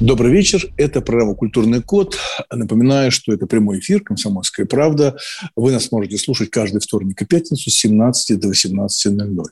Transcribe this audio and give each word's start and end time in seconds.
Добрый 0.00 0.30
вечер. 0.30 0.72
Это 0.76 1.00
программа 1.00 1.34
«Культурный 1.34 1.82
код». 1.82 2.16
Напоминаю, 2.52 3.10
что 3.10 3.32
это 3.32 3.48
прямой 3.48 3.80
эфир 3.80 4.00
«Комсомольская 4.00 4.64
правда». 4.64 5.16
Вы 5.56 5.72
нас 5.72 5.90
можете 5.90 6.18
слушать 6.18 6.50
каждый 6.50 6.80
вторник 6.80 7.20
и 7.20 7.24
пятницу 7.24 7.68
с 7.68 7.74
17 7.74 8.38
до 8.38 8.48
18.00. 8.48 9.42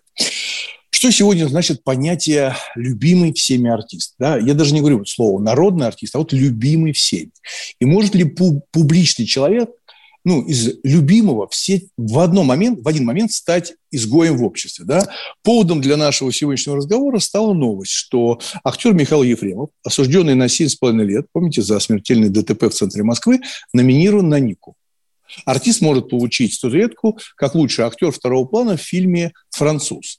Что 0.91 1.11
сегодня 1.11 1.49
значит 1.49 1.83
понятие 1.83 2.55
«любимый 2.77 3.33
всеми 3.33 3.69
артист»? 3.69 4.15
Да? 4.21 4.39
Я 4.39 4.55
даже 4.55 4.73
не 4.73 4.81
говорю 4.81 5.05
слово 5.05 5.41
«народный 5.41 5.89
артист», 5.89 6.15
а 6.15 6.19
вот 6.19 6.33
«любимый 6.33 6.93
всеми». 6.93 7.33
И 7.81 7.85
может 7.85 8.15
ли 8.15 8.23
пу- 8.23 8.61
публичный 8.71 9.27
человек 9.27 9.71
ну, 10.27 10.43
из 10.43 10.81
любимого 10.83 11.47
все 11.47 11.87
в, 11.97 12.19
одном 12.19 12.47
момент, 12.47 12.81
в 12.81 12.89
один 12.89 13.05
момент 13.05 13.31
стать 13.31 13.75
изгоем 13.93 14.37
в 14.37 14.43
обществе. 14.43 14.85
Да? 14.85 15.07
Поводом 15.45 15.81
для 15.81 15.97
нашего 15.97 16.33
сегодняшнего 16.33 16.79
разговора 16.79 17.21
стала 17.21 17.55
новость, 17.55 17.93
что 17.93 18.41
актер 18.65 18.93
Михаил 18.93 19.23
Ефремов, 19.23 19.71
осужденный 19.85 20.35
на 20.35 20.47
7,5 20.47 21.05
лет, 21.05 21.27
помните, 21.33 21.63
за 21.63 21.79
смертельный 21.79 22.29
ДТП 22.29 22.65
в 22.65 22.71
центре 22.71 23.05
Москвы, 23.05 23.41
номинирован 23.73 24.29
на 24.29 24.41
Нику. 24.41 24.75
Артист 25.45 25.81
может 25.81 26.11
получить 26.11 26.55
статуэтку 26.55 27.21
как 27.37 27.55
лучший 27.55 27.85
актер 27.85 28.11
второго 28.11 28.47
плана 28.47 28.77
в 28.77 28.83
фильме 28.83 29.33
«Француз». 29.51 30.19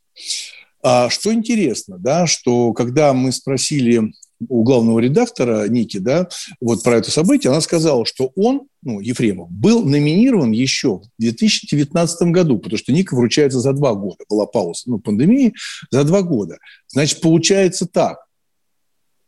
А 0.81 1.09
что 1.09 1.33
интересно, 1.33 1.97
да, 1.99 2.27
что 2.27 2.71
когда 2.71 3.11
мы 3.11 3.33
спросили 3.33 4.13
у 4.47 4.63
главного 4.63 4.99
редактора 4.99 5.67
Ники, 5.67 5.97
да, 5.97 6.27
вот 6.61 6.83
про 6.83 6.97
это 6.97 7.11
событие, 7.11 7.51
она 7.51 7.61
сказала, 7.61 8.05
что 8.05 8.31
он, 8.35 8.67
ну, 8.81 8.99
Ефремов, 8.99 9.49
был 9.51 9.83
номинирован 9.83 10.51
еще 10.51 10.99
в 10.99 11.03
2019 11.19 12.21
году, 12.29 12.59
потому 12.59 12.77
что 12.77 12.93
Ника 12.93 13.15
вручается 13.15 13.59
за 13.59 13.73
два 13.73 13.93
года. 13.93 14.23
Была 14.29 14.45
пауза, 14.45 14.83
ну, 14.85 14.99
пандемии, 14.99 15.53
за 15.91 16.03
два 16.03 16.21
года. 16.21 16.57
Значит, 16.87 17.21
получается 17.21 17.87
так, 17.87 18.19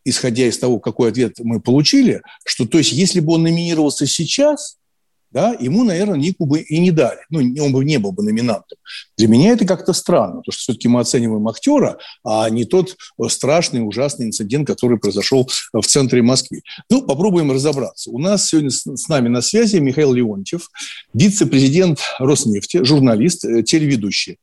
исходя 0.05 0.45
из 0.45 0.57
того, 0.57 0.79
какой 0.79 1.09
ответ 1.09 1.35
мы 1.39 1.59
получили, 1.61 2.21
что, 2.45 2.67
то 2.67 2.77
есть, 2.77 2.91
если 2.91 3.19
бы 3.19 3.33
он 3.33 3.44
номинировался 3.44 4.05
сейчас, 4.07 4.78
да, 5.31 5.55
ему, 5.59 5.83
наверное, 5.83 6.17
Нику 6.17 6.45
бы 6.45 6.59
и 6.59 6.80
не 6.80 6.91
дали. 6.91 7.19
Ну, 7.30 7.39
он 7.63 7.72
бы 7.72 7.85
не 7.85 7.97
был 7.97 8.11
бы 8.11 8.23
номинантом. 8.23 8.77
Для 9.17 9.27
меня 9.27 9.52
это 9.52 9.66
как-то 9.66 9.94
странно, 9.94 10.38
потому 10.38 10.52
что 10.52 10.61
все-таки 10.61 10.88
мы 10.88 11.02
оцениваем 11.02 11.47
актера, 11.47 11.97
а 12.23 12.49
не 12.49 12.66
тот 12.66 12.95
страшный, 13.27 13.85
ужасный 13.85 14.27
инцидент, 14.27 14.67
который 14.67 14.97
произошел 14.97 15.50
в 15.73 15.85
центре 15.85 16.22
Москвы. 16.22 16.61
Ну, 16.89 17.03
попробуем 17.03 17.52
разобраться. 17.52 18.11
У 18.11 18.17
нас 18.17 18.47
сегодня 18.47 18.72
с, 18.72 19.07
нами 19.07 19.27
на 19.27 19.41
связи 19.41 19.77
Михаил 19.77 20.13
Леонтьев, 20.13 20.69
вице-президент 21.13 22.00
Роснефти, 22.19 22.83
журналист, 22.83 23.45
э, 23.45 23.63
телеведущий. 23.63 24.38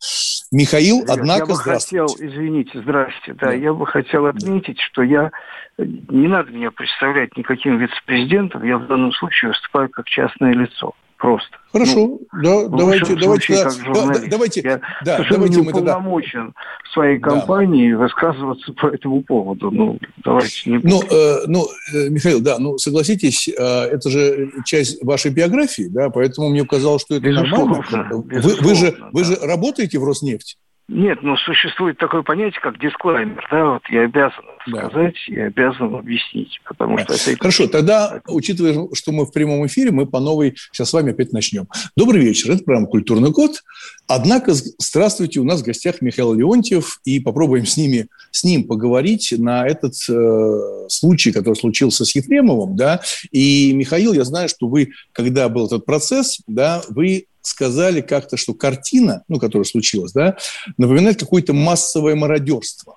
Михаил, 0.53 1.03
Ребят, 1.03 1.19
однако, 1.19 1.41
я 1.41 1.47
бы 1.47 1.57
хотел, 1.57 2.07
извините, 2.07 2.81
здрасте, 2.81 3.35
да, 3.35 3.53
я 3.53 3.73
бы 3.73 3.87
хотел 3.87 4.27
отметить, 4.27 4.79
что 4.81 5.03
я 5.03 5.33
не 5.79 6.29
надо 6.29 6.51
меня 6.51 6.71
представлять 6.71 7.37
никаким 7.37 7.79
вице-президентом, 7.79 8.65
я 8.65 8.79
в 8.79 8.87
данном 8.87 9.13
случае 9.13 9.51
выступаю 9.51 9.89
как 9.91 10.07
частное 10.07 10.53
лицо. 10.53 10.95
Просто. 11.19 11.49
Хорошо, 11.73 11.95
Ну, 11.95 12.21
да, 12.43 12.69
давайте, 12.69 13.17
давайте, 13.17 13.55
случае, 13.55 13.95
да, 13.95 14.07
да, 14.07 14.21
давайте, 14.29 14.61
Я 14.61 14.81
да, 15.03 15.25
давайте 15.31 15.63
мы 15.63 15.73
тогда 15.73 15.99
в 15.99 16.93
своей 16.93 17.19
Да. 17.19 17.31
компании 17.31 17.95
высказываться 17.95 18.75
по 18.75 18.89
этому 18.89 19.23
поводу. 19.23 19.71
Ну, 19.71 19.99
давайте 20.23 20.71
не 20.71 20.77
Ну, 20.77 21.03
э, 21.03 21.47
ну, 21.47 21.65
э, 21.95 22.11
Михаил, 22.11 22.43
да, 22.43 22.59
ну, 22.59 22.77
согласитесь, 22.77 23.49
э, 23.49 23.53
это 23.55 24.11
же 24.11 24.51
часть 24.67 25.03
вашей 25.03 25.31
биографии, 25.31 25.89
да, 25.89 26.11
поэтому 26.11 26.51
мне 26.51 26.67
казалось, 26.67 27.01
что 27.01 27.15
это 27.15 27.25
Безусловно, 27.25 27.83
нормально. 27.91 28.17
Вы, 28.17 28.57
вы 28.61 28.75
же, 28.75 28.87
безусловно, 28.87 29.11
вы 29.13 29.21
да. 29.21 29.25
же 29.25 29.37
работаете 29.37 29.99
в 29.99 30.05
Роснефти? 30.05 30.57
Нет, 30.89 31.21
но 31.23 31.37
существует 31.37 31.99
такое 31.99 32.23
понятие, 32.23 32.61
как 32.61 32.79
дисклаймер. 32.79 33.45
Да, 33.51 33.65
вот 33.73 33.83
я 33.91 34.03
обязан 34.03 34.45
Да. 34.69 34.89
сказать, 34.89 35.17
я 35.27 35.47
обязан 35.47 35.93
объяснить, 35.97 36.61
потому 36.65 36.97
что 36.99 37.13
это... 37.13 37.37
Хорошо, 37.41 37.67
тогда, 37.67 38.21
учитывая, 38.29 38.89
что 38.95 39.11
мы 39.11 39.27
в 39.27 39.33
прямом 39.33 39.67
эфире, 39.67 39.91
мы 39.91 40.07
по 40.07 40.21
новой 40.21 40.55
сейчас 40.71 40.91
с 40.91 40.93
вами 40.93 41.11
опять 41.11 41.33
начнем. 41.33 41.67
Добрый 41.97 42.23
вечер, 42.23 42.53
это 42.53 42.63
программа 42.63 42.87
«Культурный 42.87 43.33
код». 43.33 43.63
Однако, 44.07 44.53
здравствуйте, 44.55 45.41
у 45.41 45.45
нас 45.45 45.63
в 45.63 45.65
гостях 45.65 46.01
Михаил 46.03 46.33
Леонтьев, 46.35 47.01
и 47.05 47.19
попробуем 47.19 47.67
с, 47.67 47.77
ними, 47.77 48.07
с 48.31 48.45
ним 48.45 48.69
поговорить 48.69 49.35
на 49.37 49.67
этот 49.67 49.95
э, 50.09 50.87
случай, 50.89 51.33
который 51.33 51.57
случился 51.57 52.05
с 52.05 52.15
Ефремовым. 52.15 52.77
Да? 52.77 53.01
И, 53.33 53.73
Михаил, 53.73 54.13
я 54.13 54.23
знаю, 54.23 54.49
что 54.49 54.69
вы, 54.69 54.93
когда 55.11 55.49
был 55.49 55.67
этот 55.67 55.85
процесс, 55.85 56.41
да, 56.47 56.83
вы 56.89 57.27
сказали 57.47 58.01
как-то, 58.01 58.37
что 58.37 58.55
картина, 58.55 59.23
ну, 59.29 59.39
которая 59.39 59.65
случилась, 59.65 60.13
да, 60.13 60.37
напоминает 60.79 61.19
какое-то 61.21 61.53
массовое 61.53 62.17
мародерство. 62.17 62.97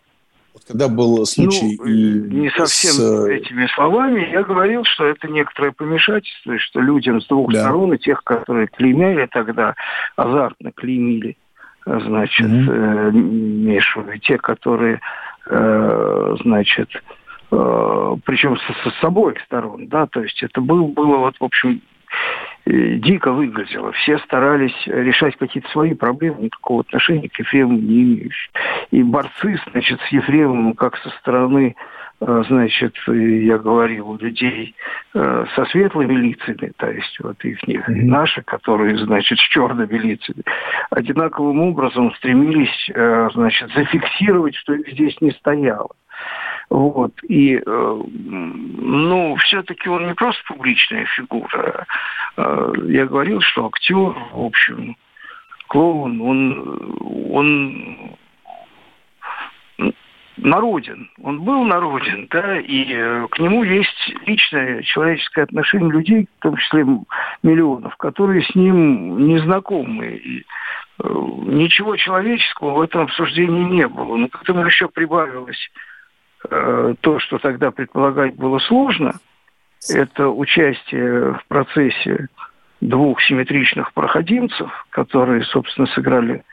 Вот 0.53 0.63
когда 0.67 0.87
был 0.87 1.23
случай 1.27 1.77
Ну, 1.79 1.85
и 1.85 1.93
не 2.33 2.49
совсем 2.49 2.91
с, 2.93 2.99
э, 2.99 3.35
этими 3.37 3.67
словами. 3.75 4.27
Я 4.31 4.41
говорил, 4.43 4.83
что 4.85 5.05
это 5.05 5.27
некоторое 5.27 5.71
помешательство, 5.71 6.53
и 6.53 6.57
что 6.57 6.81
людям 6.81 7.21
с 7.21 7.27
двух 7.27 7.53
Да. 7.53 7.59
сторон, 7.61 7.93
и 7.93 7.97
тех, 7.99 8.23
которые 8.23 8.67
клеймяли 8.67 9.27
тогда, 9.31 9.75
азартно 10.15 10.71
клеймили, 10.71 11.37
э, 11.85 11.99
значит, 12.05 12.47
Мгм. 12.49 12.71
э, 12.71 13.11
Мишу, 13.11 14.01
и 14.11 14.19
те, 14.19 14.37
которые, 14.39 14.99
э, 15.45 16.35
значит, 16.43 16.89
э, 17.51 18.15
причем 18.25 18.57
с, 18.57 18.61
с- 18.61 18.99
с 18.99 19.03
обоих 19.03 19.39
сторон, 19.45 19.87
да, 19.87 20.07
то 20.07 20.21
есть 20.23 20.41
это 20.43 20.59
был, 20.61 20.87
было 20.87 21.17
вот, 21.17 21.35
в 21.39 21.43
общем, 21.43 21.69
э, 21.79 21.79
дико 22.65 23.31
выглядело. 23.31 23.91
Все 23.93 24.19
старались 24.19 24.75
решать 24.85 25.35
какие-то 25.37 25.69
свои 25.69 25.93
проблемы, 25.93 26.43
никакого 26.43 26.81
отношения 26.81 27.29
к 27.29 27.39
Ефремову 27.39 27.79
не 27.79 28.03
имеющие. 28.03 28.51
И 28.91 29.03
борцы, 29.03 29.59
значит, 29.71 29.99
с 30.01 30.07
Ефремовым, 30.11 30.73
как 30.73 30.97
со 30.97 31.09
стороны, 31.21 31.75
э, 32.21 32.43
значит, 32.47 32.95
э, 33.07 33.13
я 33.13 33.57
говорил, 33.57 34.17
людей 34.17 34.75
э, 35.13 35.45
со 35.55 35.65
светлыми 35.65 36.13
лицами, 36.13 36.71
то 36.77 36.91
есть 36.91 37.19
вот 37.21 37.43
их 37.43 37.59
Мгм. 37.67 38.07
наши, 38.07 38.41
которые, 38.43 38.97
значит, 38.97 39.39
с 39.39 39.49
черными 39.49 39.97
лицами, 39.97 40.43
одинаковым 40.91 41.61
образом 41.61 42.13
стремились, 42.15 42.91
э, 42.93 43.29
значит, 43.33 43.71
зафиксировать, 43.73 44.55
что 44.55 44.73
их 44.73 44.87
здесь 44.89 45.19
не 45.21 45.31
стояло. 45.31 45.89
Вот. 46.69 47.13
И, 47.23 47.55
э, 47.55 48.01
ну, 48.05 49.35
все-таки 49.37 49.89
он 49.89 50.07
не 50.07 50.13
просто 50.13 50.41
публичная 50.47 51.05
фигура. 51.05 51.85
Э, 52.37 52.73
Я 52.87 53.05
говорил, 53.05 53.41
что 53.41 53.65
актер, 53.65 54.15
в 54.33 54.45
общем, 54.45 54.95
клоун, 55.67 56.21
он, 56.21 56.95
он 57.31 58.17
народен. 60.43 61.09
Он 61.21 61.41
был 61.41 61.63
народен, 61.63 62.27
да, 62.29 62.59
и 62.59 62.93
э, 62.93 63.27
к 63.29 63.39
нему 63.39 63.63
есть 63.63 64.13
личное 64.25 64.81
человеческое 64.83 65.43
отношение 65.43 65.91
людей, 65.91 66.27
в 66.39 66.41
том 66.41 66.57
числе 66.57 66.85
миллионов, 67.43 67.95
которые 67.97 68.43
с 68.43 68.55
ним 68.55 69.27
не 69.27 69.37
знакомы. 69.39 70.07
И, 70.07 70.39
э, 70.39 70.43
ничего 71.03 71.95
человеческого 71.97 72.75
в 72.75 72.81
этом 72.81 73.01
обсуждении 73.01 73.63
не 73.63 73.87
было. 73.87 74.15
Но 74.15 74.27
к 74.27 74.41
этому 74.41 74.65
еще 74.65 74.87
прибавилось 74.87 75.69
то, 76.41 77.19
что 77.19 77.37
тогда 77.37 77.71
предполагать 77.71 78.35
было 78.35 78.59
сложно, 78.59 79.19
это 79.89 80.29
участие 80.29 81.33
в 81.33 81.45
процессе 81.47 82.27
двух 82.81 83.21
симметричных 83.21 83.93
проходимцев, 83.93 84.71
которые, 84.89 85.43
собственно, 85.43 85.87
сыграли, 85.87 86.43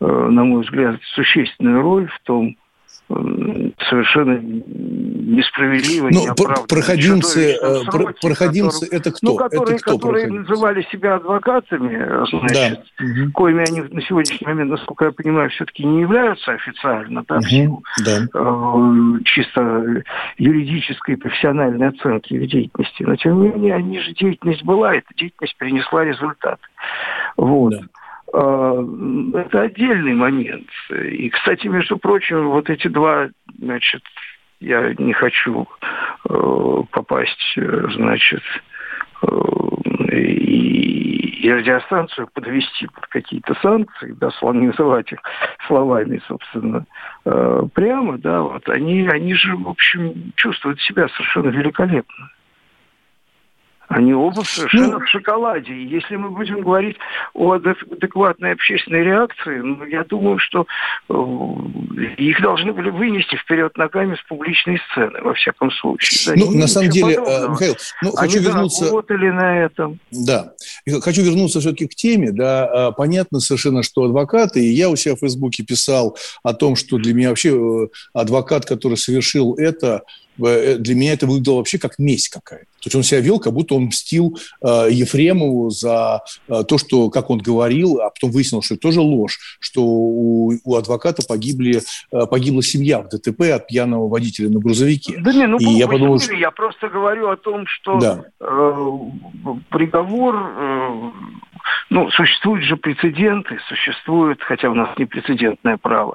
э, 0.00 0.06
на 0.06 0.44
мой 0.44 0.62
взгляд, 0.62 1.00
существенную 1.14 1.82
роль 1.82 2.08
в 2.08 2.18
том 2.24 2.48
э, 2.48 2.54
совершенно 3.08 4.38
несправедливо, 4.38 6.08
Ну, 6.12 6.26
проходимцы, 6.68 7.54
чудовищном 7.54 8.08
э, 8.08 8.12
проходимцы 8.20 8.80
который- 8.86 8.98
это 9.00 9.10
кто? 9.12 9.18
ну, 9.26 9.36
которые, 9.36 9.76
это 9.76 9.82
кто 9.84 9.96
которые 9.98 10.24
проходимцы? 10.26 10.50
называли 10.50 10.86
себя 10.92 11.14
адвокатами, 11.16 12.26
значит, 12.30 12.80
Да. 12.98 13.04
Мгм. 13.04 13.32
коими 13.32 13.64
они 13.68 13.80
на 13.80 14.02
сегодняшний 14.02 14.46
момент, 14.46 14.70
насколько 14.72 15.06
я 15.06 15.12
понимаю, 15.12 15.48
все-таки 15.50 15.84
не 15.86 16.02
являются 16.02 16.52
официально, 16.52 17.24
да, 17.26 17.36
Мгм. 17.38 17.82
Да. 18.04 18.26
э, 18.34 19.18
чисто 19.24 20.02
юридической 20.36 21.12
и 21.14 21.16
профессиональной 21.16 21.88
оценки 21.88 22.34
их 22.34 22.50
деятельности. 22.50 23.02
Но, 23.04 23.16
тем 23.16 23.40
не 23.42 23.48
менее, 23.48 23.74
они 23.74 24.00
же 24.00 24.12
деятельность 24.12 24.64
была, 24.64 24.94
эта 24.94 25.14
деятельность 25.16 25.56
принесла 25.56 26.04
результат. 26.04 26.58
Вот. 27.36 27.72
Да. 27.72 27.80
Э, 28.32 28.84
Это 29.34 29.62
отдельный 29.62 30.14
момент. 30.14 30.68
И, 30.90 31.30
кстати, 31.30 31.66
между 31.66 31.98
прочим, 31.98 32.48
вот 32.48 32.68
эти 32.70 32.88
два, 32.88 33.28
значит, 33.58 34.02
я 34.60 34.94
не 34.98 35.12
хочу 35.12 35.66
попасть, 36.24 37.54
значит, 37.56 38.42
и, 40.12 41.40
и 41.42 41.52
радиостанцию 41.52 42.28
подвести 42.32 42.86
под 42.88 43.06
какие-то 43.06 43.54
санкции, 43.62 44.12
да, 44.20 44.30
называть 44.66 45.12
их 45.12 45.20
словами, 45.66 46.20
собственно, 46.26 46.84
прямо, 47.24 48.18
да, 48.18 48.42
вот 48.42 48.68
они, 48.68 49.06
они 49.08 49.34
же, 49.34 49.56
в 49.56 49.68
общем, 49.68 50.32
чувствуют 50.36 50.80
себя 50.80 51.08
совершенно 51.08 51.50
великолепно. 51.50 52.30
Они 53.88 54.12
оба 54.12 54.42
совершенно 54.42 54.98
ну, 54.98 55.00
в 55.00 55.08
шоколаде. 55.08 55.72
И 55.72 55.86
если 55.86 56.16
мы 56.16 56.30
будем 56.30 56.60
говорить 56.60 56.96
о 57.32 57.54
адекватной 57.54 58.52
общественной 58.52 59.02
реакции, 59.02 59.60
ну, 59.60 59.82
я 59.86 60.04
думаю, 60.04 60.38
что 60.38 60.66
э, 61.08 61.14
их 62.18 62.40
должны 62.42 62.74
были 62.74 62.90
вынести 62.90 63.36
вперед 63.36 63.76
ногами 63.78 64.14
с 64.14 64.22
публичной 64.28 64.78
сцены, 64.90 65.22
во 65.22 65.32
всяком 65.32 65.70
случае. 65.70 66.36
Да, 66.36 66.44
ну, 66.44 66.58
на 66.58 66.66
самом 66.66 66.90
деле, 66.90 67.14
э, 67.14 67.16
подобного. 67.16 67.50
Михаил, 67.52 67.76
ну, 68.02 68.10
хочу 68.12 68.36
Они 68.36 68.44
вернуться... 68.44 68.84
работали 68.84 69.30
на 69.30 69.58
этом. 69.58 70.00
Да. 70.10 70.52
Хочу 71.00 71.22
вернуться 71.22 71.60
все-таки 71.60 71.86
к 71.86 71.94
теме. 71.94 72.30
Да, 72.30 72.88
а, 72.88 72.92
понятно 72.92 73.40
совершенно, 73.40 73.82
что 73.82 74.04
адвокаты, 74.04 74.62
и 74.62 74.68
я 74.68 74.90
у 74.90 74.96
себя 74.96 75.16
в 75.16 75.20
Фейсбуке 75.20 75.64
писал 75.64 76.18
о 76.42 76.52
том, 76.52 76.76
что 76.76 76.98
для 76.98 77.14
меня 77.14 77.30
вообще 77.30 77.56
э, 77.56 77.88
адвокат, 78.12 78.66
который 78.66 78.98
совершил 78.98 79.54
это, 79.54 80.02
для 80.36 80.94
меня 80.94 81.14
это 81.14 81.26
выглядело 81.26 81.56
вообще 81.56 81.78
как 81.78 81.98
месть 81.98 82.28
какая-то. 82.28 82.66
То 82.88 82.96
есть 82.96 82.96
он 82.96 83.02
себя 83.02 83.20
вел, 83.20 83.38
как 83.38 83.52
будто 83.52 83.74
он 83.74 83.84
мстил 83.84 84.38
э, 84.62 84.88
Ефремову 84.90 85.70
за 85.70 86.22
э, 86.48 86.64
то, 86.66 86.78
что, 86.78 87.10
как 87.10 87.28
он 87.30 87.38
говорил, 87.38 88.00
а 88.00 88.10
потом 88.10 88.30
выяснилось, 88.30 88.64
что 88.64 88.74
это 88.74 88.82
тоже 88.82 89.00
ложь, 89.00 89.38
что 89.60 89.82
у, 89.84 90.52
у 90.64 90.76
адвоката 90.76 91.22
погибли, 91.26 91.82
э, 92.12 92.26
погибла 92.26 92.62
семья 92.62 93.00
в 93.00 93.08
ДТП 93.08 93.42
от 93.54 93.66
пьяного 93.66 94.08
водителя 94.08 94.48
на 94.48 94.60
грузовике. 94.60 95.18
Да 95.20 95.32
не, 95.32 95.46
ну, 95.46 95.58
и 95.58 95.64
я 95.64 95.86
подумал, 95.86 96.18
что... 96.18 96.34
я 96.34 96.50
просто 96.50 96.88
говорю 96.88 97.28
о 97.28 97.36
том, 97.36 97.66
что 97.66 97.98
да. 97.98 98.24
э, 98.40 98.98
приговор 99.70 100.36
э, 100.36 101.10
ну, 101.90 102.10
существуют 102.10 102.64
же 102.64 102.76
прецеденты, 102.76 103.58
существует, 103.68 104.42
хотя 104.42 104.70
у 104.70 104.74
нас 104.74 104.90
не 104.98 105.06
прецедентное 105.06 105.76
право, 105.76 106.14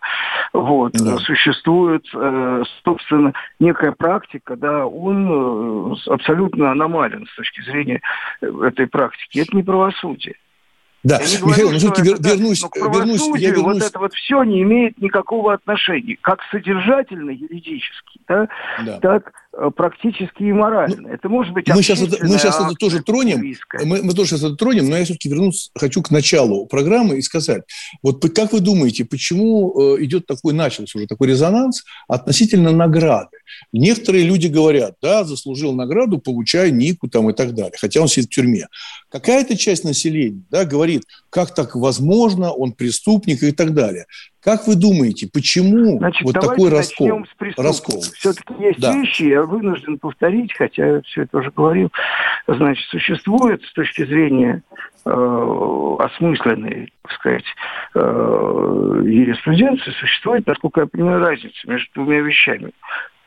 вот, 0.54 0.94
да. 0.94 1.18
существует, 1.18 2.06
э, 2.14 2.64
собственно, 2.84 3.34
некая 3.60 3.92
практика, 3.92 4.56
да, 4.56 4.86
он 4.86 5.94
э, 5.94 5.96
абсолютно 6.08 6.72
аномален 6.72 7.28
с 7.32 7.36
точки 7.36 7.62
зрения 7.62 8.02
э, 8.42 8.48
этой 8.64 8.88
практики. 8.88 9.40
Это 9.40 9.56
не 9.56 9.64
правосудие. 9.64 10.36
Да, 11.04 11.20
я 11.20 11.26
не 11.26 11.48
Михаил, 11.48 11.72
ну 11.72 11.78
все-таки 11.78 12.02
вер, 12.02 12.16
вернусь, 12.20 12.62
но 12.62 12.70
к 12.70 12.78
вернусь, 12.78 13.30
я 13.36 13.52
вернусь. 13.52 13.82
Вот 13.82 13.84
это 13.84 14.00
вот 14.00 14.14
все 14.14 14.44
не 14.44 14.62
имеет 14.62 15.02
никакого 15.02 15.54
отношения, 15.54 16.18
как 16.22 16.40
содержательно 16.50 17.32
юридически, 17.32 18.22
да, 18.28 18.48
да. 18.86 19.00
так 19.00 19.34
практически 19.76 20.44
и 20.44 20.52
морально. 20.52 20.96
Ну, 21.02 21.10
это 21.10 21.30
может 21.30 21.54
быть 21.54 21.68
мы 21.68 21.82
сейчас 21.82 22.02
это, 22.02 22.18
мы 22.26 22.38
сейчас 22.38 22.60
это 22.60 22.74
тоже 22.74 23.04
тронем, 23.04 23.56
мы, 23.86 24.02
мы 24.02 24.14
тоже 24.14 24.32
сейчас 24.32 24.44
это 24.44 24.56
тронем, 24.56 24.90
но 24.90 24.98
я 24.98 25.06
все-таки 25.06 25.30
вернусь, 25.30 25.70
хочу 25.76 26.02
к 26.02 26.10
началу 26.12 26.66
программы 26.66 27.18
и 27.18 27.22
сказать, 27.22 27.64
вот 28.02 28.24
как 28.34 28.52
вы 28.54 28.62
думаете, 28.62 29.06
почему 29.06 29.96
э, 29.98 30.04
идет 30.04 30.26
такой, 30.26 30.54
начался 30.54 30.98
уже 30.98 31.08
такой 31.08 31.28
резонанс 31.28 31.84
относительно 32.08 32.72
награды? 32.72 33.38
Некоторые 33.72 34.26
люди 34.26 34.48
говорят, 34.48 34.96
да, 35.02 35.24
заслужил 35.24 35.74
награду, 35.74 36.18
получаю 36.18 36.74
нику 36.74 37.08
там 37.08 37.30
и 37.30 37.34
так 37.34 37.54
далее, 37.54 37.78
хотя 37.80 38.02
он 38.02 38.08
сидит 38.08 38.32
в 38.32 38.34
тюрьме. 38.34 38.68
Какая-то 39.10 39.56
часть 39.56 39.84
населения, 39.84 40.42
да, 40.50 40.66
говорит, 40.66 41.04
как 41.30 41.54
так 41.54 41.76
возможно, 41.76 42.52
он 42.52 42.74
преступник 42.74 43.44
и 43.44 43.52
так 43.52 43.74
далее. 43.74 44.06
Как 44.44 44.68
вы 44.68 44.76
думаете, 44.76 45.30
почему 45.32 45.98
Значит, 46.00 46.24
вот 46.24 46.34
такой 46.34 46.70
раскол? 46.70 47.24
раскол? 47.56 48.02
Все-таки 48.02 48.54
есть 48.60 48.80
да. 48.80 48.94
вещи, 48.94 49.24
я 49.24 49.44
вынужден 49.44 49.98
повторить, 49.98 50.54
хотя 50.54 50.86
я 50.86 51.02
все 51.04 51.22
это 51.22 51.38
уже 51.38 51.50
говорил. 51.52 51.90
Значит, 52.48 52.86
существует 52.90 53.64
с 53.64 53.72
точки 53.72 54.04
зрения 54.06 54.62
э, 55.06 55.96
осмысленной, 56.00 56.92
так 57.04 57.12
сказать, 57.14 57.46
э, 57.96 59.02
юриспруденции, 59.06 59.92
существует, 59.92 60.46
насколько 60.46 60.82
я 60.82 60.88
понимаю, 60.88 61.22
разница 61.22 61.58
между 61.66 61.90
двумя 61.94 62.20
вещами, 62.20 62.72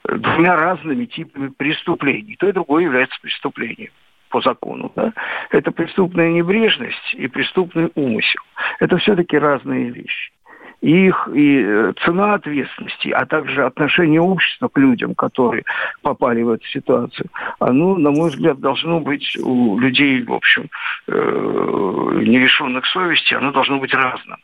двумя 0.04 0.54
разными 0.54 1.06
типами 1.06 1.48
преступлений. 1.48 2.36
То 2.38 2.46
и 2.46 2.52
другое 2.52 2.84
является 2.84 3.18
преступлением 3.22 3.90
по 4.28 4.42
закону. 4.42 4.92
Да? 4.94 5.14
Это 5.50 5.70
преступная 5.70 6.30
небрежность 6.30 7.14
и 7.14 7.26
преступный 7.26 7.90
умысел. 7.94 8.42
Это 8.80 8.98
все-таки 8.98 9.38
разные 9.38 9.88
вещи 9.88 10.35
их 10.80 11.28
и 11.34 11.62
э, 11.62 11.92
цена 12.04 12.34
ответственности, 12.34 13.08
а 13.08 13.26
также 13.26 13.64
отношение 13.64 14.20
общества 14.20 14.68
к 14.68 14.78
людям, 14.78 15.14
которые 15.14 15.64
попали 16.02 16.42
в 16.42 16.50
эту 16.50 16.66
ситуацию, 16.66 17.28
оно, 17.58 17.96
на 17.96 18.10
мой 18.10 18.30
взгляд, 18.30 18.60
должно 18.60 19.00
быть 19.00 19.36
у 19.42 19.78
людей, 19.78 20.22
в 20.22 20.32
общем, 20.32 20.68
э, 21.08 22.20
не 22.24 22.38
лишенных 22.38 22.86
совести, 22.86 23.34
оно 23.34 23.52
должно 23.52 23.78
быть 23.78 23.94
разным. 23.94 24.38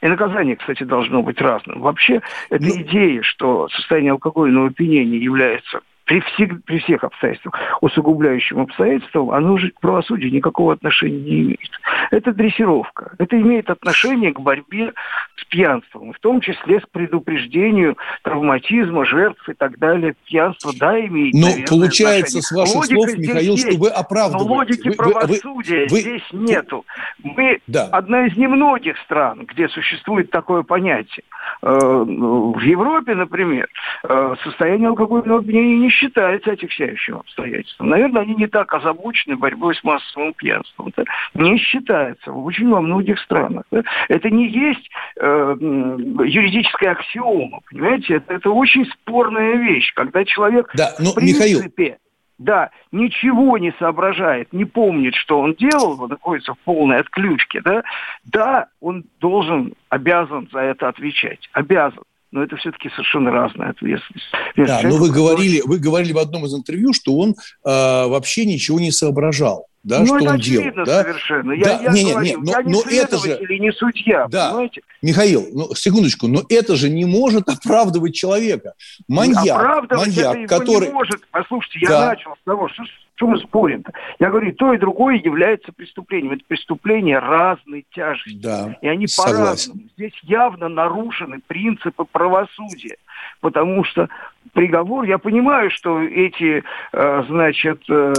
И 0.00 0.06
наказание, 0.06 0.56
кстати, 0.56 0.84
должно 0.84 1.22
быть 1.22 1.40
разным. 1.40 1.80
Вообще, 1.80 2.22
эта 2.50 2.64
ну... 2.64 2.82
идея, 2.82 3.22
что 3.22 3.68
состояние 3.68 4.12
алкогольного 4.12 4.68
опьянения 4.68 5.18
является 5.18 5.80
при 6.08 6.20
всех, 6.20 6.64
при 6.64 6.78
всех 6.78 7.04
обстоятельствах, 7.04 7.54
усугубляющим 7.82 8.60
обстоятельствам, 8.60 9.30
оно 9.30 9.52
уже 9.52 9.70
к 9.70 9.78
правосудию 9.78 10.32
никакого 10.32 10.72
отношения 10.72 11.18
не 11.18 11.40
имеет. 11.42 11.70
Это 12.10 12.32
дрессировка. 12.32 13.12
Это 13.18 13.38
имеет 13.38 13.68
отношение 13.68 14.32
к 14.32 14.40
борьбе 14.40 14.94
с 15.36 15.44
пьянством, 15.44 16.14
в 16.14 16.18
том 16.20 16.40
числе 16.40 16.80
с 16.80 16.84
предупреждению 16.90 17.98
травматизма, 18.22 19.04
жертв 19.04 19.46
и 19.50 19.52
так 19.52 19.78
далее. 19.78 20.14
Пьянство, 20.24 20.72
да, 20.80 20.98
имеет 20.98 21.34
Но 21.34 21.48
получается, 21.68 22.38
отношение. 22.38 22.42
с 22.42 22.52
ваших 22.52 22.74
Логика 22.76 22.94
слов, 22.94 23.18
Михаил, 23.18 23.52
есть, 23.52 23.68
что 23.68 23.78
вы 23.78 23.88
оправдываете. 23.90 24.48
Но 24.48 24.54
логики 24.54 24.88
вы, 24.88 24.94
правосудия 24.94 25.80
вы, 25.80 25.88
вы, 25.90 26.00
здесь 26.00 26.22
вы, 26.32 26.38
нету. 26.38 26.86
Мы 27.22 27.60
да. 27.66 27.84
одна 27.92 28.26
из 28.26 28.36
немногих 28.38 28.96
стран, 29.04 29.44
где 29.44 29.68
существует 29.68 30.30
такое 30.30 30.62
понятие. 30.62 31.24
Э, 31.62 31.68
в 31.68 32.60
Европе, 32.60 33.14
например, 33.14 33.68
э, 34.04 34.34
состояние 34.42 34.88
алкогольного 34.88 35.40
опьянения 35.40 35.78
не 35.78 35.90
считается 35.98 36.52
отягчающим 36.52 37.16
обстоятельством. 37.16 37.88
Наверное, 37.90 38.22
они 38.22 38.34
не 38.34 38.46
так 38.46 38.72
озабочены 38.72 39.36
борьбой 39.36 39.74
с 39.74 39.82
массовым 39.82 40.32
пьянством. 40.34 40.92
Да? 40.96 41.04
Не 41.34 41.58
считается 41.58 42.32
очень 42.32 42.68
во 42.68 42.80
многих 42.80 43.18
странах. 43.20 43.64
Да? 43.70 43.82
Это 44.08 44.30
не 44.30 44.48
есть 44.48 44.88
э, 45.20 45.56
юридическая 45.58 46.92
аксиома, 46.92 47.60
понимаете? 47.70 48.14
Это, 48.16 48.34
это 48.34 48.50
очень 48.50 48.86
спорная 48.86 49.56
вещь, 49.56 49.92
когда 49.94 50.24
человек 50.24 50.70
да, 50.74 50.94
но, 50.98 51.10
в 51.10 51.14
принципе... 51.14 51.68
Михаил 51.68 51.98
да, 52.38 52.70
ничего 52.92 53.58
не 53.58 53.72
соображает, 53.80 54.52
не 54.52 54.64
помнит, 54.64 55.14
что 55.16 55.40
он 55.40 55.54
делал, 55.54 56.06
находится 56.06 56.54
в 56.54 56.58
полной 56.58 57.00
отключке, 57.00 57.60
да, 57.60 57.82
да, 58.24 58.68
он 58.80 59.04
должен, 59.18 59.74
обязан 59.88 60.48
за 60.52 60.60
это 60.60 60.88
отвечать, 60.88 61.48
обязан 61.52 62.04
но 62.30 62.42
это 62.42 62.56
все-таки 62.56 62.90
совершенно 62.90 63.30
разная 63.30 63.70
ответственность. 63.70 64.26
Да, 64.56 64.80
но 64.82 64.96
вы 64.96 65.10
говорили, 65.10 65.62
вы 65.64 65.78
говорили 65.78 66.12
в 66.12 66.18
одном 66.18 66.44
из 66.46 66.54
интервью, 66.54 66.92
что 66.92 67.16
он 67.16 67.30
э, 67.30 67.34
вообще 67.64 68.44
ничего 68.44 68.78
не 68.80 68.90
соображал. 68.90 69.66
Да, 69.84 70.00
ну, 70.00 70.06
что 70.06 70.16
это 70.18 70.28
он 70.30 70.34
очевидно 70.34 70.72
делал, 70.72 70.86
да? 70.86 71.02
совершенно. 71.02 71.52
Я, 71.52 71.64
да, 71.64 71.80
я 71.80 71.92
не, 71.92 72.04
не, 72.04 72.10
не, 72.10 72.36
но, 72.36 72.50
я 72.50 72.62
не 72.62 72.72
но 72.72 72.82
это 72.82 73.18
же... 73.18 73.38
не 73.58 73.72
судья, 73.72 74.26
да. 74.28 74.50
понимаете? 74.50 74.82
Михаил, 75.00 75.46
ну, 75.52 75.74
секундочку, 75.74 76.26
но 76.26 76.42
это 76.48 76.76
же 76.76 76.90
не 76.90 77.04
может 77.04 77.48
оправдывать 77.48 78.14
человека. 78.14 78.74
Маньяк, 79.06 79.90
маньяк, 79.90 80.48
который... 80.48 80.88
не 80.88 80.92
может. 80.92 81.22
Послушайте, 81.30 81.78
я 81.82 81.88
да. 81.88 82.06
начал 82.06 82.32
с 82.32 82.44
того, 82.44 82.68
что 82.68 82.82
что 83.18 83.26
мы 83.26 83.38
спорим-то? 83.38 83.92
Я 84.20 84.30
говорю, 84.30 84.52
то 84.52 84.72
и 84.72 84.78
другое 84.78 85.16
является 85.16 85.72
преступлением. 85.72 86.34
Это 86.34 86.44
преступления 86.46 87.18
разной 87.18 87.84
тяжести. 87.90 88.40
Да, 88.40 88.78
и 88.80 88.86
они 88.86 89.06
по-разному. 89.16 89.80
Здесь 89.96 90.12
явно 90.22 90.68
нарушены 90.68 91.40
принципы 91.44 92.04
правосудия. 92.04 92.96
Потому 93.40 93.82
что 93.82 94.08
приговор, 94.52 95.04
я 95.04 95.18
понимаю, 95.18 95.72
что 95.72 96.00
эти, 96.00 96.62
э, 96.92 97.22
значит, 97.28 97.82
э, 97.88 98.14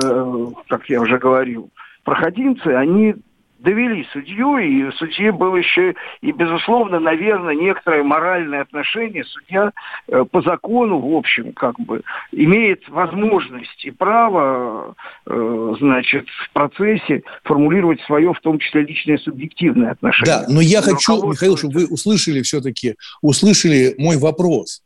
как 0.68 0.90
я 0.90 1.00
уже 1.00 1.18
говорил, 1.18 1.70
проходимцы, 2.04 2.68
они 2.68 3.16
довели 3.60 4.06
судью, 4.12 4.58
и 4.58 4.84
у 4.84 4.92
судьи 4.94 5.30
было 5.30 5.58
еще 5.58 5.96
и, 6.22 6.32
безусловно, 6.32 7.00
наверное, 7.00 7.56
некоторое 7.56 8.04
моральное 8.04 8.62
отношение. 8.62 9.24
Судья 9.26 9.72
э, 10.08 10.26
по 10.30 10.42
закону, 10.42 11.00
в 11.00 11.16
общем, 11.16 11.54
как 11.54 11.80
бы 11.80 12.02
имеет 12.32 12.88
возможность 12.90 13.86
и 13.86 13.92
право, 13.92 14.96
э, 15.26 15.74
значит, 15.80 16.28
в 16.28 16.54
процессе 16.54 17.24
формулировать 17.44 18.02
свое, 18.02 18.34
в 18.34 18.40
том 18.40 18.60
числе, 18.60 18.82
личное 18.82 19.18
субъективное 19.18 19.92
отношение. 19.92 20.26
Да, 20.26 20.46
но 20.50 20.62
я 20.62 20.82
хочу, 20.82 21.28
Михаил, 21.28 21.58
чтобы 21.58 21.74
вы 21.74 21.88
услышали 21.88 22.42
все-таки, 22.42 22.96
услышали 23.22 23.96
мой 23.98 24.18
вопрос. 24.18 24.82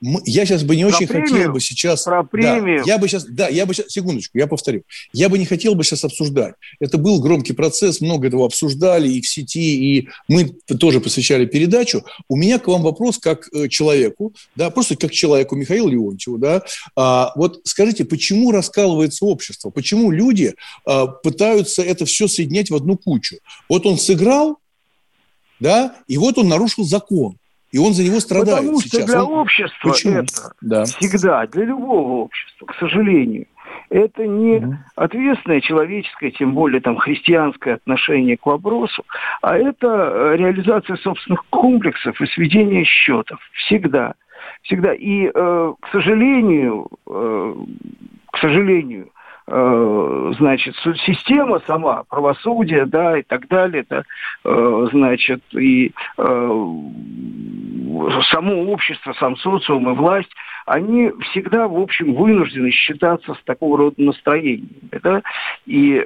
Я 0.00 0.46
сейчас 0.46 0.62
бы 0.62 0.76
не 0.76 0.84
про 0.84 0.96
очень 0.96 1.08
премию? 1.08 1.28
хотел 1.28 1.52
бы 1.52 1.60
сейчас... 1.60 2.04
Про 2.04 2.22
премию? 2.22 2.84
Да, 2.84 2.92
я 2.92 2.98
бы 2.98 3.08
сейчас... 3.08 3.24
Да, 3.24 3.48
я 3.48 3.66
бы 3.66 3.74
сейчас... 3.74 3.90
Секундочку, 3.90 4.38
я 4.38 4.46
повторю. 4.46 4.82
Я 5.12 5.28
бы 5.28 5.38
не 5.38 5.44
хотел 5.44 5.74
бы 5.74 5.82
сейчас 5.82 6.04
обсуждать. 6.04 6.54
Это 6.78 6.98
был 6.98 7.20
громкий 7.20 7.52
процесс, 7.52 8.00
много 8.00 8.28
этого 8.28 8.46
обсуждали 8.46 9.08
и 9.08 9.20
в 9.20 9.28
сети, 9.28 9.98
и 9.98 10.08
мы 10.28 10.44
тоже 10.78 11.00
посвящали 11.00 11.46
передачу. 11.46 12.04
У 12.28 12.36
меня 12.36 12.58
к 12.58 12.68
вам 12.68 12.82
вопрос 12.82 13.18
как 13.18 13.48
э, 13.52 13.68
человеку, 13.68 14.32
да, 14.54 14.70
просто 14.70 14.96
как 14.96 15.10
человеку 15.10 15.56
Михаилу 15.56 15.88
Леонтьеву, 15.88 16.38
да. 16.38 16.62
А, 16.94 17.32
вот 17.34 17.60
скажите, 17.64 18.04
почему 18.04 18.52
раскалывается 18.52 19.24
общество? 19.24 19.70
Почему 19.70 20.10
люди 20.10 20.54
а, 20.86 21.06
пытаются 21.06 21.82
это 21.82 22.04
все 22.04 22.28
соединять 22.28 22.70
в 22.70 22.76
одну 22.76 22.96
кучу? 22.96 23.38
Вот 23.68 23.84
он 23.86 23.98
сыграл, 23.98 24.58
да, 25.60 25.96
и 26.06 26.18
вот 26.18 26.38
он 26.38 26.48
нарушил 26.48 26.84
закон. 26.84 27.36
И 27.70 27.78
он 27.78 27.92
за 27.92 28.02
него 28.04 28.20
страдает 28.20 28.58
Потому 28.58 28.80
что 28.80 28.88
сейчас. 28.88 29.04
для 29.04 29.24
он... 29.24 29.32
общества 29.40 29.90
Почему? 29.90 30.14
это 30.14 30.52
да. 30.60 30.84
всегда, 30.84 31.46
для 31.46 31.64
любого 31.64 32.24
общества, 32.24 32.66
к 32.66 32.74
сожалению, 32.76 33.46
это 33.90 34.26
не 34.26 34.78
ответственное 34.96 35.60
человеческое, 35.60 36.30
тем 36.30 36.54
более 36.54 36.80
там 36.80 36.96
христианское 36.96 37.74
отношение 37.74 38.36
к 38.36 38.46
вопросу, 38.46 39.04
а 39.42 39.56
это 39.56 39.86
э, 39.86 40.36
реализация 40.36 40.96
собственных 40.96 41.44
комплексов 41.50 42.20
и 42.20 42.26
сведение 42.26 42.84
счетов. 42.84 43.38
Всегда. 43.52 44.14
Всегда. 44.62 44.94
И, 44.94 45.30
э, 45.32 45.74
к 45.80 45.88
сожалению, 45.92 46.88
э, 47.06 47.54
к 48.32 48.38
сожалению, 48.38 49.10
значит, 49.48 50.74
система 51.06 51.60
сама, 51.66 52.04
правосудие, 52.04 52.84
да, 52.86 53.18
и 53.18 53.22
так 53.22 53.48
далее, 53.48 53.84
да, 53.88 54.02
э, 54.44 54.88
значит, 54.92 55.42
и 55.52 55.92
э, 56.18 56.22
само 58.30 58.72
общество, 58.72 59.14
сам 59.18 59.36
социум 59.36 59.90
и 59.90 59.94
власть, 59.94 60.30
они 60.66 61.10
всегда, 61.30 61.66
в 61.66 61.78
общем, 61.78 62.14
вынуждены 62.14 62.70
считаться 62.70 63.34
с 63.34 63.42
такого 63.44 63.78
рода 63.78 64.02
настроениями, 64.02 64.90
да, 65.02 65.22
и 65.64 65.98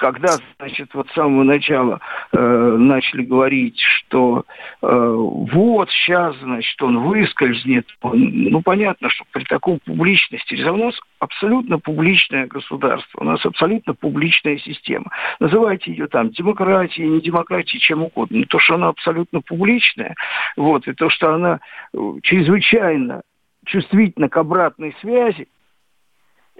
когда, 0.00 0.38
значит, 0.58 0.94
вот 0.94 1.08
с 1.10 1.12
самого 1.12 1.44
начала 1.44 2.00
э, 2.32 2.38
начали 2.38 3.22
говорить, 3.22 3.78
что 3.78 4.46
э, 4.80 4.86
вот 4.88 5.90
сейчас, 5.90 6.34
значит, 6.38 6.80
он 6.80 7.00
выскользнет, 7.00 7.86
он, 8.00 8.18
ну, 8.18 8.62
понятно, 8.62 9.10
что 9.10 9.24
при 9.30 9.44
такой 9.44 9.78
публичности, 9.84 10.54
у 10.54 10.76
нас 10.76 10.94
абсолютно 11.18 11.78
публичное 11.78 12.46
государство, 12.46 13.20
у 13.20 13.24
нас 13.24 13.44
абсолютно 13.44 13.92
публичная 13.92 14.56
система. 14.56 15.10
Называйте 15.38 15.90
ее 15.90 16.06
там 16.06 16.30
демократией, 16.30 17.06
не 17.06 17.20
демократией, 17.20 17.78
чем 17.78 18.02
угодно. 18.02 18.38
Но 18.38 18.44
то, 18.46 18.58
что 18.58 18.76
она 18.76 18.88
абсолютно 18.88 19.42
публичная, 19.42 20.14
вот, 20.56 20.88
и 20.88 20.94
то, 20.94 21.10
что 21.10 21.34
она 21.34 21.60
э, 21.92 21.98
чрезвычайно 22.22 23.20
чувствительна 23.66 24.30
к 24.30 24.36
обратной 24.38 24.96
связи, 25.02 25.46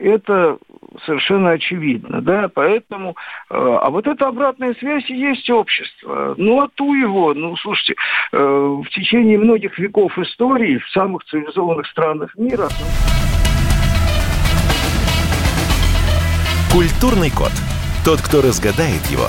это 0.00 0.58
совершенно 1.04 1.50
очевидно, 1.50 2.20
да, 2.20 2.48
поэтому, 2.52 3.16
э, 3.50 3.54
а 3.54 3.90
вот 3.90 4.06
эта 4.06 4.26
обратная 4.26 4.74
связь 4.74 5.08
и 5.08 5.14
есть 5.14 5.48
общество. 5.50 6.34
Ну, 6.36 6.60
а 6.60 6.68
ту 6.74 6.94
его, 6.94 7.34
ну, 7.34 7.56
слушайте, 7.56 7.94
э, 8.32 8.36
в 8.36 8.88
течение 8.90 9.38
многих 9.38 9.78
веков 9.78 10.18
истории 10.18 10.78
в 10.78 10.90
самых 10.90 11.24
цивилизованных 11.24 11.86
странах 11.86 12.36
мира... 12.36 12.68
Культурный 16.72 17.30
код. 17.30 17.52
Тот, 18.04 18.20
кто 18.20 18.40
разгадает 18.40 19.04
его, 19.10 19.26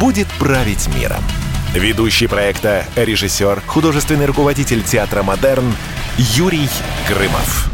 будет 0.00 0.28
править 0.38 0.88
миром. 0.96 1.22
Ведущий 1.74 2.28
проекта, 2.28 2.84
режиссер, 2.94 3.60
художественный 3.66 4.26
руководитель 4.26 4.82
театра 4.82 5.24
«Модерн» 5.24 5.72
Юрий 6.16 6.68
Грымов. 7.08 7.73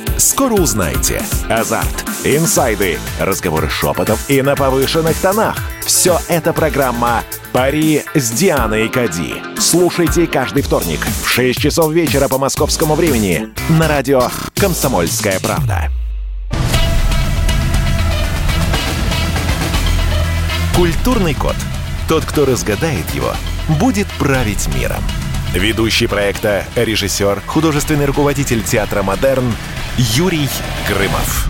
Скоро 0.17 0.53
узнаете. 0.53 1.21
Азарт, 1.49 2.05
инсайды, 2.23 2.99
разговоры 3.19 3.69
шепотов 3.69 4.29
и 4.29 4.41
на 4.41 4.55
повышенных 4.55 5.17
тонах. 5.19 5.57
Все 5.85 6.19
это 6.27 6.53
программа 6.53 7.23
«Пари 7.53 8.03
с 8.13 8.31
Дианой 8.31 8.89
Кади». 8.89 9.35
Слушайте 9.59 10.27
каждый 10.27 10.63
вторник 10.63 10.99
в 11.23 11.29
6 11.29 11.59
часов 11.59 11.91
вечера 11.91 12.27
по 12.27 12.37
московскому 12.37 12.95
времени 12.95 13.49
на 13.69 13.87
радио 13.87 14.29
«Комсомольская 14.55 15.39
правда». 15.39 15.89
Культурный 20.75 21.33
код. 21.33 21.55
Тот, 22.07 22.25
кто 22.25 22.45
разгадает 22.45 23.09
его, 23.13 23.33
будет 23.79 24.07
править 24.19 24.67
миром. 24.75 25.03
Ведущий 25.53 26.07
проекта, 26.07 26.65
режиссер, 26.75 27.41
художественный 27.45 28.05
руководитель 28.05 28.63
театра 28.63 29.03
«Модерн» 29.03 29.53
Юрий 29.97 30.47
Грымов. 30.87 31.49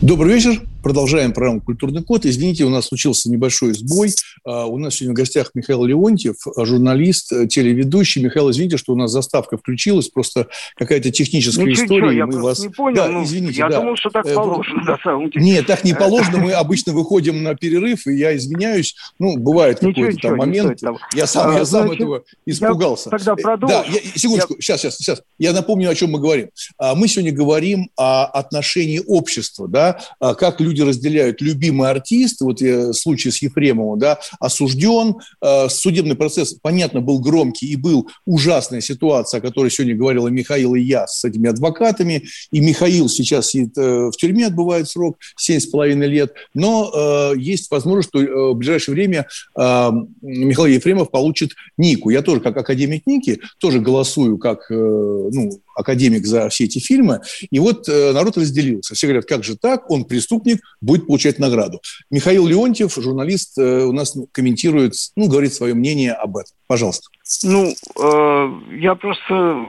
Добрый 0.00 0.34
вечер. 0.34 0.60
Продолжаем 0.82 1.32
программу 1.32 1.60
«Культурный 1.60 2.02
код». 2.02 2.26
Извините, 2.26 2.64
у 2.64 2.68
нас 2.68 2.86
случился 2.86 3.30
небольшой 3.30 3.72
сбой. 3.72 4.10
А, 4.44 4.66
у 4.66 4.78
нас 4.78 4.96
сегодня 4.96 5.14
в 5.14 5.16
гостях 5.16 5.50
Михаил 5.54 5.84
Леонтьев, 5.84 6.34
журналист, 6.56 7.28
телеведущий. 7.48 8.20
Михаил, 8.22 8.50
извините, 8.50 8.78
что 8.78 8.92
у 8.92 8.96
нас 8.96 9.12
заставка 9.12 9.56
включилась, 9.56 10.08
просто 10.08 10.48
какая-то 10.76 11.12
техническая 11.12 11.66
Ничего, 11.66 11.84
история. 11.84 12.16
Я 12.16 12.26
мы 12.26 12.40
вас... 12.40 12.58
не 12.58 12.68
понял. 12.68 12.96
Да, 12.96 13.08
ну, 13.08 13.22
извините. 13.22 13.58
Я 13.58 13.68
да. 13.68 13.80
думал, 13.80 13.96
что 13.96 14.10
так 14.10 14.26
э, 14.26 14.34
положено, 14.34 14.82
на 14.82 14.98
самом 14.98 15.30
деле. 15.30 15.44
Нет, 15.44 15.66
так 15.66 15.84
не 15.84 15.94
положено. 15.98 16.38
Мы 16.38 16.52
обычно 16.52 16.92
выходим 16.92 17.44
на 17.44 17.54
перерыв, 17.54 18.06
и 18.08 18.16
я 18.16 18.36
извиняюсь. 18.36 18.96
Ну, 19.20 19.36
бывает 19.36 19.78
какой-то 19.78 20.18
там 20.20 20.36
момент. 20.36 20.80
Я 21.14 21.26
сам, 21.28 21.54
я 21.54 21.64
сам 21.64 21.92
этого 21.92 22.24
испугался. 22.44 23.10
тогда 23.10 23.36
продолжу. 23.36 23.74
Да, 23.74 23.84
секундочку, 24.16 24.56
сейчас, 24.60 24.80
сейчас, 24.80 24.96
сейчас. 24.96 25.22
Я 25.38 25.52
напомню, 25.52 25.90
о 25.90 25.94
чем 25.94 26.10
мы 26.10 26.18
говорим. 26.18 26.48
А, 26.76 26.96
мы 26.96 27.06
сегодня 27.06 27.32
говорим 27.32 27.90
о 27.96 28.24
отношении 28.24 29.00
общества, 29.06 29.68
да, 29.68 30.00
а, 30.18 30.34
как 30.34 30.60
люди 30.60 30.71
люди 30.72 30.82
разделяют 30.82 31.40
любимый 31.40 31.90
артист, 31.90 32.40
вот 32.40 32.60
я, 32.60 32.92
случай 32.92 33.30
с 33.30 33.42
Ефремовым, 33.42 33.98
да, 33.98 34.18
осужден, 34.40 35.16
э, 35.42 35.68
судебный 35.68 36.16
процесс, 36.16 36.54
понятно, 36.60 37.00
был 37.00 37.20
громкий 37.20 37.66
и 37.66 37.76
был 37.76 38.08
ужасная 38.26 38.80
ситуация, 38.80 39.38
о 39.38 39.40
которой 39.42 39.70
сегодня 39.70 39.94
говорила 39.94 40.28
Михаил 40.28 40.74
и 40.74 40.80
я 40.80 41.06
с 41.06 41.24
этими 41.24 41.50
адвокатами, 41.50 42.24
и 42.50 42.60
Михаил 42.60 43.08
сейчас 43.08 43.50
сидит 43.50 43.76
э, 43.76 44.08
в 44.08 44.12
тюрьме, 44.12 44.46
отбывает 44.46 44.88
срок 44.88 45.18
7,5 45.38 46.06
лет, 46.06 46.32
но 46.54 46.90
э, 47.34 47.38
есть 47.38 47.70
возможность, 47.70 48.08
что 48.08 48.20
э, 48.22 48.52
в 48.52 48.54
ближайшее 48.54 48.94
время 48.94 49.26
э, 49.58 49.90
Михаил 50.22 50.66
Ефремов 50.66 51.10
получит 51.10 51.50
Нику. 51.76 52.10
Я 52.10 52.22
тоже, 52.22 52.40
как 52.40 52.56
академик 52.56 53.06
Ники, 53.06 53.40
тоже 53.58 53.80
голосую 53.80 54.38
как, 54.38 54.70
э, 54.70 54.74
ну, 54.74 55.50
академик 55.74 56.26
за 56.26 56.48
все 56.48 56.64
эти 56.64 56.78
фильмы. 56.78 57.20
И 57.50 57.58
вот 57.58 57.88
э, 57.88 58.12
народ 58.12 58.36
разделился. 58.36 58.94
Все 58.94 59.06
говорят, 59.06 59.26
как 59.26 59.44
же 59.44 59.56
так, 59.56 59.90
он 59.90 60.04
преступник, 60.04 60.60
будет 60.80 61.06
получать 61.06 61.38
награду. 61.38 61.80
Михаил 62.10 62.46
Леонтьев, 62.46 62.94
журналист, 62.94 63.58
э, 63.58 63.84
у 63.84 63.92
нас 63.92 64.16
комментирует, 64.32 64.94
ну, 65.16 65.28
говорит 65.28 65.54
свое 65.54 65.74
мнение 65.74 66.12
об 66.12 66.36
этом. 66.36 66.54
Пожалуйста. 66.66 67.08
Ну, 67.44 67.74
э, 68.00 68.76
я 68.78 68.94
просто... 68.94 69.66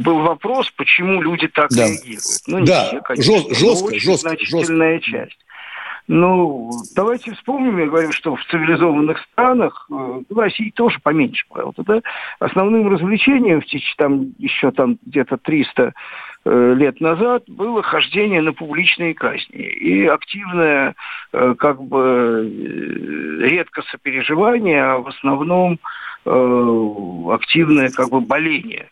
Был 0.00 0.20
вопрос, 0.22 0.70
почему 0.76 1.22
люди 1.22 1.46
так 1.46 1.70
да. 1.70 1.86
реагируют. 1.86 2.40
Ну, 2.46 2.58
не 2.58 2.66
да, 2.66 2.88
все, 2.88 3.00
конечно, 3.00 3.32
жестко, 3.32 3.54
жестко, 3.54 3.98
жестко. 3.98 4.28
Значительная 4.28 4.94
жестко. 4.98 5.10
часть. 5.10 5.38
Ну, 6.06 6.70
давайте 6.94 7.32
вспомним, 7.32 7.78
я 7.78 7.86
говорю, 7.86 8.12
что 8.12 8.36
в 8.36 8.44
цивилизованных 8.46 9.18
странах, 9.32 9.86
э, 9.90 10.20
в 10.28 10.38
России 10.38 10.70
тоже 10.70 10.98
поменьше, 11.02 11.46
правда, 11.48 11.82
да, 11.82 12.00
основным 12.40 12.88
развлечением 12.88 13.62
в 13.62 13.96
там 13.96 14.34
еще 14.36 14.70
там 14.70 14.98
где-то 15.06 15.38
300 15.38 15.94
э, 16.44 16.74
лет 16.76 17.00
назад 17.00 17.44
было 17.48 17.82
хождение 17.82 18.42
на 18.42 18.52
публичные 18.52 19.14
казни 19.14 19.56
и 19.56 20.04
активное 20.04 20.94
э, 21.32 21.54
как 21.56 21.82
бы 21.82 23.40
редко 23.40 23.80
сопереживание, 23.90 24.82
а 24.82 24.98
в 24.98 25.08
основном 25.08 25.78
активное 26.26 27.90
как 27.90 28.08
бы 28.08 28.22
боление 28.22 28.88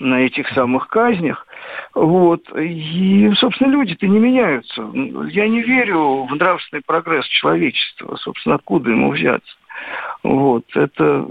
на 0.00 0.22
этих 0.22 0.48
самых 0.48 0.88
казнях. 0.88 1.46
Вот. 1.94 2.42
И, 2.56 3.30
собственно, 3.38 3.70
люди-то 3.70 4.06
не 4.06 4.18
меняются. 4.18 4.82
Я 5.30 5.48
не 5.48 5.62
верю 5.62 6.24
в 6.24 6.34
нравственный 6.34 6.82
прогресс 6.84 7.26
человечества. 7.26 8.16
Собственно, 8.16 8.56
откуда 8.56 8.90
ему 8.90 9.12
взяться? 9.12 9.54
Вот. 10.22 10.64
Это 10.74 11.26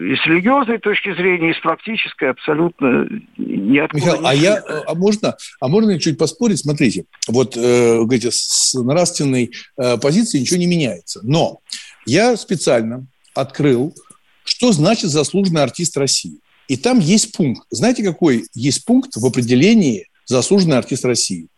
и 0.00 0.16
с 0.16 0.26
религиозной 0.26 0.78
точки 0.78 1.14
зрения, 1.14 1.50
и 1.50 1.54
с 1.54 1.60
практической 1.60 2.30
абсолютно 2.30 3.06
неоткуда 3.36 4.04
Михаил, 4.04 4.20
не 4.22 4.28
а 4.28 4.34
я, 4.34 4.62
а 4.86 4.94
можно, 4.94 5.36
а 5.60 5.68
можно 5.68 5.98
чуть 5.98 6.18
поспорить? 6.18 6.58
Смотрите, 6.58 7.04
вот, 7.26 7.56
э, 7.56 7.98
говорите, 7.98 8.30
с 8.32 8.74
нравственной 8.74 9.52
э, 9.76 9.98
позиции 9.98 10.40
ничего 10.40 10.58
не 10.58 10.66
меняется. 10.66 11.20
Но 11.22 11.58
я 12.06 12.36
специально 12.36 13.06
открыл, 13.34 13.94
что 14.44 14.72
значит 14.72 15.10
заслуженный 15.10 15.62
артист 15.62 15.96
России. 15.96 16.40
И 16.68 16.76
там 16.76 17.00
есть 17.00 17.36
пункт. 17.36 17.66
Знаете, 17.70 18.04
какой 18.04 18.44
есть 18.54 18.84
пункт 18.84 19.16
в 19.16 19.26
определении 19.26 20.06
заслуженный 20.26 20.76
артист 20.76 21.04
России? 21.04 21.48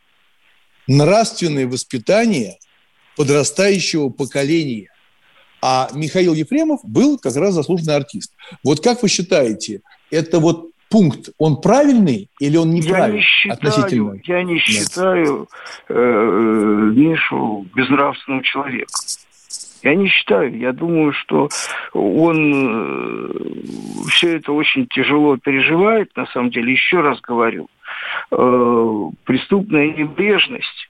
Нравственное 0.86 1.66
воспитание 1.66 2.58
подрастающего 3.16 4.08
поколения. 4.08 4.88
А 5.60 5.90
Михаил 5.92 6.32
Ефремов 6.32 6.80
был 6.84 7.18
как 7.18 7.36
раз 7.36 7.54
заслуженный 7.54 7.96
артист. 7.96 8.32
Вот 8.64 8.82
как 8.82 9.02
вы 9.02 9.08
считаете, 9.08 9.82
это 10.10 10.38
вот 10.38 10.70
пункт, 10.88 11.30
он 11.38 11.60
правильный 11.60 12.30
или 12.38 12.56
он 12.56 12.70
неправильный? 12.70 13.18
Я 13.18 13.22
не 13.22 13.22
считаю, 13.22 13.54
относительно? 13.54 14.20
Я 14.24 14.42
не 14.44 14.58
считаю 14.58 15.48
э, 15.88 16.92
Мишу 16.94 17.66
безнравственным 17.74 18.42
человеком. 18.42 18.94
Я 19.82 19.94
не 19.94 20.08
считаю. 20.08 20.56
Я 20.56 20.72
думаю, 20.72 21.12
что 21.12 21.48
он 21.92 22.52
э, 22.54 24.08
все 24.08 24.36
это 24.36 24.52
очень 24.52 24.86
тяжело 24.86 25.36
переживает, 25.38 26.14
на 26.16 26.26
самом 26.26 26.50
деле. 26.50 26.72
Еще 26.72 27.00
раз 27.00 27.20
говорю, 27.20 27.68
э, 28.30 29.10
преступная 29.24 29.88
небрежность 29.88 30.88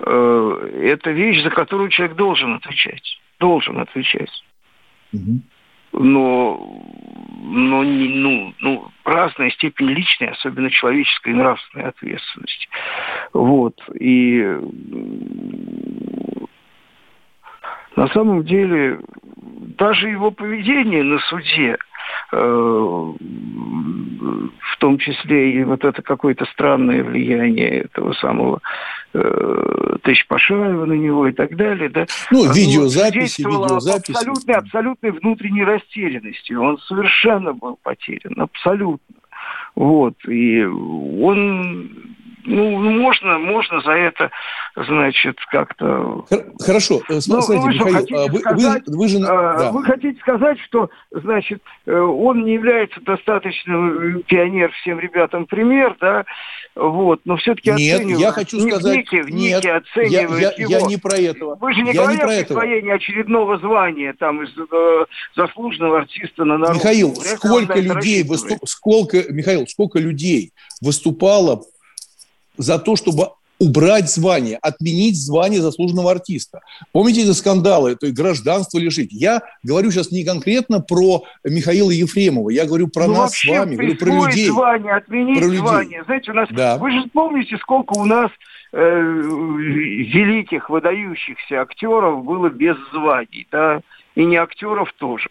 э,– 0.00 0.70
это 0.82 1.10
вещь, 1.10 1.42
за 1.42 1.50
которую 1.50 1.90
человек 1.90 2.16
должен 2.16 2.54
отвечать. 2.54 3.20
Должен 3.40 3.78
отвечать. 3.78 4.30
Угу. 5.12 5.40
Но, 5.92 6.82
но 7.42 7.82
не, 7.82 8.08
ну, 8.08 8.54
ну, 8.60 8.88
разная 9.04 9.50
степень 9.50 9.88
личной, 9.88 10.28
особенно 10.28 10.70
человеческой 10.70 11.34
нравственной 11.34 11.86
ответственности. 11.86 12.68
Вот. 13.32 13.80
И 13.98 14.58
на 17.96 18.08
самом 18.08 18.44
деле 18.44 18.98
даже 19.78 20.08
его 20.08 20.30
поведение 20.30 21.02
на 21.02 21.18
суде, 21.20 21.78
э, 22.32 22.36
в 22.36 23.16
том 24.78 24.98
числе 24.98 25.52
и 25.52 25.64
вот 25.64 25.84
это 25.84 26.02
какое-то 26.02 26.44
странное 26.46 27.02
влияние 27.02 27.82
этого 27.82 28.12
самого 28.14 28.60
э, 29.14 29.96
Тысяч 30.02 30.26
Пашаева 30.26 30.84
на 30.84 30.92
него 30.92 31.28
и 31.28 31.32
так 31.32 31.56
далее, 31.56 31.88
да, 31.88 32.06
ну, 32.30 32.52
видеозаписи, 32.52 33.42
видеозаписи. 33.42 34.12
Абсолютной, 34.12 34.54
абсолютной 34.54 35.10
внутренней 35.10 35.64
растерянности. 35.64 36.52
Он 36.52 36.78
совершенно 36.78 37.52
был 37.52 37.78
потерян, 37.82 38.34
абсолютно. 38.38 39.16
Вот. 39.74 40.14
И 40.26 40.64
он 40.64 41.90
ну, 42.48 42.78
ну, 42.78 42.90
можно, 42.90 43.38
можно 43.38 43.80
за 43.82 43.92
это, 43.92 44.30
значит, 44.74 45.38
как-то... 45.50 46.24
Хорошо, 46.60 47.02
э, 47.08 47.14
ну, 47.14 47.20
смотрите, 47.20 47.58
ну, 47.58 47.62
вы, 47.62 47.74
Михаил, 47.74 48.28
вы, 48.28 48.38
сказать, 48.40 48.82
вы, 48.86 48.96
вы, 48.96 49.08
же... 49.08 49.18
да. 49.20 49.70
вы 49.70 49.84
хотите 49.84 50.18
сказать, 50.20 50.58
что, 50.60 50.90
значит, 51.10 51.62
э, 51.86 51.94
он 51.94 52.44
не 52.44 52.54
является 52.54 53.00
достаточным 53.02 54.18
э, 54.18 54.22
пионер 54.22 54.72
всем 54.80 54.98
ребятам 54.98 55.46
пример, 55.46 55.96
да, 56.00 56.24
вот, 56.74 57.20
но 57.24 57.36
все-таки 57.36 57.70
Нет, 57.72 58.02
я 58.18 58.32
хочу 58.32 58.60
сказать... 58.60 58.96
Нике 58.96 59.24
нет, 59.28 59.64
оценивает 59.64 60.40
я, 60.40 60.50
я, 60.50 60.54
его. 60.56 60.70
я 60.70 60.82
не 60.82 60.96
про 60.96 61.16
это. 61.16 61.44
Вы 61.44 61.74
же 61.74 61.82
не 61.82 61.92
я 61.92 62.02
говорите 62.02 62.24
о 62.24 62.44
присвоении 62.44 62.92
очередного 62.92 63.58
звания 63.58 64.14
там 64.18 64.42
из 64.42 64.50
э, 64.56 65.04
заслуженного 65.36 65.98
артиста 65.98 66.44
на 66.44 66.56
народ. 66.56 66.76
Михаил, 66.76 67.14
сколько 67.14 67.78
людей, 67.78 68.22
выступ... 68.22 68.58
сколько, 68.66 69.30
Михаил, 69.30 69.66
сколько 69.66 69.98
людей 69.98 70.52
выступало 70.80 71.62
за 72.58 72.78
то, 72.78 72.96
чтобы 72.96 73.28
убрать 73.60 74.08
звание, 74.08 74.58
отменить 74.62 75.16
звание 75.16 75.60
заслуженного 75.60 76.12
артиста. 76.12 76.60
Помните 76.92 77.22
эти 77.22 77.32
скандалы, 77.32 77.96
то 77.96 78.06
есть 78.06 78.16
гражданство 78.16 78.78
лишить? 78.78 79.12
Я 79.12 79.42
говорю 79.62 79.90
сейчас 79.90 80.12
не 80.12 80.24
конкретно 80.24 80.80
про 80.80 81.24
Михаила 81.44 81.90
Ефремова, 81.90 82.50
я 82.50 82.66
говорю 82.66 82.88
про 82.88 83.06
ну, 83.06 83.14
нас 83.14 83.34
с 83.34 83.44
вами, 83.44 83.74
говорю 83.74 83.96
про 83.96 84.26
людей. 84.26 84.46
звание, 84.46 84.94
отменить 84.94 85.38
про 85.38 85.48
звание. 85.48 86.04
Знаете, 86.04 86.30
у 86.30 86.34
нас, 86.34 86.48
да. 86.50 86.78
вы 86.78 86.92
же 86.92 87.02
помните, 87.12 87.56
сколько 87.58 87.98
у 87.98 88.04
нас 88.04 88.30
э, 88.72 89.00
великих, 89.00 90.70
выдающихся 90.70 91.62
актеров 91.62 92.24
было 92.24 92.48
без 92.50 92.76
званий, 92.92 93.46
да? 93.50 93.80
и 94.14 94.24
не 94.24 94.36
актеров 94.36 94.92
тоже, 94.98 95.28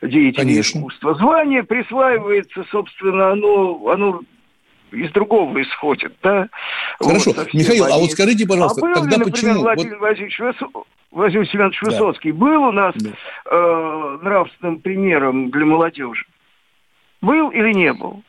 деятелей 0.00 0.32
Конечно. 0.32 0.78
искусства. 0.78 1.14
Звание 1.14 1.62
присваивается, 1.62 2.64
собственно, 2.70 3.32
оно, 3.32 3.88
оно 3.88 4.22
из 4.92 5.12
другого 5.12 5.60
исходит, 5.62 6.14
да? 6.22 6.48
Хорошо, 6.98 7.32
вот, 7.32 7.52
Михаил, 7.54 7.84
они... 7.84 7.94
а 7.94 7.98
вот 7.98 8.10
скажите, 8.10 8.46
пожалуйста, 8.46 8.80
а 8.80 8.84
был 8.84 8.94
тогда 8.94 9.16
ли, 9.16 9.24
например, 9.24 9.32
почему? 9.32 9.60
Владимир 9.60 9.92
вот... 9.92 10.00
Владимирович, 10.00 10.40
Василий 11.10 11.46
Семенович 11.46 11.82
Высоцкий 11.82 12.32
да. 12.32 12.38
был 12.38 12.62
у 12.62 12.72
нас 12.72 12.94
да. 12.96 13.10
э, 13.50 14.18
нравственным 14.22 14.80
примером 14.80 15.50
для 15.50 15.66
молодежи? 15.66 16.24
Был 17.20 17.50
или 17.50 17.72
не 17.72 17.92
был? 17.92 18.22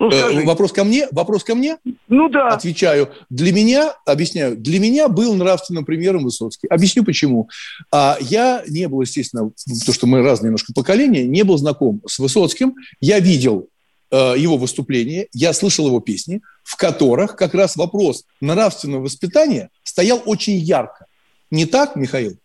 Ну, 0.00 0.10
э, 0.10 0.44
вопрос 0.44 0.72
ко 0.72 0.84
мне? 0.84 1.08
Вопрос 1.10 1.42
ко 1.42 1.54
мне? 1.54 1.78
Ну 2.08 2.28
да. 2.28 2.48
Отвечаю. 2.48 3.10
Для 3.30 3.52
меня, 3.52 3.94
объясняю, 4.04 4.56
для 4.56 4.78
меня 4.78 5.08
был 5.08 5.34
нравственным 5.34 5.84
примером 5.84 6.24
Высоцкий. 6.24 6.68
Объясню 6.68 7.04
почему. 7.04 7.48
А, 7.90 8.16
я 8.20 8.62
не 8.68 8.86
был, 8.86 9.00
естественно, 9.00 9.50
то, 9.86 9.92
что 9.92 10.06
мы 10.06 10.22
разные 10.22 10.48
немножко 10.48 10.72
поколения, 10.72 11.24
не 11.24 11.42
был 11.42 11.58
знаком 11.58 12.00
с 12.06 12.18
Высоцким. 12.18 12.76
Я 13.00 13.18
видел 13.18 13.68
его 14.10 14.56
выступления, 14.56 15.26
я 15.32 15.52
слышал 15.52 15.86
его 15.86 16.00
песни, 16.00 16.40
в 16.62 16.76
которых 16.76 17.36
как 17.36 17.54
раз 17.54 17.76
вопрос 17.76 18.24
нравственного 18.40 19.02
воспитания 19.02 19.70
стоял 19.82 20.22
очень 20.24 20.54
ярко. 20.54 21.06
Не 21.50 21.66
так, 21.66 21.96
Михаил? 21.96 22.38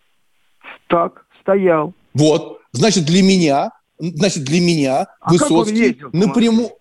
Так, 0.87 1.25
стоял. 1.41 1.93
Вот, 2.13 2.61
значит, 2.71 3.05
для 3.05 3.23
меня, 3.23 3.71
значит, 3.97 4.43
для 4.43 4.61
меня 4.61 5.07
а 5.19 5.31
Высоцкий 5.31 5.99
напрямую, 6.11 6.71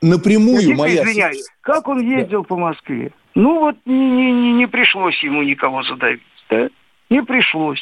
напрямую 0.00 0.76
моя... 0.76 1.02
Извиняюсь, 1.04 1.46
как 1.60 1.88
он 1.88 2.00
ездил 2.00 2.42
да. 2.42 2.48
по 2.48 2.56
Москве? 2.56 3.12
Ну 3.34 3.60
вот 3.60 3.76
не, 3.84 4.32
не, 4.32 4.52
не 4.52 4.66
пришлось 4.66 5.22
ему 5.22 5.42
никого 5.42 5.82
задавить, 5.82 6.22
да? 6.48 6.68
Не 7.08 7.22
пришлось. 7.22 7.80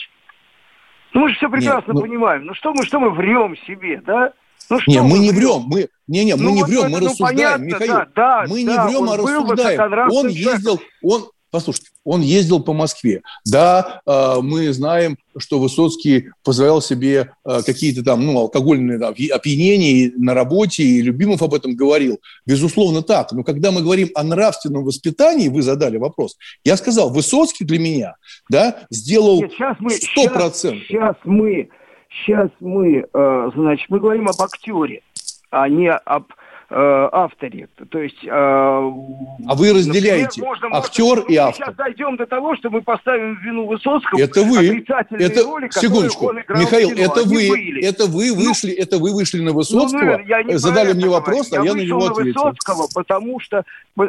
Ну 1.14 1.20
мы 1.20 1.30
же 1.30 1.36
все 1.36 1.48
прекрасно 1.48 1.92
Нет, 1.92 1.94
ну... 1.94 2.00
понимаем. 2.02 2.44
Ну 2.46 2.54
что 2.54 2.72
мы, 2.72 2.84
что 2.84 3.00
мы 3.00 3.10
врем 3.10 3.56
себе, 3.66 4.02
да? 4.04 4.32
Ну, 4.70 4.80
что 4.80 4.90
не, 4.90 5.02
мы 5.02 5.18
не 5.18 5.30
врем, 5.30 5.62
мы, 5.66 5.88
не, 6.06 6.24
не, 6.24 6.36
мы 6.36 6.42
ну, 6.42 6.54
не 6.54 6.60
вот 6.60 6.68
врем, 6.68 6.80
это, 6.80 6.88
мы 6.90 7.00
ну, 7.00 7.06
рассуждаем, 7.06 7.36
понятно, 7.36 7.64
Михаил. 7.64 7.92
Да, 7.94 8.08
да, 8.14 8.44
мы 8.48 8.64
да, 8.64 8.84
не 8.84 8.90
врем, 8.90 9.10
а 9.10 9.16
рассуждаем. 9.16 10.10
Он 10.10 10.28
ездил, 10.28 10.80
он, 11.02 11.28
послушайте, 11.50 11.90
он 12.04 12.22
ездил 12.22 12.60
по 12.60 12.72
Москве. 12.72 13.22
Да, 13.44 14.00
э, 14.06 14.36
мы 14.42 14.72
знаем, 14.72 15.16
что 15.36 15.58
Высоцкий 15.58 16.30
позволял 16.42 16.80
себе 16.80 17.32
э, 17.44 17.60
какие-то 17.64 18.02
там, 18.02 18.24
ну, 18.24 18.38
алкогольные 18.38 18.98
да, 18.98 19.08
опьянения 19.08 20.12
на 20.16 20.34
работе, 20.34 20.82
и 20.82 21.02
Любимов 21.02 21.42
об 21.42 21.54
этом 21.54 21.74
говорил. 21.74 22.18
Безусловно, 22.46 23.02
так. 23.02 23.32
Но 23.32 23.44
когда 23.44 23.70
мы 23.70 23.82
говорим 23.82 24.10
о 24.14 24.22
нравственном 24.22 24.84
воспитании, 24.84 25.48
вы 25.48 25.62
задали 25.62 25.96
вопрос, 25.96 26.36
я 26.64 26.76
сказал, 26.76 27.10
Высоцкий 27.10 27.64
для 27.64 27.78
меня, 27.78 28.16
да, 28.50 28.86
сделал 28.90 29.42
Нет, 29.42 29.52
сейчас 29.52 29.76
мы, 29.80 29.92
100%. 29.92 30.52
Сейчас, 30.52 30.74
сейчас 30.88 31.16
мы 31.24 31.68
Сейчас 32.10 32.48
мы, 32.60 33.06
э, 33.12 33.50
значит, 33.54 33.86
мы 33.90 34.00
говорим 34.00 34.28
об 34.28 34.40
актере, 34.40 35.02
а 35.50 35.68
не 35.68 35.90
об 35.90 36.24
э, 36.70 37.08
авторе. 37.12 37.68
То 37.90 37.98
есть... 37.98 38.24
Э, 38.24 38.30
а 38.30 39.54
вы 39.54 39.72
разделяете 39.72 40.40
например, 40.40 40.48
можно, 40.48 40.68
актер 40.76 41.04
можно, 41.04 41.32
и 41.32 41.36
автор. 41.36 41.66
Сейчас 41.66 41.74
дойдем 41.76 42.16
до 42.16 42.26
того, 42.26 42.56
что 42.56 42.70
мы 42.70 42.82
поставим 42.82 43.38
вину 43.40 43.66
Высоцкого. 43.66 44.20
Это 44.20 44.42
вы. 44.42 44.84
Это, 45.10 45.42
роли, 45.44 45.68
секундочку. 45.70 46.32
Михаил, 46.32 46.90
это 46.90 47.24
вы. 47.24 47.48
Были. 47.48 47.84
Это 47.84 48.06
вы 48.06 48.28
ну, 48.28 48.36
вышли, 48.36 48.74
ну, 48.76 48.82
это 48.82 48.98
вы 48.98 49.14
вышли 49.14 49.40
на 49.40 49.52
Высоцкого, 49.52 50.18
ну, 50.18 50.42
не 50.44 50.58
задали 50.58 50.92
мне 50.92 51.08
вопрос, 51.08 51.52
а 51.52 51.56
я, 51.56 51.64
я 51.64 51.74
на 51.74 51.80
него 51.80 52.06
ответил. 52.06 52.44
на 52.44 52.50
Высоцкого, 52.50 52.88
потому 52.94 53.40
что 53.40 53.64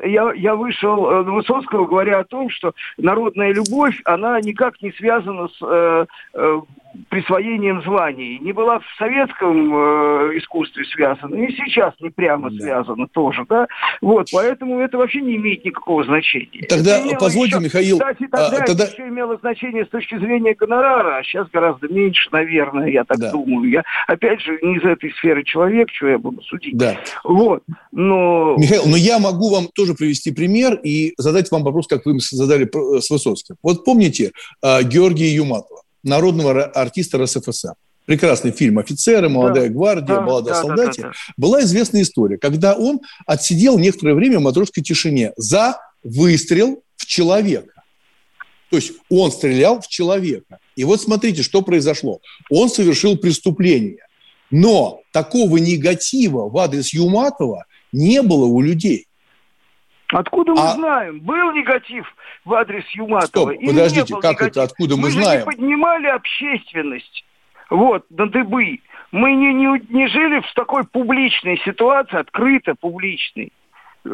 я, 0.06 0.32
я 0.34 0.56
вышел 0.56 1.10
э, 1.10 1.24
на 1.24 1.34
Высоцкого, 1.34 1.86
говоря 1.86 2.20
о 2.20 2.24
том, 2.24 2.50
что 2.50 2.74
народная 2.98 3.54
любовь, 3.54 4.00
она 4.06 4.40
никак 4.42 4.82
не 4.82 4.92
связана 4.92 5.48
с 5.48 5.58
э, 5.62 6.06
э, 6.34 6.62
присвоением 7.10 7.82
званий. 7.84 8.40
Не 8.40 8.52
была 8.52 8.80
в 8.80 8.86
советском 8.98 9.74
э, 9.74 10.38
искусстве 10.38 10.86
связана, 10.86 11.36
и 11.36 11.52
сейчас 11.56 11.94
не 12.00 12.10
прямо 12.10 12.50
да. 12.50 12.58
связана 12.58 13.08
тоже, 13.08 13.46
да. 13.48 13.68
Вот, 14.02 14.30
поэтому 14.32 14.80
это 14.80 14.98
вообще 14.98 15.22
не 15.22 15.36
имеет 15.36 15.66
никакого 15.66 16.04
значения. 16.04 16.66
Тогда 16.68 17.02
позвольте, 17.20 17.56
еще, 17.56 17.64
Михаил... 17.64 18.00
Кстати, 18.00 18.28
тогда 18.32 18.58
а, 18.58 18.66
тогда... 18.66 18.86
еще 18.86 19.08
имело 19.08 19.38
значение 19.38 19.86
с 19.86 19.90
точки 19.90 20.18
зрения 20.18 20.54
гонорара, 20.54 21.18
а 21.18 21.24
сейчас 21.24 21.48
гораздо 21.52 21.88
меньше, 21.88 22.30
наверное, 22.32 22.90
я 22.90 23.04
так 23.04 23.18
да. 23.18 23.32
думаю. 23.32 23.70
Я, 23.70 23.84
опять 24.08 24.42
же, 24.42 24.60
не 24.62 24.78
из 24.78 24.84
этой 24.84 25.12
сферы 25.14 25.44
человек, 25.44 25.90
что 25.92 26.08
я 26.08 26.18
буду 26.18 26.42
судить. 26.44 26.78
Да. 26.78 26.98
Вот, 27.24 27.64
но... 27.92 28.56
Михаил, 28.58 28.84
но 28.86 28.98
я 28.98 29.20
могу 29.20 29.50
вам 29.50 29.68
тоже 29.74 29.94
привести 29.94 30.32
пример 30.32 30.80
и 30.84 31.14
задать 31.18 31.52
вам 31.52 31.64
вопрос, 31.64 31.88
как 31.88 32.06
вы 32.06 32.20
задали 32.20 32.70
с 33.00 33.10
Высоцким. 33.10 33.56
Вот 33.64 33.86
помните 33.86 34.32
э, 34.64 34.84
Георгия 34.84 35.30
Юматова? 35.30 35.82
Народного 36.04 36.64
артиста 36.64 37.18
РСФСР. 37.18 37.74
Прекрасный 38.06 38.52
фильм 38.52 38.80
«Офицеры», 38.80 39.30
«Молодая 39.30 39.68
да, 39.68 39.74
гвардия», 39.74 40.16
да, 40.16 40.22
«Молодая 40.22 40.56
да, 40.56 40.62
солдате». 40.62 41.02
Да, 41.02 41.08
да, 41.10 41.14
да. 41.14 41.34
Была 41.38 41.62
известная 41.62 42.02
история, 42.02 42.38
когда 42.38 42.74
он 42.74 43.02
отсидел 43.28 43.78
некоторое 43.78 44.16
время 44.16 44.40
в 44.40 44.42
матросской 44.42 44.82
тишине 44.82 45.32
за 45.38 45.78
выстрел 46.04 46.82
в 46.96 47.06
человека. 47.06 47.84
То 48.70 48.78
есть 48.78 48.94
он 49.10 49.32
стрелял 49.32 49.82
в 49.82 49.88
человека. 49.88 50.60
И 50.76 50.84
вот 50.84 51.02
смотрите, 51.02 51.44
что 51.44 51.62
произошло. 51.62 52.20
Он 52.50 52.70
совершил 52.70 53.18
преступление. 53.18 54.06
Но 54.52 55.02
такого 55.12 55.58
негатива 55.58 56.50
в 56.50 56.58
адрес 56.58 56.94
Юматова 56.94 57.66
не 57.92 58.22
было 58.22 58.46
у 58.46 58.62
людей. 58.62 59.09
Откуда 60.12 60.54
мы 60.54 60.62
а... 60.62 60.72
знаем, 60.74 61.20
был 61.20 61.52
негатив 61.52 62.12
в 62.46 62.54
адрес 62.54 62.84
Юматова? 62.94 63.54
Стоп, 63.54 63.66
подождите, 63.66 64.16
как 64.16 64.32
негатив? 64.34 64.48
это, 64.48 64.64
откуда 64.64 64.96
мы, 64.96 65.04
мы 65.04 65.12
знаем? 65.12 65.44
Мы 65.46 65.54
не 65.54 65.58
поднимали 65.58 66.08
общественность 66.08 67.26
вот, 67.70 68.06
на 68.10 68.28
дыбы. 68.28 68.80
Мы 69.12 69.34
не, 69.34 69.54
не, 69.54 69.82
не 69.90 70.08
жили 70.08 70.40
в 70.42 70.54
такой 70.54 70.84
публичной 70.84 71.60
ситуации, 71.60 72.18
открыто 72.18 72.76
публичной 72.80 73.52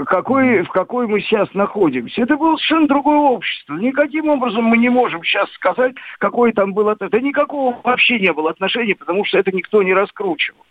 какой, 0.06 0.64
в 0.64 0.70
какой 0.70 1.08
мы 1.08 1.22
сейчас 1.22 1.54
находимся. 1.54 2.22
Это 2.22 2.38
было 2.38 2.56
совершенно 2.58 2.88
другое 2.88 3.18
общество. 3.18 3.76
Никаким 3.76 4.30
образом 4.30 4.64
мы 4.66 4.78
не 4.78 4.90
можем 4.90 5.24
сейчас 5.24 5.50
сказать, 5.54 5.94
какое 6.20 6.52
там 6.54 6.74
было... 6.74 6.96
Это 7.00 7.20
никакого 7.22 7.80
вообще 7.84 8.20
не 8.20 8.34
было 8.34 8.50
отношения, 8.50 8.96
потому 8.96 9.26
что 9.26 9.38
это 9.38 9.52
никто 9.52 9.84
не 9.84 9.94
раскручивал. 9.94 10.66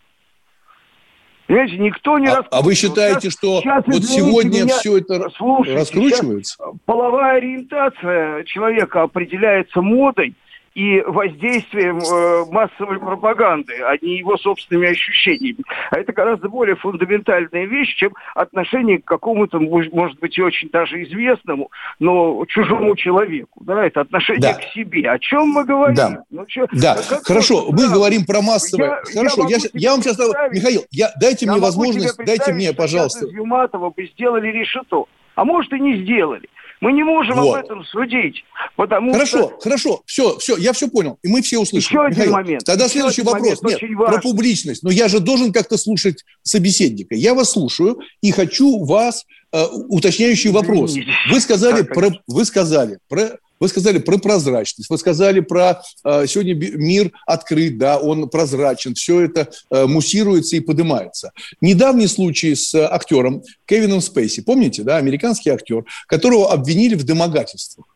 Понимаете, 1.46 1.76
никто 1.76 2.18
не 2.18 2.28
а. 2.28 2.42
А 2.50 2.62
вы 2.62 2.74
считаете, 2.74 3.28
сейчас, 3.30 3.34
что 3.34 3.60
сейчас, 3.60 3.84
вот 3.86 4.04
сегодня 4.04 4.62
меня, 4.62 4.78
все 4.78 4.98
это 4.98 5.28
слушайте, 5.36 5.78
раскручивается? 5.78 6.56
Половая 6.86 7.36
ориентация 7.36 8.44
человека 8.44 9.02
определяется 9.02 9.82
модой, 9.82 10.34
и 10.74 11.00
воздействием 11.02 11.98
э, 11.98 12.44
массовой 12.50 12.98
пропаганды, 12.98 13.74
а 13.82 13.96
не 14.00 14.18
его 14.18 14.36
собственными 14.36 14.90
ощущениями. 14.90 15.62
А 15.90 15.98
это 15.98 16.12
гораздо 16.12 16.48
более 16.48 16.74
фундаментальная 16.74 17.66
вещь, 17.66 17.94
чем 17.94 18.12
отношение 18.34 18.98
к 18.98 19.04
какому-то, 19.04 19.60
может 19.60 20.18
быть, 20.18 20.36
и 20.36 20.42
очень 20.42 20.68
даже 20.70 21.02
известному, 21.04 21.70
но 22.00 22.44
чужому 22.46 22.96
человеку. 22.96 23.62
Да, 23.64 23.86
это 23.86 24.00
отношение 24.00 24.40
да. 24.40 24.54
к 24.54 24.64
себе. 24.72 25.08
О 25.08 25.18
чем 25.18 25.50
мы 25.50 25.64
говорим? 25.64 25.94
Да, 25.94 26.24
ну, 26.30 26.44
что, 26.48 26.66
да. 26.72 26.96
хорошо, 27.22 27.66
мы 27.70 27.86
да. 27.86 27.94
говорим 27.94 28.24
про 28.24 28.42
массовое. 28.42 29.00
Я, 29.12 29.20
хорошо, 29.20 29.46
я, 29.48 29.56
я, 29.56 29.68
я 29.74 29.90
вам 29.92 30.02
сейчас... 30.02 30.18
Михаил, 30.50 30.82
я, 30.90 31.10
дайте 31.20 31.46
я 31.46 31.52
мне 31.52 31.60
возможность, 31.60 32.16
дайте 32.18 32.52
мне, 32.52 32.72
пожалуйста. 32.72 33.26
Из 33.26 33.32
Юматова 33.32 33.90
бы 33.90 34.06
сделали 34.06 34.48
решето. 34.48 35.06
А 35.36 35.44
может 35.44 35.72
и 35.72 35.80
не 35.80 36.02
сделали. 36.02 36.48
Мы 36.84 36.92
не 36.92 37.02
можем 37.02 37.36
вот. 37.36 37.56
об 37.56 37.64
этом 37.64 37.82
судить, 37.86 38.44
потому 38.76 39.14
хорошо, 39.14 39.38
что... 39.38 39.48
Хорошо, 39.48 39.60
хорошо, 39.62 40.02
все, 40.04 40.36
все, 40.36 40.56
я 40.58 40.74
все 40.74 40.86
понял, 40.86 41.18
и 41.22 41.28
мы 41.28 41.40
все 41.40 41.58
услышали. 41.58 41.94
Еще 41.94 42.08
Михаил, 42.10 42.20
один 42.20 42.32
момент. 42.32 42.64
Тогда 42.66 42.84
Еще 42.84 42.92
следующий 42.92 43.22
вопрос. 43.22 43.62
Момент, 43.62 43.82
Нет, 43.82 43.96
про 43.96 44.20
публичность. 44.20 44.82
Но 44.82 44.90
я 44.90 45.08
же 45.08 45.20
должен 45.20 45.50
как-то 45.50 45.78
слушать 45.78 46.22
собеседника. 46.42 47.14
Я 47.14 47.32
вас 47.32 47.52
слушаю 47.52 48.00
и 48.20 48.32
хочу 48.32 48.84
вас 48.84 49.24
э, 49.52 49.64
уточняющий 49.88 50.50
вопрос. 50.50 50.94
Вы 51.30 51.40
сказали, 51.40 51.84
про, 51.84 52.10
вы 52.26 52.44
сказали 52.44 52.98
про 53.08 53.38
вы 53.64 53.68
сказали 53.68 53.98
про 53.98 54.18
прозрачность, 54.18 54.90
вы 54.90 54.98
сказали 54.98 55.40
про 55.40 55.82
э, 56.04 56.26
сегодня 56.28 56.54
мир 56.54 57.12
открыт, 57.26 57.78
да, 57.78 57.98
он 57.98 58.28
прозрачен, 58.28 58.94
все 58.94 59.22
это 59.22 59.48
э, 59.70 59.86
муссируется 59.86 60.56
и 60.56 60.60
поднимается. 60.60 61.32
Недавний 61.62 62.06
случай 62.06 62.54
с 62.54 62.74
актером 62.74 63.42
Кевином 63.64 64.02
Спейси, 64.02 64.42
помните, 64.42 64.82
да, 64.82 64.98
американский 64.98 65.48
актер, 65.48 65.86
которого 66.06 66.52
обвинили 66.52 66.94
в 66.94 67.04
домогательствах. 67.04 67.86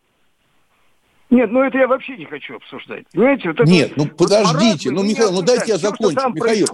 Нет, 1.30 1.50
ну 1.50 1.62
это 1.62 1.76
я 1.76 1.86
вообще 1.86 2.16
не 2.16 2.24
хочу 2.24 2.56
обсуждать. 2.56 3.04
Понимаете, 3.12 3.48
вот 3.48 3.60
это 3.60 3.70
Нет, 3.70 3.92
ну 3.96 4.06
подождите, 4.06 4.90
ну, 4.90 5.02
Михаил, 5.02 5.32
ну 5.32 5.42
дайте 5.42 5.72
я 5.72 5.78
закончу. 5.78 6.18
Михаил, 6.34 6.66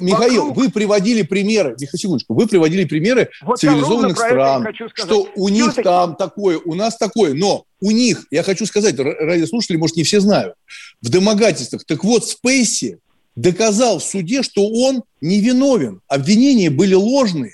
Михаил, 0.00 0.48
вокруг... 0.48 0.56
вы 0.56 0.70
приводили 0.70 1.22
примеры, 1.22 1.76
Михаил, 1.80 1.98
секундочку, 1.98 2.34
вы 2.34 2.48
приводили 2.48 2.84
примеры 2.84 3.30
вот 3.42 3.60
цивилизованных 3.60 4.16
стран, 4.16 4.66
что 4.94 5.28
у 5.36 5.48
них 5.48 5.66
Все-таки... 5.66 5.84
там 5.84 6.16
такое, 6.16 6.58
у 6.64 6.74
нас 6.74 6.96
такое, 6.96 7.34
но 7.34 7.66
у 7.80 7.92
них, 7.92 8.26
я 8.30 8.42
хочу 8.42 8.66
сказать, 8.66 8.98
ради 8.98 9.44
слушателей, 9.44 9.78
может, 9.78 9.96
не 9.96 10.02
все 10.02 10.18
знают, 10.20 10.54
в 11.00 11.08
домогательствах. 11.08 11.84
Так 11.84 12.02
вот, 12.02 12.26
Спейси 12.26 12.98
доказал 13.36 13.98
в 13.98 14.04
суде, 14.04 14.42
что 14.42 14.68
он 14.68 15.04
невиновен. 15.20 16.00
Обвинения 16.08 16.70
были 16.70 16.94
ложные. 16.94 17.52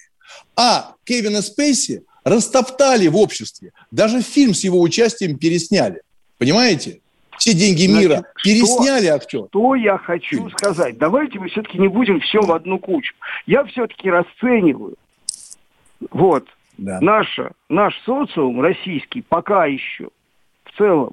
А 0.57 0.95
Кевина 1.05 1.43
Спейси 1.43 2.03
растоптали 2.25 3.09
в 3.09 3.17
обществе. 3.17 3.73
Даже 3.91 4.23
фильм 4.23 4.55
с 4.55 4.63
его 4.63 4.81
участием 4.81 5.39
пересняли. 5.39 6.03
Понимаете? 6.41 7.01
Все 7.37 7.55
деньги 7.55 7.87
мира 7.87 8.15
Значит, 8.15 8.43
пересняли 8.43 9.07
что, 9.07 9.15
актер. 9.15 9.45
Что 9.49 9.75
я 9.75 9.99
хочу 9.99 10.49
сказать? 10.51 10.97
Давайте 10.99 11.39
мы 11.39 11.49
все-таки 11.49 11.79
не 11.79 11.89
будем 11.89 12.21
все 12.21 12.41
в 12.41 12.51
одну 12.51 12.79
кучу. 12.79 13.15
Я 13.47 13.65
все-таки 13.65 14.11
расцениваю 14.11 14.97
вот 16.11 16.47
да. 16.79 16.99
наша, 17.03 17.53
наш 17.69 17.95
социум 18.05 18.63
российский 18.63 19.21
пока 19.21 19.67
еще 19.67 20.09
в 20.65 20.77
целом 20.79 21.11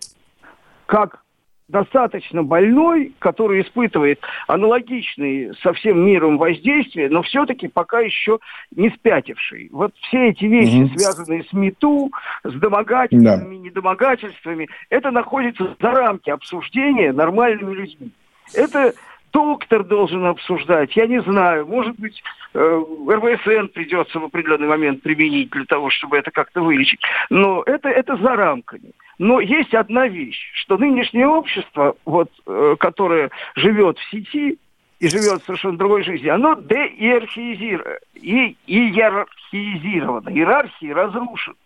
как 0.86 1.22
достаточно 1.68 2.44
больной, 2.44 3.14
который 3.20 3.62
испытывает 3.62 4.20
аналогичные 4.48 5.54
со 5.56 5.74
всем 5.74 6.06
миром 6.06 6.38
воздействия, 6.38 7.10
но 7.10 7.22
все-таки 7.24 7.68
пока 7.68 8.00
еще 8.00 8.40
не 8.76 8.90
спятивший. 8.92 9.70
Вот 9.72 9.94
все 10.08 10.30
эти 10.30 10.46
вещи, 10.46 10.84
угу. 10.84 10.98
связанные 10.98 11.44
с 11.44 11.54
МИТУ, 11.54 12.12
с 12.44 12.54
домогательствами, 12.54 13.57
да. 13.82 13.92
недомогательствами, 13.92 14.70
это 14.90 15.12
находится 15.12 15.76
за 15.80 15.92
рамки 15.92 16.30
обсуждения 16.30 17.12
нормальными 17.12 17.74
людьми. 17.74 18.12
Это 18.54 18.94
доктор 19.34 19.84
должен 19.84 20.26
обсуждать, 20.26 20.96
я 20.96 21.06
не 21.06 21.22
знаю, 21.22 21.68
может 21.68 21.96
быть, 22.00 22.24
э, 22.54 22.84
РВСН 23.08 23.68
придется 23.68 24.20
в 24.20 24.26
определенный 24.26 24.68
момент 24.68 25.04
применить 25.04 25.50
для 25.52 25.66
того, 25.66 25.90
чтобы 25.90 26.18
это 26.18 26.32
как-то 26.32 26.62
вылечить, 26.62 27.02
но 27.30 27.62
это, 27.66 27.90
это 27.90 28.16
за 28.18 28.36
рамками. 28.36 28.92
Но 29.20 29.40
есть 29.40 29.74
одна 29.74 30.08
вещь, 30.08 30.52
что 30.54 30.78
нынешнее 30.78 31.28
общество, 31.28 31.96
вот, 32.06 32.32
э, 32.46 32.76
которое 32.80 33.30
живет 33.56 34.00
в 34.00 34.10
сети 34.10 34.58
и 35.00 35.08
живет 35.10 35.44
совершенно 35.44 35.78
другой 35.78 36.04
жизнью, 36.04 36.34
оно 36.34 36.56
деиерархизировано, 36.56 37.98
и 38.16 38.56
иерархизировано, 38.66 40.30
иерархии 40.30 40.92
разрушены. 40.92 41.58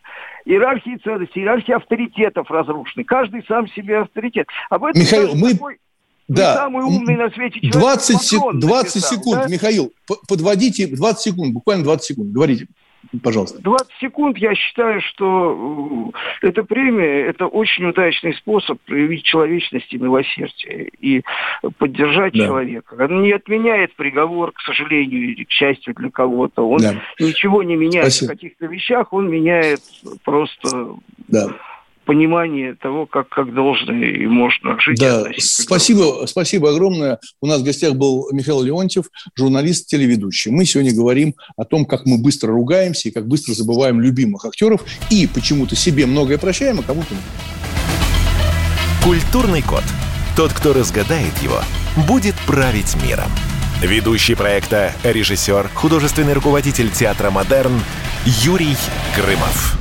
Иерархии 0.45 0.97
ценностей, 1.03 1.41
иерархии 1.41 1.73
авторитетов 1.73 2.49
разрушены. 2.49 3.03
Каждый 3.03 3.43
сам 3.47 3.67
себе 3.69 3.99
авторитет. 3.99 4.47
Об 4.69 4.83
этом 4.83 5.01
Михаил, 5.01 5.35
мы... 5.35 5.53
Такой 5.53 5.77
да. 6.27 6.55
самый 6.55 6.83
умный 6.83 7.15
на 7.15 7.29
свете 7.29 7.59
человек. 7.59 7.81
20, 7.81 8.21
сек... 8.21 8.41
20 8.53 8.61
написал, 8.61 9.17
секунд, 9.17 9.41
да? 9.41 9.47
Михаил, 9.47 9.93
подводите 10.27 10.87
20 10.87 11.19
секунд, 11.19 11.53
буквально 11.53 11.83
20 11.83 12.05
секунд, 12.05 12.31
говорите. 12.31 12.67
Пожалуйста. 13.23 13.61
20 13.61 13.87
секунд, 13.99 14.37
я 14.37 14.55
считаю, 14.55 15.01
что 15.01 16.11
э, 16.41 16.47
эта 16.47 16.63
премия– 16.63 17.25
это 17.27 17.47
очень 17.47 17.85
удачный 17.85 18.33
способ 18.35 18.79
проявить 18.81 19.23
человечность 19.23 19.91
и 19.91 19.97
милосердие 19.97 20.89
и 20.99 21.23
поддержать 21.77 22.33
да. 22.33 22.45
человека. 22.45 22.95
Он 22.99 23.23
не 23.23 23.31
отменяет 23.31 23.95
приговор, 23.95 24.51
к 24.51 24.61
сожалению, 24.61 25.33
или 25.33 25.43
к 25.43 25.51
счастью 25.51 25.93
для 25.95 26.09
кого-то. 26.09 26.67
Он 26.67 26.79
да. 26.79 27.01
ничего 27.19 27.63
не 27.63 27.75
меняет 27.75 28.13
Спасибо. 28.13 28.29
в 28.29 28.33
каких-то 28.33 28.65
вещах, 28.67 29.13
он 29.13 29.29
меняет 29.29 29.81
просто 30.23 30.95
да 31.27 31.49
понимание 32.11 32.75
того, 32.75 33.05
как, 33.05 33.29
как 33.29 33.53
должно 33.53 33.93
и 33.93 34.25
можно 34.27 34.77
жить. 34.81 34.99
Да, 34.99 35.23
спасибо, 35.37 36.25
спасибо 36.25 36.71
огромное. 36.71 37.19
У 37.39 37.47
нас 37.47 37.61
в 37.61 37.63
гостях 37.63 37.93
был 37.93 38.27
Михаил 38.33 38.61
Леонтьев, 38.63 39.05
журналист, 39.33 39.87
телеведущий. 39.87 40.51
Мы 40.51 40.65
сегодня 40.65 40.93
говорим 40.93 41.35
о 41.55 41.63
том, 41.63 41.85
как 41.85 42.05
мы 42.05 42.21
быстро 42.21 42.49
ругаемся 42.49 43.07
и 43.07 43.13
как 43.13 43.29
быстро 43.29 43.53
забываем 43.53 44.01
любимых 44.01 44.43
актеров 44.43 44.81
и 45.09 45.25
почему-то 45.25 45.77
себе 45.77 46.05
многое 46.05 46.37
прощаем, 46.37 46.81
а 46.81 46.83
кому-то 46.83 47.13
нет. 47.13 47.23
Культурный 49.05 49.61
код. 49.61 49.83
Тот, 50.35 50.51
кто 50.51 50.73
разгадает 50.73 51.37
его, 51.41 51.61
будет 52.09 52.35
править 52.45 52.93
миром. 53.07 53.31
Ведущий 53.81 54.35
проекта, 54.35 54.91
режиссер, 55.05 55.69
художественный 55.73 56.33
руководитель 56.33 56.91
театра 56.91 57.31
«Модерн» 57.31 57.79
Юрий 58.25 58.75
Грымов. 59.15 59.80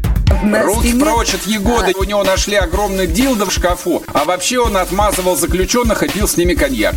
Руки 0.63 0.93
прочь 0.99 1.33
от 1.33 1.45
Егоды. 1.47 1.93
У 1.97 2.03
него 2.03 2.23
нашли 2.23 2.55
огромный 2.55 3.07
дилдо 3.07 3.45
в 3.45 3.51
шкафу. 3.51 4.03
А 4.13 4.25
вообще 4.25 4.59
он 4.59 4.77
отмазывал 4.77 5.35
заключенных 5.35 6.03
и 6.03 6.09
пил 6.09 6.27
с 6.27 6.37
ними 6.37 6.53
коньяк. 6.53 6.95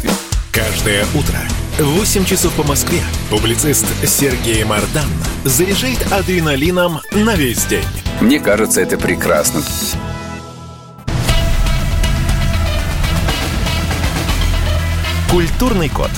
Каждое 0.53 1.05
утро 1.14 1.38
в 1.79 1.99
8 1.99 2.25
часов 2.25 2.53
по 2.53 2.62
Москве 2.62 3.01
публицист 3.29 3.87
Сергей 4.07 4.62
Мардан 4.62 5.09
заряжает 5.44 6.01
адреналином 6.12 7.01
на 7.11 7.35
весь 7.35 7.64
день. 7.64 7.85
Мне 8.20 8.38
кажется, 8.38 8.81
это 8.81 8.97
прекрасно. 8.97 9.62
Культурный 15.29 15.88
код. 15.88 16.11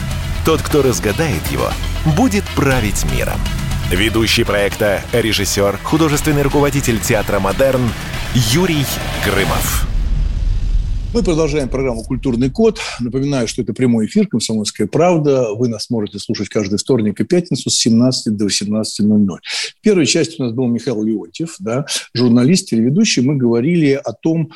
Тот, 0.44 0.60
кто 0.60 0.82
разгадает 0.82 1.50
его, 1.50 1.70
будет 2.04 2.44
править 2.54 3.10
миром. 3.10 3.40
Ведущий 3.90 4.42
проекта, 4.42 5.00
режиссер, 5.12 5.78
художественный 5.84 6.42
руководитель 6.42 6.98
театра 6.98 7.38
«Модерн» 7.38 7.88
Юрий 8.34 8.84
Грымов. 9.24 9.86
Мы 11.14 11.22
продолжаем 11.22 11.68
программу 11.68 12.02
«Культурный 12.02 12.50
код». 12.50 12.80
Напоминаю, 12.98 13.46
что 13.46 13.62
это 13.62 13.72
прямой 13.72 14.06
эфир 14.06 14.26
«Комсомольская 14.26 14.88
правда». 14.88 15.54
Вы 15.54 15.68
нас 15.68 15.88
можете 15.88 16.18
слушать 16.18 16.48
каждый 16.48 16.78
вторник 16.78 17.20
и 17.20 17.24
пятницу 17.24 17.70
с 17.70 17.76
17 17.76 18.36
до 18.36 18.46
18.00. 18.46 19.38
В 19.78 19.80
первой 19.82 20.06
части 20.06 20.34
у 20.40 20.44
нас 20.44 20.52
был 20.52 20.66
Михаил 20.66 21.04
Леонтьев, 21.04 21.54
да, 21.60 21.86
журналист, 22.12 22.68
телеведущий. 22.68 23.22
Мы 23.22 23.36
говорили 23.36 23.92
о 23.92 24.12
том, 24.12 24.50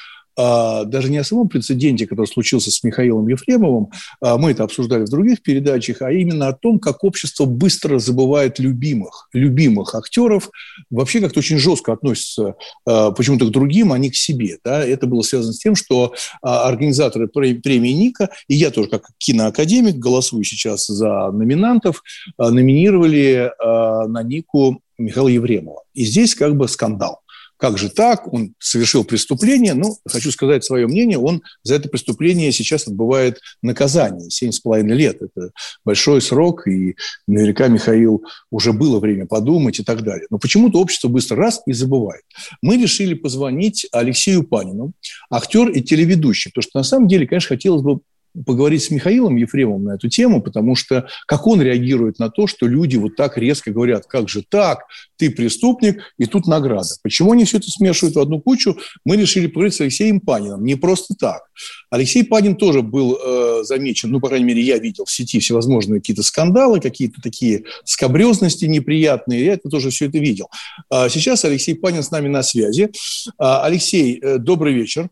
даже 0.85 1.11
не 1.11 1.19
о 1.19 1.25
самом 1.25 1.49
прецеденте, 1.49 2.07
который 2.07 2.27
случился 2.27 2.71
с 2.71 2.83
Михаилом 2.83 3.29
Ефремовым, 3.29 3.91
а, 4.21 4.39
мы 4.39 4.53
это 4.53 4.65
обсуждали 4.65 5.05
в 5.05 5.11
других 5.11 5.43
передачах, 5.43 6.03
а 6.03 6.13
именно 6.13 6.49
о 6.49 6.53
том, 6.53 6.79
как 6.79 7.05
общество 7.05 7.45
быстро 7.45 7.99
забывает 7.99 8.59
любимых, 8.59 9.29
любимых 9.33 9.95
актеров, 9.95 10.51
вообще 10.91 11.21
как-то 11.21 11.41
очень 11.41 11.59
жестко 11.59 11.93
относится 11.93 12.55
а, 12.87 13.11
почему-то 13.11 13.47
к 13.47 13.51
другим, 13.51 13.93
а 13.93 13.99
не 13.99 14.11
к 14.11 14.17
себе. 14.17 14.59
Да? 14.65 14.85
Это 14.85 15.07
было 15.07 15.23
связано 15.23 15.53
с 15.53 15.59
тем, 15.59 15.75
что 15.75 16.15
организаторы 16.43 17.29
премии 17.29 17.93
Ника, 17.93 18.31
и 18.49 18.55
я 18.55 18.71
тоже 18.71 18.89
как 18.89 19.07
киноакадемик, 19.19 19.97
голосую 19.97 20.45
сейчас 20.45 20.87
за 20.87 21.31
номинантов, 21.33 22.03
номинировали 22.39 23.53
на 23.61 24.23
Нику 24.23 24.83
Михаила 25.01 25.29
Евремова. 25.29 25.83
И 25.95 26.05
здесь 26.05 26.35
как 26.35 26.57
бы 26.57 26.69
скандал. 26.69 27.20
Как 27.61 27.77
же 27.77 27.91
так? 27.91 28.33
Он 28.33 28.55
совершил 28.59 29.05
преступление. 29.05 29.75
Ну, 29.75 29.99
хочу 30.09 30.33
сказать 30.33 30.65
свое 30.65 30.87
мнение. 30.87 31.19
Он 31.19 31.43
за 31.63 31.75
это 31.75 31.91
преступление 31.91 32.53
сейчас 32.53 32.89
отбывает 32.89 33.39
наказание. 33.61 34.31
Семь 34.31 34.51
с 34.51 34.61
половиной 34.61 34.97
лет. 34.97 35.21
Это 35.21 35.51
большой 35.85 36.23
срок. 36.23 36.67
И 36.67 36.97
наверняка 37.27 37.69
Михаил 37.69 38.25
уже 38.51 38.73
было 38.73 38.99
время 38.99 39.27
подумать 39.27 39.79
и 39.79 39.85
так 39.85 40.03
далее. 40.03 40.27
Но 40.31 40.39
почему-то 40.39 40.81
общество 40.81 41.09
быстро 41.09 41.37
раз 41.37 41.61
и 41.67 41.73
забывает. 41.75 42.23
Мы 42.63 42.81
решили 42.81 43.13
позвонить 43.13 43.87
Алексею 43.93 44.43
Панину, 44.43 44.93
актер 45.31 45.69
и 45.69 45.83
телеведущий. 45.83 46.51
Потому 46.51 46.63
что 46.63 46.79
на 46.79 46.85
самом 46.85 47.09
деле, 47.09 47.27
конечно, 47.27 47.49
хотелось 47.49 47.83
бы 47.83 48.01
поговорить 48.47 48.83
с 48.83 48.91
Михаилом 48.91 49.37
Ефремовым 49.37 49.85
на 49.85 49.95
эту 49.95 50.09
тему, 50.09 50.43
потому 50.43 50.75
что 50.75 51.09
как 51.27 51.47
он 51.47 51.61
реагирует 51.61 52.19
на 52.19 52.31
то, 52.31 52.47
что 52.47 52.67
люди 52.67 52.97
вот 52.97 53.17
так 53.17 53.37
резко 53.37 53.71
говорят, 53.71 54.07
как 54.07 54.29
же 54.29 54.43
так, 54.49 54.85
ты 55.17 55.31
преступник, 55.31 56.01
и 56.19 56.27
тут 56.27 56.47
награда. 56.47 56.89
Почему 57.03 57.33
они 57.33 57.45
все 57.45 57.59
это 57.59 57.71
смешивают 57.71 58.17
в 58.17 58.21
одну 58.21 58.41
кучу, 58.41 58.79
мы 59.05 59.17
решили 59.17 59.47
поговорить 59.47 59.75
с 59.75 59.81
Алексеем 59.81 60.21
Паниным. 60.21 60.65
Не 60.65 60.77
просто 60.77 61.15
так. 61.15 61.43
Алексей 61.91 62.25
Панин 62.25 62.57
тоже 62.57 62.83
был 62.83 63.17
э, 63.17 63.65
замечен, 63.65 64.11
ну, 64.11 64.21
по 64.21 64.29
крайней 64.29 64.47
мере, 64.47 64.63
я 64.63 64.79
видел 64.79 65.05
в 65.05 65.11
сети 65.11 65.41
всевозможные 65.41 66.01
какие-то 66.01 66.23
скандалы, 66.23 66.81
какие-то 66.81 67.21
такие 67.23 67.65
скобрезности 67.85 68.65
неприятные, 68.65 69.45
я 69.45 69.53
это 69.55 69.69
тоже 69.69 69.91
все 69.91 70.07
это 70.07 70.19
видел. 70.19 70.49
А 70.89 71.09
сейчас 71.09 71.45
Алексей 71.45 71.75
Панин 71.75 72.03
с 72.03 72.11
нами 72.11 72.29
на 72.29 72.43
связи. 72.43 72.91
А, 73.39 73.65
Алексей, 73.65 74.19
э, 74.21 74.39
добрый 74.39 74.73
вечер. 74.73 75.09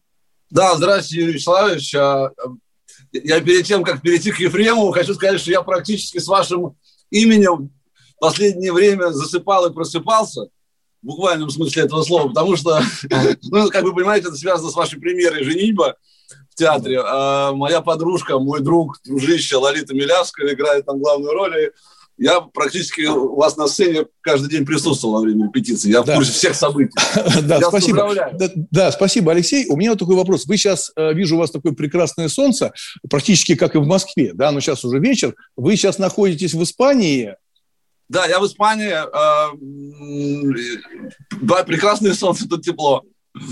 Да, 0.51 0.77
здравствуйте, 0.77 1.23
Юрий 1.23 1.35
Вячеславович. 1.35 1.95
Я 3.13 3.41
перед 3.41 3.67
тем, 3.67 3.85
как 3.85 4.03
перейти 4.03 4.33
к 4.33 4.41
Ефремову, 4.41 4.93
хочу 4.93 5.15
сказать, 5.15 5.41
что 5.41 5.51
я 5.51 5.63
практически 5.63 6.19
с 6.19 6.27
вашим 6.27 6.77
именем 7.11 7.71
в 8.17 8.21
последнее 8.21 8.73
время 8.73 9.11
засыпал 9.11 9.67
и 9.67 9.73
просыпался, 9.73 10.49
в 11.03 11.07
буквальном 11.07 11.49
смысле 11.51 11.85
этого 11.85 12.03
слова, 12.03 12.29
потому 12.29 12.57
что, 12.57 12.81
ну, 13.43 13.69
как 13.71 13.85
вы 13.85 13.95
понимаете, 13.95 14.29
это 14.29 14.37
связано 14.37 14.71
с 14.71 14.75
вашей 14.75 14.99
премьерой 14.99 15.45
«Женитьба» 15.45 15.97
в 16.51 16.55
театре. 16.57 17.01
А 17.05 17.53
моя 17.53 17.81
подружка, 17.81 18.39
мой 18.39 18.61
друг, 18.61 18.99
дружище 19.05 19.57
Лолита 19.57 19.95
Милявская 19.95 20.53
играет 20.53 20.87
там 20.87 20.99
главную 20.99 21.33
роль, 21.33 21.73
я 22.19 22.41
практически 22.41 23.03
у 23.03 23.37
вас 23.37 23.57
на 23.57 23.69
сцене 23.69 24.07
каждый 24.21 24.51
день 24.51 24.67
присутствовал 24.67 25.15
во 25.15 25.21
время 25.21 25.47
репетиции. 25.47 25.91
Я 25.91 26.03
в 26.03 26.07
курсе 26.07 26.33
всех 26.33 26.55
событий. 26.55 26.93
Да, 27.43 27.61
спасибо. 27.61 28.15
Да, 28.71 28.93
спасибо, 28.93 29.33
Алексей. 29.33 29.67
У 29.69 29.77
меня 29.77 29.91
вот 29.91 30.01
такой 30.01 30.17
вопрос. 30.17 30.47
Вы 30.47 30.57
сейчас, 30.57 30.91
э, 30.97 31.15
вижу, 31.15 31.37
у 31.37 31.39
вас 31.39 31.51
такое 31.51 31.73
прекрасное 31.73 32.29
солнце, 32.29 32.73
практически 33.09 33.55
как 33.55 33.75
и 33.75 33.79
в 33.79 33.87
Москве, 33.87 34.33
да, 34.35 34.51
но 34.51 34.61
сейчас 34.61 34.85
уже 34.85 34.99
вечер. 34.99 35.35
Вы 35.57 35.77
сейчас 35.77 35.99
находитесь 35.99 36.55
в 36.55 36.63
Испании, 36.63 37.37
да, 38.09 38.25
я 38.27 38.41
в 38.41 38.47
Испании. 38.47 38.91
Э, 38.91 39.51
да, 41.43 41.63
прекрасное 41.65 42.15
солнце, 42.15 42.49
тут 42.49 42.65
тепло. 42.65 43.05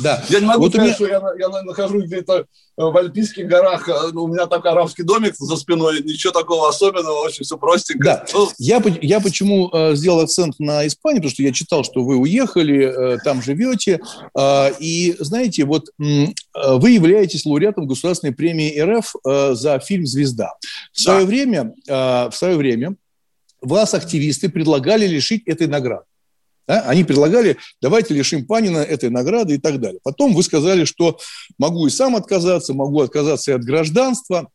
Да. 0.03 0.22
Я 0.29 0.40
не 0.40 0.46
могу 0.46 0.61
вот 0.61 0.72
сказать, 0.72 0.88
меня... 0.88 0.94
что 0.94 1.07
я, 1.07 1.49
я 1.49 1.62
нахожусь 1.62 2.05
где-то 2.05 2.46
в 2.77 2.96
Альпийских 2.96 3.46
горах. 3.46 3.88
Э, 3.88 4.11
ну, 4.12 4.25
у 4.25 4.29
меня 4.29 4.46
такой 4.46 4.70
арабский 4.70 5.03
домик 5.03 5.35
за 5.37 5.57
спиной. 5.57 6.03
Ничего 6.03 6.33
такого 6.33 6.68
особенного, 6.68 7.20
очень 7.20 7.44
все 7.44 7.57
простенько. 7.57 8.05
Да. 8.05 8.27
Ну, 8.33 8.49
я, 8.59 8.83
я 9.01 9.20
почему 9.20 9.70
э, 9.72 9.94
сделал 9.94 10.20
акцент 10.20 10.59
на 10.59 10.87
Испании, 10.87 11.18
потому 11.18 11.33
что 11.33 11.42
я 11.42 11.53
читал, 11.53 11.85
что 11.85 12.05
вы 12.05 12.16
уехали, 12.16 13.14
э, 13.14 13.18
там 13.25 13.42
живете. 13.42 14.01
И, 14.81 15.16
знаете, 15.18 15.64
вот 15.64 15.87
вы 15.99 16.90
являетесь 16.90 17.46
лауреатом 17.46 17.87
Государственной 17.87 18.35
премии 18.35 18.79
РФ 18.79 19.14
за 19.57 19.79
фильм 19.79 20.07
«Звезда». 20.07 20.53
В 20.92 21.01
свое 21.01 21.20
да. 21.20 21.27
время, 21.27 21.75
в 21.87 22.33
свое 22.33 22.57
время 22.57 22.96
вас 23.61 23.94
активисты 23.94 24.49
предлагали 24.49 25.07
лишить 25.07 25.46
этой 25.46 25.66
награды. 25.66 26.05
Да? 26.67 26.83
Они 26.83 27.05
предлагали, 27.05 27.59
давайте 27.81 28.15
лишим 28.15 28.47
Панина 28.47 28.79
этой 28.79 29.11
награды 29.11 29.55
и 29.55 29.59
так 29.59 29.81
далее. 29.81 30.01
Потом 30.03 30.35
вы 30.35 30.43
сказали, 30.43 30.85
что 30.85 31.19
могу 31.59 31.87
и 31.87 31.91
сам 31.91 32.17
отказаться, 32.17 32.75
могу 32.75 33.01
отказаться 33.01 33.53
и 33.53 33.55
от 33.55 33.65
гражданства. 33.65 34.49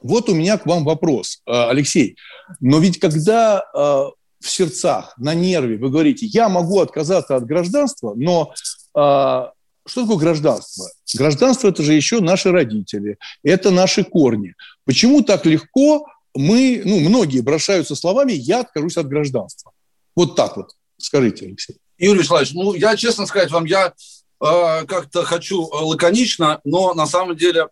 Вот 0.00 0.28
у 0.28 0.34
меня 0.34 0.58
к 0.58 0.66
вам 0.66 0.84
вопрос, 0.84 1.40
а, 1.46 1.70
Алексей. 1.70 2.16
Но 2.60 2.78
ведь 2.78 2.98
когда 2.98 3.62
а, 3.74 4.10
в 4.40 4.48
сердцах, 4.48 5.14
на 5.18 5.34
нерве 5.34 5.78
вы 5.78 5.90
говорите, 5.90 6.26
я 6.26 6.48
могу 6.48 6.80
отказаться 6.80 7.36
от 7.36 7.46
гражданства, 7.46 8.14
но 8.14 8.52
а, 8.94 9.52
что 9.86 10.02
такое 10.02 10.18
гражданство? 10.18 10.86
Гражданство– 11.14 11.68
это 11.68 11.82
же 11.82 11.94
еще 11.94 12.20
наши 12.20 12.50
родители, 12.50 13.18
это 13.42 13.70
наши 13.70 14.04
корни. 14.04 14.54
Почему 14.84 15.22
так 15.22 15.46
легко 15.46 16.06
мы, 16.34 16.82
ну, 16.84 17.00
многие 17.00 17.40
бросаются 17.40 17.94
словами 17.94 18.32
«я 18.32 18.60
откажусь 18.60 18.96
от 18.96 19.06
гражданства»? 19.06 19.72
Вот 20.14 20.34
так 20.36 20.56
вот. 20.56 20.72
Скажите, 20.98 21.46
Алексей. 21.46 21.76
Юрий 21.98 22.18
Вячеславович, 22.18 22.52
ну, 22.52 22.74
я, 22.74 22.96
честно 22.96 23.26
сказать 23.26 23.50
вам, 23.50 23.64
я 23.64 23.92
э, 24.40 24.84
как-то 24.86 25.24
хочу 25.24 25.66
э, 25.66 25.68
лаконично, 25.72 26.60
но 26.64 26.94
на 26.94 27.06
самом 27.06 27.36
деле, 27.36 27.68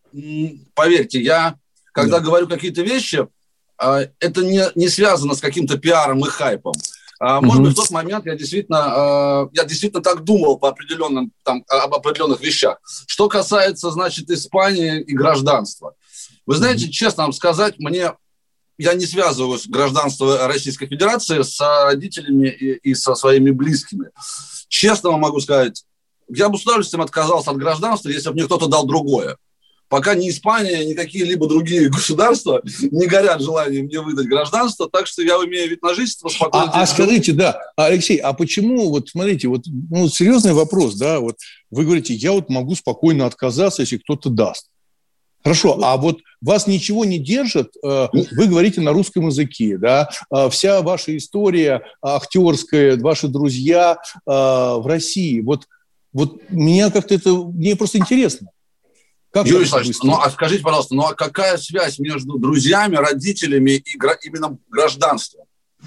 поверьте, 0.75 1.21
я, 1.21 1.57
когда 1.93 2.19
да. 2.19 2.25
говорю 2.25 2.49
какие-то 2.49 2.83
вещи, 2.83 3.27
э, 3.83 4.09
это 4.19 4.43
не, 4.43 4.65
не 4.75 4.89
связано 4.89 5.35
с 5.35 5.41
каким-то 5.41 5.79
пиаром 5.79 6.25
и 6.25 6.29
хайпом. 6.29 6.73
А, 7.21 7.41
может 7.41 7.63
быть, 7.63 7.73
в 7.73 7.77
тот 7.77 7.91
момент 7.91 8.27
я 8.27 8.35
действительно, 8.35 9.49
я 9.53 9.65
действительно 9.65 10.03
так 10.03 10.25
думал 10.25 10.59
по 10.59 10.69
определенным, 10.69 11.33
там, 11.45 11.65
об 11.69 11.95
определенных 11.95 12.41
вещах. 12.41 12.79
Что 13.07 13.29
касается, 13.29 13.91
значит, 13.93 14.29
Испании 14.31 15.01
и 15.01 15.15
гражданства. 15.15 15.95
Вы 16.45 16.57
знаете, 16.57 16.91
честно 16.91 17.23
вам 17.23 17.33
сказать, 17.33 17.79
мне 17.79 18.13
я 18.79 18.95
не 18.95 19.07
связываю 19.07 19.59
гражданство 19.69 20.47
Российской 20.47 20.87
Федерации 20.87 21.43
с 21.43 21.61
родителями 21.85 22.49
и, 22.49 22.91
и 22.91 22.95
со 22.95 23.15
своими 23.15 23.51
близкими. 23.51 24.11
Честно 24.69 25.11
вам 25.11 25.21
могу 25.21 25.41
сказать, 25.41 25.85
я 26.29 26.49
бы 26.49 26.59
с 26.59 26.63
удовольствием 26.63 27.03
отказался 27.03 27.51
от 27.51 27.59
гражданства, 27.59 28.09
если 28.09 28.29
бы 28.29 28.35
мне 28.35 28.45
кто-то 28.45 28.67
дал 28.67 28.87
другое. 28.87 29.37
Пока 29.89 30.15
ни 30.15 30.31
Испания, 30.31 30.85
ни 30.85 30.95
какие-либо 30.95 31.47
другие 31.47 31.89
государства 31.91 32.63
не 32.65 33.07
горят 33.07 33.41
желанием 33.41 33.85
мне 33.87 34.01
выдать 34.01 34.27
гражданство, 34.27 34.89
так 34.91 35.07
что 35.07 35.23
я 35.23 35.35
имею 35.35 35.69
вид 35.71 35.83
на 35.83 35.95
жительство 35.95 36.29
спокойно. 36.29 36.73
А, 36.73 36.83
а 36.83 36.87
скажите, 36.87 37.33
да, 37.33 37.61
Алексей, 37.77 38.17
а 38.17 38.33
почему, 38.33 38.91
вот 38.91 39.09
смотрите, 39.09 39.49
вот 39.49 39.63
ну, 39.67 40.09
серьезный 40.09 40.53
вопрос, 40.53 40.95
да, 40.97 41.21
вот 41.21 41.37
вы 41.71 41.85
говорите, 41.85 42.15
я 42.15 42.33
вот 42.33 42.49
могу 42.49 42.75
спокойно 42.75 43.27
отказаться, 43.27 43.83
если 43.83 43.99
кто-то 43.99 44.31
даст. 44.31 44.69
Хорошо, 45.45 45.79
а 45.83 45.99
вот 45.99 46.21
вас 46.41 46.67
ничего 46.67 47.05
не 47.05 47.19
держит, 47.19 47.75
э, 47.85 48.09
вы 48.13 48.47
говорите 48.47 48.81
на 48.81 48.93
русском 48.93 49.27
языке, 49.27 49.77
да, 49.77 50.09
э, 50.35 50.49
вся 50.49 50.81
ваша 50.81 51.15
история 51.19 51.83
актерская, 52.01 52.97
ваши 52.97 53.29
друзья 53.29 53.99
э, 54.15 54.31
в 54.31 54.87
России, 54.87 55.43
вот, 55.43 55.69
вот 56.15 56.41
меня 56.49 56.91
как-то 56.91 57.15
это, 57.15 57.35
мне 57.35 57.77
просто 57.77 57.99
интересно. 57.99 58.49
Как 59.31 59.47
Юрий 59.47 59.63
Александрович, 59.65 59.97
ну 60.03 60.19
а 60.19 60.31
скажите, 60.31 60.63
пожалуйста, 60.63 60.95
ну 60.95 61.03
а 61.03 61.15
какая 61.15 61.59
связь 61.59 61.99
между 61.99 62.39
друзьями, 62.39 62.97
родителями 62.97 63.73
и 63.73 63.99
именно 64.23 64.57
гражданством? 64.71 65.45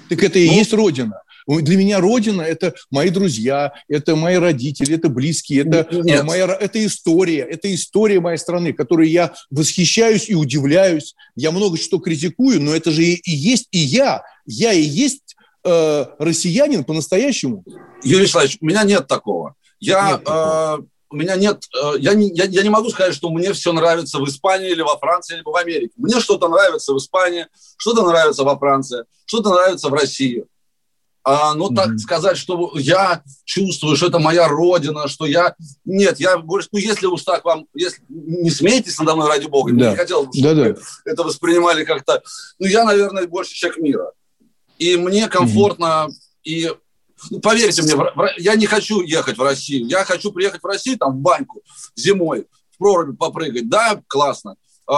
Так 0.08 0.22
это 0.22 0.38
и 0.38 0.46
ну, 0.46 0.54
есть 0.54 0.72
Родина. 0.72 1.22
Для 1.48 1.78
меня 1.78 1.98
родина– 1.98 2.42
это 2.42 2.74
мои 2.90 3.08
друзья, 3.08 3.72
это 3.88 4.16
мои 4.16 4.36
родители, 4.36 4.96
это 4.96 5.08
близкие, 5.08 5.62
это, 5.62 5.88
Нет. 5.90 6.24
моя, 6.24 6.44
это 6.44 6.84
история, 6.84 7.40
это 7.40 7.74
история 7.74 8.20
моей 8.20 8.36
страны, 8.36 8.74
которой 8.74 9.08
я 9.08 9.32
восхищаюсь 9.50 10.28
и 10.28 10.34
удивляюсь. 10.34 11.14
Я 11.36 11.50
много 11.50 11.78
что 11.78 11.98
критикую, 11.98 12.60
но 12.60 12.74
это 12.74 12.90
же 12.90 13.02
и, 13.02 13.14
и 13.14 13.34
есть 13.34 13.68
и 13.70 13.78
я. 13.78 14.22
Я 14.44 14.72
и 14.72 14.82
есть 14.82 15.36
э, 15.64 16.04
россиянин 16.18 16.84
по-настоящему. 16.84 17.64
Юрий 18.02 18.22
Вячеславович, 18.22 18.58
у 18.60 18.66
меня 18.66 18.84
нет 18.84 19.06
такого. 19.06 19.54
Я, 19.80 20.10
нет 20.10 20.24
такого. 20.24 20.80
Э, 20.80 20.82
у 21.10 21.16
меня 21.16 21.36
нет, 21.36 21.64
э, 21.74 21.92
я 21.98 22.12
не, 22.12 22.30
я, 22.34 22.44
я 22.44 22.62
не 22.62 22.68
могу 22.68 22.90
сказать, 22.90 23.14
что 23.14 23.30
мне 23.30 23.54
все 23.54 23.72
нравится 23.72 24.18
в 24.18 24.28
Испании 24.28 24.70
или 24.70 24.82
во 24.82 24.98
Франции, 24.98 25.36
или 25.36 25.42
в 25.42 25.56
Америке. 25.56 25.92
Мне 25.96 26.20
что-то 26.20 26.48
нравится 26.48 26.92
в 26.92 26.98
Испании, 26.98 27.46
что-то 27.78 28.02
нравится 28.02 28.44
во 28.44 28.58
Франции, 28.58 29.04
что-то 29.24 29.50
нравится 29.50 29.88
в 29.88 29.94
России. 29.94 30.44
А, 31.30 31.52
но 31.52 31.68
mm-hmm. 31.68 31.74
так 31.74 31.98
сказать, 31.98 32.38
что 32.38 32.72
я 32.76 33.22
чувствую, 33.44 33.96
что 33.96 34.06
это 34.06 34.18
моя 34.18 34.48
родина, 34.48 35.08
что 35.08 35.26
я... 35.26 35.54
Нет, 35.84 36.18
я 36.20 36.38
больше... 36.38 36.70
Ну, 36.72 36.78
если 36.78 37.04
уж 37.04 37.22
так 37.22 37.44
вам... 37.44 37.66
Если... 37.74 38.00
Не 38.08 38.48
смейтесь 38.48 38.98
надо 38.98 39.14
мной, 39.14 39.28
ради 39.28 39.46
бога. 39.46 39.70
Да. 39.74 39.90
Не 39.90 39.96
хотел, 39.96 40.22
чтобы 40.32 40.54
да, 40.54 40.54
да. 40.54 40.80
это 41.04 41.24
воспринимали 41.24 41.84
как-то... 41.84 42.22
Ну, 42.58 42.66
я, 42.66 42.82
наверное, 42.84 43.26
больше 43.26 43.52
человек 43.52 43.78
мира. 43.78 44.12
И 44.78 44.96
мне 44.96 45.28
комфортно... 45.28 46.06
Mm-hmm. 46.08 46.12
И 46.44 46.72
ну, 47.30 47.40
поверьте 47.40 47.82
мне, 47.82 47.94
я 48.38 48.54
не 48.54 48.64
хочу 48.64 49.02
ехать 49.02 49.36
в 49.36 49.42
Россию. 49.42 49.86
Я 49.86 50.04
хочу 50.04 50.32
приехать 50.32 50.62
в 50.62 50.66
Россию, 50.66 50.96
там, 50.96 51.18
в 51.18 51.20
баньку 51.20 51.60
зимой, 51.94 52.46
в 52.70 52.78
проруби 52.78 53.14
попрыгать. 53.14 53.68
Да, 53.68 54.00
классно. 54.06 54.54
А, 54.86 54.96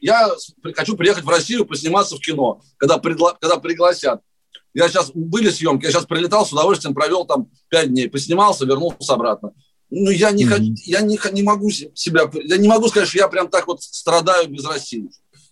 я 0.00 0.30
хочу 0.76 0.96
приехать 0.96 1.24
в 1.24 1.28
Россию, 1.28 1.66
посниматься 1.66 2.14
в 2.14 2.20
кино, 2.20 2.60
когда, 2.76 2.98
предла- 2.98 3.36
когда 3.40 3.56
пригласят. 3.56 4.20
Я 4.76 4.90
сейчас, 4.90 5.10
были 5.14 5.48
съемки, 5.48 5.86
я 5.86 5.90
сейчас 5.90 6.04
прилетал 6.04 6.44
с 6.44 6.52
удовольствием, 6.52 6.94
провел 6.94 7.24
там 7.24 7.48
пять 7.70 7.88
дней, 7.88 8.10
поснимался, 8.10 8.66
вернулся 8.66 9.14
обратно. 9.14 9.52
Ну, 9.88 10.10
я 10.10 10.32
не, 10.32 10.44
mm-hmm. 10.44 10.74
я 10.84 11.00
не, 11.00 11.18
не 11.32 11.42
могу 11.42 11.70
себя, 11.70 12.30
я 12.44 12.58
не 12.58 12.68
могу 12.68 12.88
сказать, 12.88 13.08
что 13.08 13.16
я 13.16 13.28
прям 13.28 13.48
так 13.48 13.66
вот 13.68 13.82
страдаю 13.82 14.50
без 14.50 14.66
России. 14.66 15.08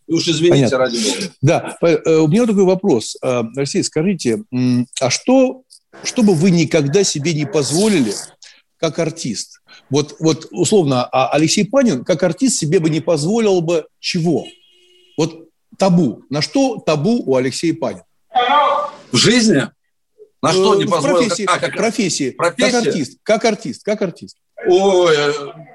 И 0.07 0.13
уж 0.13 0.29
извините, 0.29 0.77
Понятно. 0.77 0.79
ради 0.79 0.97
бога. 0.99 1.33
Да, 1.41 1.79
э, 1.81 2.17
у 2.17 2.29
меня 2.29 2.45
такой 2.45 2.65
вопрос. 2.65 3.17
Э, 3.23 3.45
Алексей, 3.57 3.83
скажите, 3.83 4.43
а 5.01 5.09
что 5.09 5.63
что 6.03 6.23
бы 6.23 6.35
вы 6.35 6.51
никогда 6.51 7.03
себе 7.03 7.33
не 7.33 7.47
позволили 7.47 8.13
как 8.77 8.99
артист? 8.99 9.63
Вот, 9.89 10.17
вот 10.21 10.49
условно, 10.51 11.05
а 11.05 11.31
Алексей 11.31 11.65
Панин 11.65 12.05
как 12.05 12.23
артист 12.23 12.59
себе 12.59 12.79
бы 12.79 12.91
не 12.91 13.01
позволил 13.01 13.63
бы 13.63 13.87
чего? 14.01 14.45
Вот 15.17 15.49
табу. 15.79 16.25
На 16.29 16.43
что 16.43 16.77
табу 16.77 17.23
у 17.25 17.37
Алексея 17.37 17.75
Панина? 17.75 18.05
В 19.15 19.17
жизни? 19.17 19.71
На 20.43 20.53
что 20.53 20.75
не 20.75 20.87
позволил? 20.87 21.19
Профессии, 21.19 21.45
а, 21.45 21.59
как, 21.61 21.77
профессии. 21.77 22.31
профессия? 22.31 22.73
Как 22.73 22.87
артист. 22.87 23.19
Как 23.23 23.45
артист. 23.45 23.85
Как 23.85 24.03
артист. 24.03 24.37
Ой, 24.67 25.17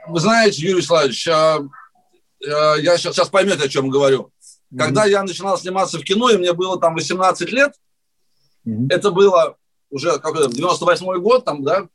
вы 0.07 0.19
знаете, 0.19 0.61
Юрий 0.61 0.85
Владимирович, 0.85 1.27
а, 1.29 1.59
а, 2.45 2.75
я 2.75 2.97
сейчас, 2.97 3.15
сейчас 3.15 3.29
поймете, 3.29 3.63
о 3.63 3.69
чем 3.69 3.89
говорю. 3.89 4.33
Когда 4.77 5.07
mm-hmm. 5.07 5.11
я 5.11 5.23
начинал 5.23 5.57
сниматься 5.57 5.99
в 5.99 6.03
кино, 6.03 6.29
и 6.29 6.37
мне 6.37 6.51
было 6.51 6.77
там 6.81 6.95
18 6.95 7.49
лет, 7.53 7.75
mm-hmm. 8.67 8.87
это 8.89 9.11
было 9.11 9.55
уже 9.89 10.19
как 10.19 10.35
это, 10.35 10.53
98 10.53 11.21
год, 11.21 11.45
там, 11.45 11.63
да, 11.63 11.87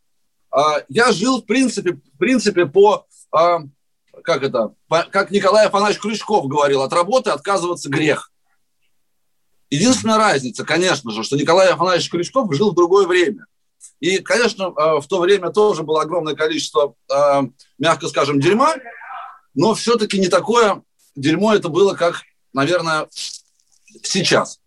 а, 0.51 0.83
я 0.89 1.13
жил, 1.13 1.43
в 1.43 1.45
принципе, 1.45 1.93
в 1.93 2.19
принципе 2.19 2.65
по, 2.65 3.07
а, 3.31 3.59
как 4.23 4.43
это, 4.43 4.73
по, 4.89 5.03
как 5.03 5.31
Николай 5.31 5.67
Афанасьевич 5.67 6.01
Крючков 6.01 6.49
говорил, 6.49 6.81
от 6.81 6.93
работы 6.95 7.29
отказываться 7.29 7.91
грех. 7.91 8.31
Единственная 9.75 10.19
разница, 10.19 10.65
конечно 10.65 11.11
же, 11.11 11.23
что 11.23 11.37
Николай 11.37 11.69
Афанасьевич 11.71 12.11
Крючков 12.11 12.55
жил 12.55 12.71
в 12.71 12.75
другое 12.75 13.07
время. 13.07 13.47
И, 14.01 14.19
конечно, 14.19 14.67
а, 14.67 15.01
в 15.01 15.07
то 15.07 15.21
время 15.21 15.51
тоже 15.51 15.83
было 15.83 16.03
огромное 16.03 16.35
количество, 16.35 16.95
мягко 17.79 18.09
скажем, 18.09 18.41
дерьма, 18.41 18.75
но 19.55 19.75
все-таки 19.75 20.19
не 20.19 20.29
такое 20.29 20.83
дерьмо 21.15 21.55
это 21.55 21.69
было, 21.69 21.95
как, 21.95 22.23
наверное, 22.53 23.09
сейчас 24.03 24.61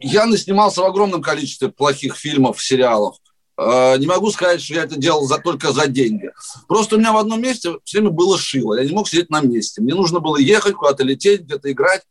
я 0.00 0.26
наснимался 0.26 0.80
в 0.80 0.86
огромном 0.86 1.22
количестве 1.22 1.68
плохих 1.68 2.16
фильмов, 2.16 2.62
сериалов. 2.62 3.16
Э, 3.60 3.98
не 3.98 4.06
могу 4.06 4.30
сказать, 4.30 4.62
что 4.62 4.74
я 4.74 4.84
это 4.84 4.96
делал 4.96 5.26
за, 5.26 5.38
только 5.38 5.72
за 5.72 5.86
деньги. 5.86 6.30
Просто 6.66 6.96
у 6.96 6.98
меня 6.98 7.12
в 7.12 7.18
одном 7.18 7.42
месте 7.42 7.76
все 7.84 7.98
время 7.98 8.10
было 8.10 8.38
шило. 8.38 8.78
Я 8.78 8.86
не 8.86 8.92
мог 8.92 9.06
сидеть 9.06 9.28
на 9.28 9.42
месте. 9.42 9.82
Мне 9.82 9.94
нужно 9.94 10.20
было 10.20 10.38
ехать, 10.38 10.74
куда-то 10.74 11.04
лететь, 11.04 11.42
где-то 11.42 11.70
играть. 11.70 12.02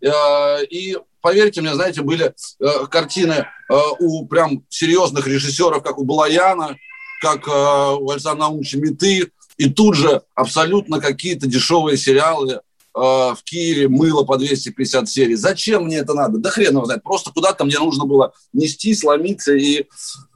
Э, 0.00 0.64
и 0.64 0.98
поверьте 1.20 1.60
мне, 1.60 1.74
знаете, 1.74 2.02
были 2.02 2.34
э, 2.60 2.86
картины 2.90 3.46
у 3.98 4.26
прям 4.26 4.64
серьезных 4.68 5.26
режиссеров, 5.26 5.82
как 5.82 5.98
у 5.98 6.04
Балаяна, 6.04 6.76
как 7.20 7.48
у 7.48 8.10
Александра 8.10 8.44
Наумовича 8.44 8.78
Меты, 8.78 9.32
и 9.56 9.70
тут 9.70 9.96
же 9.96 10.22
абсолютно 10.36 11.00
какие-то 11.00 11.48
дешевые 11.48 11.96
сериалы 11.96 12.60
в 12.96 13.38
Киеве 13.44 13.88
мыло 13.88 14.24
по 14.24 14.38
250 14.38 15.08
серий. 15.08 15.34
Зачем 15.34 15.84
мне 15.84 15.98
это 15.98 16.14
надо? 16.14 16.38
Да 16.38 16.48
хрен 16.48 16.72
его 16.72 16.86
знает. 16.86 17.02
Просто 17.02 17.30
куда-то 17.30 17.66
мне 17.66 17.78
нужно 17.78 18.06
было 18.06 18.32
нести, 18.54 18.94
сломиться. 18.94 19.54
И 19.54 19.84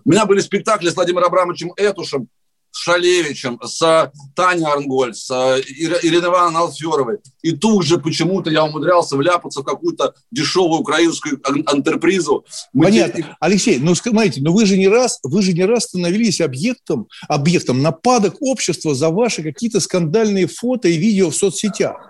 у 0.05 0.11
меня 0.11 0.27
были 0.27 0.41
спектакли 0.41 0.91
с 0.91 0.95
Владимиром 0.95 1.25
Абрамовичем 1.25 1.73
Этушем, 1.79 2.29
с 2.71 2.83
Шалевичем, 2.83 3.59
с 3.65 4.13
Таней 4.37 4.67
Арнгольд, 4.67 5.17
с 5.17 5.31
Ириной 5.31 6.29
Ивановной 6.29 6.61
Алферовой. 6.61 7.19
И 7.41 7.53
тут 7.53 7.87
же 7.87 7.99
почему-то 7.99 8.51
я 8.51 8.65
умудрялся 8.65 9.17
вляпаться 9.17 9.63
в 9.63 9.65
какую-то 9.65 10.15
дешевую 10.31 10.81
украинскую 10.81 11.41
антерпризу. 11.67 12.45
Мы 12.75 12.85
Понятно. 12.85 13.23
Те... 13.23 13.37
Алексей, 13.41 13.79
ну 13.79 13.95
смотрите, 13.95 14.43
но 14.43 14.53
вы 14.53 14.67
же 14.67 14.77
не 14.77 14.89
раз, 14.89 15.19
вы 15.23 15.41
же 15.41 15.55
не 15.55 15.65
раз 15.65 15.85
становились 15.85 16.43
объектом, 16.43 17.09
объектом 17.27 17.81
нападок 17.81 18.37
общества 18.41 18.95
за 18.95 19.09
ваши 19.09 19.43
какие-то 19.43 19.81
скандальные 19.81 20.47
фото 20.47 20.89
и 20.89 20.99
видео 20.99 21.31
в 21.31 21.35
соцсетях. 21.35 22.10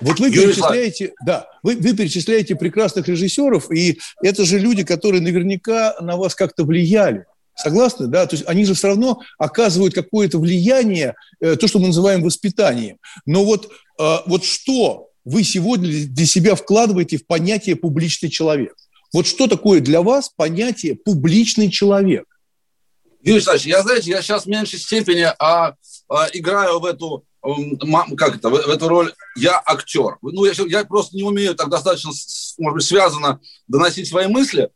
Вот 0.00 0.18
вы 0.18 0.30
перечисляете, 0.30 1.12
да, 1.24 1.48
вы, 1.62 1.76
вы 1.76 1.94
перечисляете 1.94 2.56
прекрасных 2.56 3.08
режиссеров, 3.08 3.70
и 3.70 3.98
это 4.22 4.44
же 4.44 4.58
люди, 4.58 4.84
которые 4.84 5.20
наверняка 5.20 5.94
на 6.00 6.16
вас 6.16 6.34
как-то 6.34 6.64
влияли. 6.64 7.26
Согласны, 7.54 8.06
да? 8.06 8.26
То 8.26 8.36
есть 8.36 8.48
они 8.48 8.64
же 8.64 8.74
все 8.74 8.88
равно 8.88 9.20
оказывают 9.38 9.94
какое-то 9.94 10.38
влияние, 10.38 11.14
э, 11.40 11.56
то, 11.56 11.68
что 11.68 11.78
мы 11.78 11.88
называем 11.88 12.22
воспитанием. 12.22 12.96
Но 13.26 13.44
вот, 13.44 13.70
э, 14.00 14.16
вот 14.26 14.44
что 14.44 15.10
вы 15.24 15.44
сегодня 15.44 15.88
для 16.06 16.26
себя 16.26 16.54
вкладываете 16.54 17.18
в 17.18 17.26
понятие 17.26 17.76
публичный 17.76 18.30
человек? 18.30 18.74
Вот 19.12 19.26
что 19.26 19.46
такое 19.46 19.80
для 19.80 20.00
вас 20.00 20.30
понятие 20.34 20.96
публичный 20.96 21.70
человек? 21.70 22.24
Юрий 23.22 23.36
Александрович, 23.36 23.66
я, 23.66 23.82
знаете, 23.82 24.10
я 24.10 24.22
сейчас 24.22 24.44
в 24.44 24.48
меньшей 24.48 24.78
степени 24.78 25.26
а, 25.38 25.74
а, 26.08 26.28
играю 26.32 26.80
в 26.80 26.86
эту 26.86 27.24
как 28.16 28.36
это, 28.36 28.48
в, 28.48 28.52
в 28.52 28.70
эту 28.70 28.88
роль 28.88 29.12
я 29.36 29.60
актер. 29.64 30.18
Ну, 30.22 30.44
я, 30.44 30.52
я 30.68 30.84
просто 30.84 31.16
не 31.16 31.24
умею 31.24 31.54
так 31.54 31.68
достаточно, 31.68 32.10
может 32.58 32.76
быть, 32.76 32.84
связано 32.84 33.40
доносить 33.66 34.08
свои 34.08 34.28
мысли. 34.28 34.70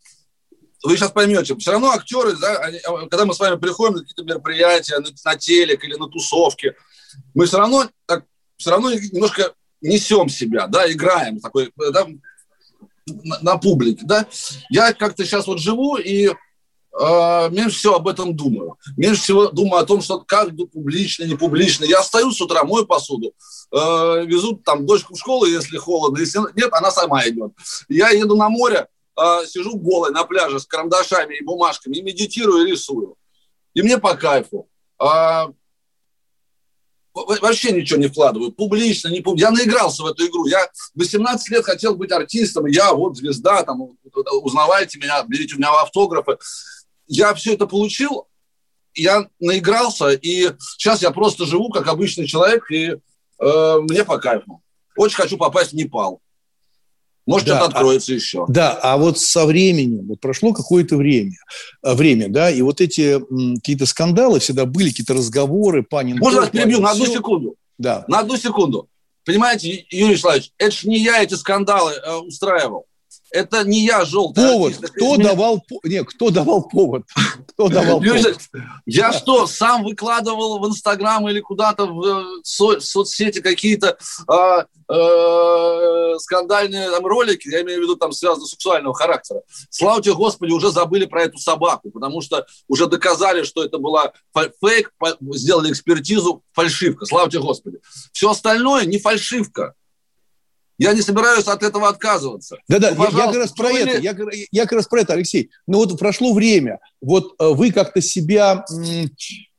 Вы 0.83 0.97
сейчас 0.97 1.11
поймете, 1.11 1.57
все 1.57 1.73
равно 1.73 1.91
актеры, 1.91 2.37
да, 2.37 2.59
они, 2.59 2.79
а, 2.79 3.09
когда 3.09 3.25
мы 3.25 3.35
с 3.35 3.39
вами 3.39 3.59
приходим 3.59 3.95
на 3.95 4.01
какие-то 4.01 4.25
мероприятия, 4.25 4.99
на, 4.99 5.09
на 5.25 5.37
телек 5.37 5.83
или 5.85 5.95
на 5.95 6.09
тусовки, 6.09 6.75
мы 7.35 7.47
все 7.47 7.59
равно, 7.59 7.89
так, 8.07 8.25
все 8.57 8.71
равно 8.71 8.93
немножко 8.93 9.55
несем 9.81 10.29
себя, 10.29 10.67
да, 10.67 10.91
играем 10.91 11.41
такой, 11.41 11.73
да, 11.93 12.07
на, 13.07 13.39
на 13.41 13.57
публике, 13.59 14.03
да. 14.05 14.27
Я 14.71 14.93
как-то 14.93 15.25
сейчас 15.25 15.47
вот 15.47 15.61
живу 15.61 15.97
и 15.97 16.29
э, 16.29 16.35
меньше 16.99 17.77
всего 17.77 17.97
об 17.97 18.09
этом 18.09 18.35
думаю. 18.35 18.79
Меньше 18.97 19.21
всего 19.21 19.49
думаю 19.49 19.83
о 19.83 19.87
том, 19.87 20.01
что 20.01 20.21
как 20.21 20.51
публично, 20.73 21.25
не 21.25 21.35
публично. 21.35 21.85
Я 21.85 22.03
стою 22.03 22.33
с 22.33 22.41
утра, 22.41 22.65
мою 22.65 22.87
посуду, 22.87 23.33
э, 23.71 23.77
везу 24.25 24.57
там 24.57 24.87
дочку 24.87 25.15
в 25.15 25.19
школу, 25.19 25.45
если 25.45 25.77
холодно, 25.77 26.19
если 26.19 26.41
нет, 26.55 26.71
она 26.73 26.91
сама 26.91 27.27
идет. 27.29 27.53
Я 27.89 28.11
еду 28.11 28.37
на 28.37 28.49
море, 28.49 28.89
э, 29.17 29.47
сижу 29.47 29.77
голой 29.77 30.11
на 30.11 30.25
пляже 30.25 30.59
с 30.59 30.67
карандашами 30.67 31.37
и 31.37 31.45
бумажками, 31.45 31.97
и 31.97 32.03
медитирую, 32.03 32.67
и 32.67 32.71
рисую. 32.71 33.17
И 33.75 33.83
мне 33.83 33.99
по 33.99 34.15
кайфу. 34.15 34.69
А, 34.99 35.51
вообще 37.13 37.73
ничего 37.73 37.99
не 37.99 38.09
вкладываю, 38.09 38.53
публично, 38.53 39.09
не 39.09 39.21
публично. 39.21 39.49
Я 39.49 39.51
наигрался 39.53 40.03
в 40.03 40.07
эту 40.07 40.27
игру. 40.27 40.47
Я 40.47 40.67
18 40.95 41.51
лет 41.51 41.65
хотел 41.65 41.95
быть 41.95 42.13
артистом, 42.13 42.67
я 42.67 42.93
вот 42.93 43.17
звезда, 43.17 43.63
там, 43.65 43.97
узнавайте 44.43 44.99
меня, 44.99 45.23
берите 45.25 45.55
у 45.55 45.59
меня 45.59 45.71
автографы 45.83 46.39
я 47.07 47.35
все 47.35 47.55
это 47.55 47.67
получил, 47.67 48.27
я 48.95 49.29
наигрался, 49.41 50.11
и 50.11 50.51
сейчас 50.77 51.03
я 51.03 51.11
просто 51.11 51.47
живу 51.47 51.71
как 51.71 51.87
обычный 51.89 52.27
человек, 52.27 52.71
и 52.71 52.97
э, 53.39 53.77
мне 53.83 54.05
по 54.05 54.19
кайфу. 54.19 54.63
Очень 54.97 55.17
хочу 55.17 55.37
попасть 55.37 55.73
в 55.73 55.75
Непал. 55.75 56.21
Может, 57.27 57.49
да, 57.49 57.57
это 57.57 57.67
откроется 57.67 58.13
а, 58.13 58.15
еще. 58.15 58.45
Да, 58.49 58.79
а 58.81 58.97
вот 58.97 59.19
со 59.19 59.47
временем, 59.47 60.07
вот 60.07 60.21
прошло 60.21 60.53
какое-то 60.53 60.97
время, 60.97 61.37
э, 61.83 61.95
время, 61.95 62.29
да, 62.29 62.51
и 62.51 62.63
вот 62.63 62.81
эти 62.81 63.21
какие-то 63.57 63.85
скандалы 63.87 64.39
всегда 64.39 64.65
были, 64.65 64.91
какие-то 64.91 65.15
разговоры, 65.15 65.83
Панин... 65.83 66.19
Можно 66.19 66.43
вас 66.43 66.51
перебью 66.51 66.81
на 66.81 66.93
одну 66.93 67.07
секунду? 67.07 67.57
Да. 67.79 68.05
На 68.09 68.21
одну 68.21 68.37
секунду. 68.37 68.89
Понимаете, 69.25 69.85
Юрий 69.91 70.13
Вячеславович, 70.13 70.53
это 70.57 70.71
же 70.71 70.89
не 70.89 70.99
я 71.01 71.21
эти 71.21 71.35
скандалы 71.35 71.93
э, 71.93 72.15
устраивал. 72.15 72.87
Это 73.37 73.65
не 73.65 73.85
я 73.85 74.07
желтый 74.07 74.49
Повод. 74.49 74.73
Артист, 74.73 74.93
кто 74.95 75.17
давал, 75.19 75.63
не, 75.85 76.03
кто 76.05 76.31
давал 76.31 76.63
повод? 76.63 77.03
Кто 77.49 77.69
давал 77.69 78.01
Я 78.87 79.13
что, 79.13 79.47
сам 79.47 79.85
выкладывал 79.85 80.59
в 80.59 80.67
Инстаграм 80.67 81.29
или 81.29 81.41
куда-то 81.41 81.87
в 81.87 82.05
э, 82.07 82.41
соцсети 82.43 83.41
какие-то 83.41 83.99
а, 84.27 84.65
э, 84.89 86.19
скандальные 86.19 86.91
там, 86.91 87.05
ролики, 87.05 87.49
я 87.49 87.61
имею 87.61 87.81
в 87.81 87.83
виду 87.83 87.97
там 87.97 88.13
связанные 88.13 88.47
сексуального 88.47 88.95
характера. 88.95 89.43
Слава 89.69 90.03
тебе, 90.03 90.15
Господи, 90.15 90.53
уже 90.53 90.71
забыли 90.71 91.05
про 91.05 91.25
эту 91.25 91.39
собаку, 91.39 91.91
потому 91.91 92.23
что 92.23 92.47
уже 92.69 92.87
доказали, 92.87 93.43
что 93.43 93.63
это 93.63 93.77
была 93.77 94.13
фейк, 94.35 94.93
сделали 95.33 95.73
экспертизу, 95.73 96.43
фальшивка. 96.53 97.05
Слава 97.05 97.31
тебе, 97.31 97.43
Господи. 97.43 97.81
Все 98.13 98.31
остальное 98.31 98.87
не 98.87 98.99
фальшивка. 98.99 99.75
Я 100.79 100.93
не 100.93 101.01
собираюсь 101.01 101.47
от 101.47 101.63
этого 101.63 101.89
отказываться. 101.89 102.57
Да-да, 102.69 102.93
ну, 102.95 103.05
я, 103.05 103.11
я 103.11 103.27
как 103.27 103.37
раз 103.37 103.53
про 103.53 103.71
это, 103.71 103.99
я, 103.99 104.15
я 104.51 104.63
как 104.63 104.73
раз 104.73 104.87
про 104.87 105.01
это, 105.01 105.15
Алексей. 105.15 105.51
Ну 105.67 105.79
вот 105.79 105.99
прошло 105.99 106.35
время, 106.35 106.81
вот 107.01 107.35
э, 107.39 107.49
вы 107.49 107.73
как-то 107.73 108.03
себя 108.03 108.65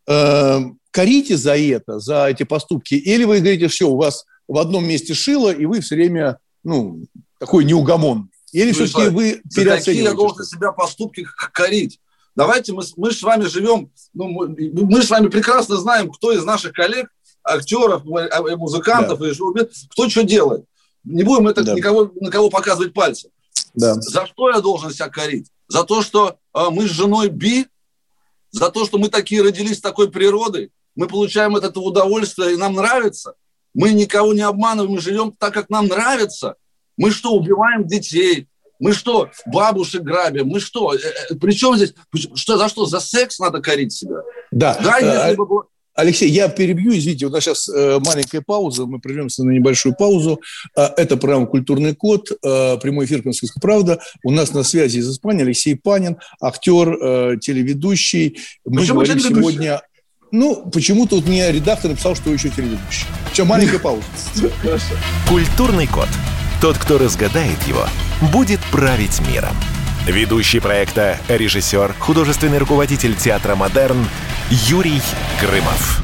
э, 0.07 0.59
корите 0.91 1.37
за 1.37 1.57
это, 1.57 1.99
за 1.99 2.27
эти 2.27 2.43
поступки, 2.43 2.93
или 2.93 3.23
вы 3.23 3.39
говорите, 3.39 3.67
все, 3.67 3.89
у 3.89 3.97
вас 3.97 4.25
в 4.47 4.57
одном 4.57 4.87
месте 4.87 5.13
шило, 5.13 5.51
и 5.51 5.65
вы 5.65 5.81
все 5.81 5.95
время, 5.95 6.37
ну, 6.63 7.03
такой 7.39 7.65
неугомонный. 7.65 8.29
Или 8.51 8.71
ну, 8.71 8.85
все-таки 8.85 9.09
вы 9.09 9.41
переоцениваете? 9.53 9.85
Какие 9.85 10.03
я 10.03 10.13
должен 10.13 10.45
себя 10.45 10.71
поступки 10.71 11.27
корить? 11.51 11.99
Давайте 12.35 12.73
мы, 12.73 12.83
мы 12.95 13.11
с 13.11 13.21
вами 13.23 13.45
живем, 13.45 13.91
ну, 14.13 14.27
мы, 14.27 14.47
мы 14.47 15.01
с 15.01 15.09
вами 15.09 15.27
прекрасно 15.27 15.77
знаем, 15.77 16.11
кто 16.11 16.31
из 16.31 16.43
наших 16.43 16.73
коллег, 16.73 17.09
актеров, 17.43 18.03
э, 18.05 18.55
музыкантов, 18.55 19.19
да. 19.19 19.29
и 19.29 19.33
кто 19.89 20.09
что 20.09 20.23
делает. 20.23 20.65
Не 21.07 21.23
будем 21.23 21.47
это 21.47 21.63
да. 21.63 21.73
никого, 21.73 22.11
на 22.19 22.29
кого 22.29 22.49
показывать 22.49 22.93
пальцем. 22.93 23.31
Да. 23.73 23.93
За 23.95 24.25
что 24.25 24.49
я 24.49 24.59
должен 24.59 24.91
себя 24.91 25.09
корить? 25.09 25.47
За 25.67 25.83
то, 25.83 26.01
что 26.01 26.37
э, 26.53 26.65
мы 26.69 26.87
с 26.87 26.91
женой 26.91 27.29
Би, 27.29 27.67
за 28.51 28.69
то, 28.69 28.85
что 28.85 28.97
мы 28.97 29.09
такие 29.09 29.41
родились 29.41 29.79
такой 29.79 30.11
природой, 30.11 30.71
мы 30.95 31.07
получаем 31.07 31.55
от 31.55 31.63
этого 31.63 31.85
удовольствие, 31.85 32.53
и 32.53 32.57
нам 32.57 32.73
нравится. 32.73 33.33
Мы 33.73 33.93
никого 33.93 34.33
не 34.33 34.41
обманываем, 34.41 34.93
мы 34.93 34.99
живем 34.99 35.31
так, 35.31 35.53
как 35.53 35.69
нам 35.69 35.87
нравится. 35.87 36.55
Мы 36.97 37.11
что, 37.11 37.33
убиваем 37.33 37.85
детей? 37.85 38.47
Мы 38.79 38.93
что, 38.93 39.29
бабушек 39.45 40.01
грабим? 40.01 40.47
Мы 40.47 40.59
что? 40.59 40.93
Э, 40.93 40.97
э, 40.97 41.35
Причем 41.35 41.75
здесь? 41.75 41.93
Что, 42.35 42.57
за 42.57 42.67
что? 42.69 42.85
За 42.85 42.99
секс 42.99 43.39
надо 43.39 43.61
корить 43.61 43.93
себя? 43.93 44.21
Да. 44.51 44.77
Да, 44.83 44.97
если 44.97 45.35
бы 45.35 45.63
Алексей, 45.97 46.29
я 46.29 46.47
перебью, 46.47 46.95
извините, 46.95 47.25
у 47.25 47.31
нас 47.31 47.43
сейчас 47.43 47.67
э, 47.67 47.97
маленькая 48.05 48.41
пауза, 48.41 48.85
мы 48.85 48.99
прервемся 48.99 49.43
на 49.43 49.49
небольшую 49.49 49.95
паузу. 49.95 50.39
Э, 50.75 50.89
это 50.95 51.17
программа 51.17 51.47
«Культурный 51.47 51.95
код», 51.95 52.29
э, 52.31 52.77
прямой 52.77 53.07
эфир 53.07 53.23
«Комсомольская 53.23 53.59
правда». 53.59 53.99
У 54.23 54.29
нас 54.29 54.53
на 54.53 54.61
связи 54.61 54.99
из 54.99 55.09
Испании 55.11 55.41
Алексей 55.41 55.75
Панин, 55.75 56.17
актер, 56.39 57.39
телеведущий. 57.39 58.37
Мы 58.63 58.81
Почему 58.81 58.99
говорим 59.01 59.19
сегодня... 59.19 59.81
Ну, 60.31 60.69
почему 60.71 61.07
тут 61.07 61.25
мне 61.25 61.51
редактор 61.51 61.89
написал, 61.89 62.15
что 62.15 62.29
еще 62.29 62.49
телеведущий. 62.49 63.07
Все, 63.33 63.43
маленькая 63.43 63.79
пауза. 63.79 64.03
«Культурный 65.27 65.87
код». 65.87 66.09
Тот, 66.61 66.77
кто 66.77 66.99
разгадает 66.99 67.57
его, 67.67 67.87
будет 68.31 68.59
править 68.71 69.19
миром. 69.31 69.55
Ведущий 70.07 70.61
проекта, 70.61 71.17
режиссер, 71.27 71.93
художественный 71.99 72.59
руководитель 72.59 73.13
театра 73.13 73.55
«Модерн» 73.55 74.07
Юрий 74.49 75.01
Грымов. 75.41 76.01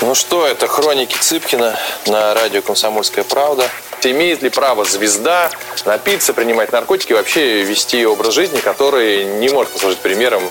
Ну 0.00 0.16
что, 0.16 0.44
это 0.44 0.66
хроники 0.66 1.16
Цыпкина 1.16 1.78
на 2.08 2.34
радио 2.34 2.62
«Комсомольская 2.62 3.22
правда». 3.22 3.68
Имеет 4.02 4.42
ли 4.42 4.50
право 4.50 4.84
звезда 4.84 5.50
напиться, 5.84 6.34
принимать 6.34 6.72
наркотики, 6.72 7.12
вообще 7.12 7.62
вести 7.62 8.04
образ 8.04 8.34
жизни, 8.34 8.58
который 8.58 9.24
не 9.38 9.50
может 9.50 9.72
послужить 9.72 10.00
примером 10.00 10.42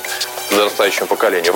подрастающему 0.50 1.08
поколению? 1.08 1.56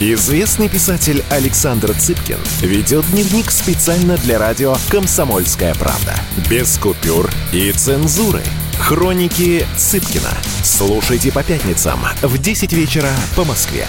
Известный 0.00 0.68
писатель 0.68 1.24
Александр 1.28 1.92
Цыпкин 1.92 2.38
ведет 2.60 3.04
дневник 3.10 3.50
специально 3.50 4.16
для 4.18 4.38
радио 4.38 4.76
«Комсомольская 4.90 5.74
правда». 5.74 6.14
Без 6.48 6.78
купюр 6.78 7.28
и 7.52 7.72
цензуры. 7.72 8.44
Хроники 8.78 9.66
Цыпкина. 9.76 10.30
Слушайте 10.62 11.32
по 11.32 11.42
пятницам 11.42 11.98
в 12.22 12.38
10 12.38 12.72
вечера 12.74 13.10
по 13.34 13.42
Москве. 13.42 13.86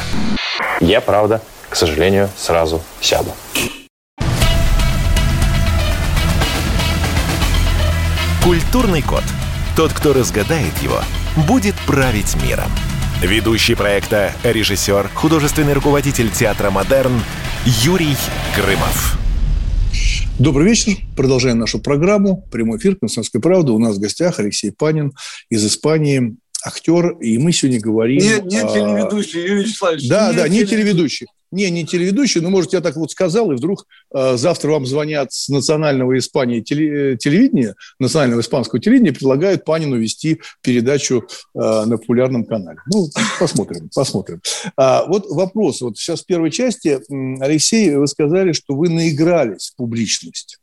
Я, 0.79 0.99
правда, 0.99 1.43
к 1.69 1.75
сожалению, 1.75 2.31
сразу 2.35 2.81
сяду. 3.01 3.31
Культурный 8.43 9.03
код. 9.03 9.23
Тот, 9.75 9.93
кто 9.93 10.13
разгадает 10.13 10.75
его, 10.81 11.03
будет 11.47 11.75
править 11.85 12.35
миром. 12.41 12.71
Ведущий 13.21 13.75
проекта, 13.75 14.33
режиссер, 14.45 15.09
художественный 15.13 15.73
руководитель 15.73 16.31
театра 16.31 16.69
«Модерн» 16.69 17.21
Юрий 17.65 18.15
Грымов. 18.55 19.17
Добрый 20.39 20.69
вечер. 20.69 20.93
Продолжаем 21.17 21.59
нашу 21.59 21.79
программу. 21.79 22.47
Прямой 22.49 22.77
эфир 22.77 22.95
«Комсомольской 22.95 23.41
правды». 23.41 23.73
У 23.73 23.79
нас 23.79 23.97
в 23.97 23.99
гостях 23.99 24.39
Алексей 24.39 24.71
Панин 24.71 25.11
из 25.49 25.65
Испании, 25.65 26.37
актер. 26.63 27.17
И 27.19 27.37
мы 27.37 27.51
сегодня 27.51 27.81
говорим... 27.81 28.19
Не, 28.19 28.35
не 28.35 28.61
телеведущий, 28.61 29.41
Юрий 29.41 29.63
Вячеславович. 29.63 30.07
Да, 30.07 30.29
не 30.29 30.37
да, 30.37 30.47
не 30.47 30.65
телеведущий. 30.65 31.27
Не, 31.51 31.69
не 31.71 31.85
телеведущий, 31.85 32.41
но, 32.41 32.49
может, 32.49 32.73
я 32.73 32.81
так 32.81 32.95
вот 32.95 33.11
сказал, 33.11 33.51
и 33.51 33.55
вдруг 33.55 33.85
э, 34.13 34.37
завтра 34.37 34.71
вам 34.71 34.85
звонят 34.85 35.33
с 35.33 35.49
национального 35.49 36.17
Испании 36.17 36.61
теле, 36.61 37.17
телевидения, 37.17 37.75
национального 37.99 38.41
испанского 38.41 38.79
телевидения, 38.79 39.13
предлагают 39.13 39.65
Панину 39.65 39.97
вести 39.97 40.41
передачу 40.61 41.25
э, 41.55 41.59
на 41.59 41.97
популярном 41.97 42.45
канале. 42.45 42.79
Ну, 42.93 43.07
посмотрим, 43.39 43.89
посмотрим. 43.93 44.41
А, 44.77 45.05
вот 45.05 45.25
вопрос. 45.29 45.81
Вот 45.81 45.97
сейчас 45.97 46.21
в 46.21 46.25
первой 46.25 46.51
части, 46.51 46.99
Алексей, 47.41 47.95
вы 47.95 48.07
сказали, 48.07 48.51
что 48.51 48.75
вы 48.75 48.89
наигрались 48.89 49.71
в 49.71 49.75
публичность. 49.75 50.59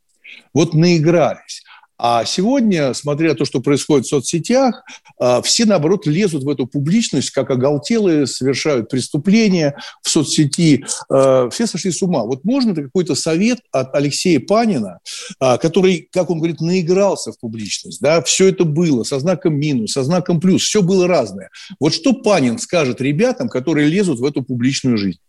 Вот 0.53 0.73
наигрались. 0.73 1.63
А 1.99 2.25
сегодня, 2.25 2.93
смотря 2.93 3.33
то, 3.33 3.43
что 3.43 3.59
происходит 3.59 4.05
в 4.05 4.09
соцсетях, 4.09 4.83
а, 5.19 5.41
все, 5.41 5.65
наоборот, 5.65 6.05
лезут 6.05 6.43
в 6.43 6.49
эту 6.49 6.67
публичность, 6.67 7.31
как 7.31 7.49
оголтелые, 7.49 8.27
совершают 8.27 8.89
преступления 8.89 9.75
в 10.03 10.09
соцсети. 10.09 10.85
А, 11.09 11.49
все 11.49 11.65
сошли 11.65 11.91
с 11.91 12.01
ума. 12.03 12.23
Вот 12.23 12.43
можно 12.43 12.75
какой-то 12.75 13.15
совет 13.15 13.59
от 13.71 13.95
Алексея 13.95 14.39
Панина, 14.39 14.99
а, 15.39 15.57
который, 15.57 16.07
как 16.11 16.29
он 16.29 16.37
говорит, 16.37 16.61
наигрался 16.61 17.31
в 17.31 17.39
публичность. 17.39 17.99
Да? 17.99 18.21
Все 18.21 18.47
это 18.49 18.63
было 18.63 19.03
со 19.03 19.19
знаком 19.19 19.55
минус, 19.55 19.93
со 19.93 20.03
знаком 20.03 20.39
плюс, 20.39 20.61
все 20.61 20.83
было 20.83 21.07
разное. 21.07 21.49
Вот 21.79 21.93
что 21.93 22.13
Панин 22.13 22.59
скажет 22.59 23.01
ребятам, 23.01 23.49
которые 23.49 23.87
лезут 23.87 24.19
в 24.19 24.25
эту 24.25 24.43
публичную 24.43 24.97
жизнь? 24.97 25.19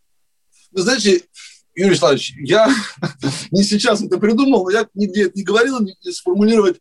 Вы 0.70 0.82
знаете, 0.82 1.22
Юрий 1.78 1.90
Вячеславович, 1.90 2.34
я 2.40 2.68
не 3.52 3.62
сейчас 3.62 4.02
это 4.02 4.18
придумал, 4.18 4.64
но 4.64 4.70
я 4.70 4.88
нигде 4.94 5.26
это 5.26 5.32
не 5.36 5.44
говорил, 5.44 5.78
не, 5.78 5.94
сформулировать 6.10 6.78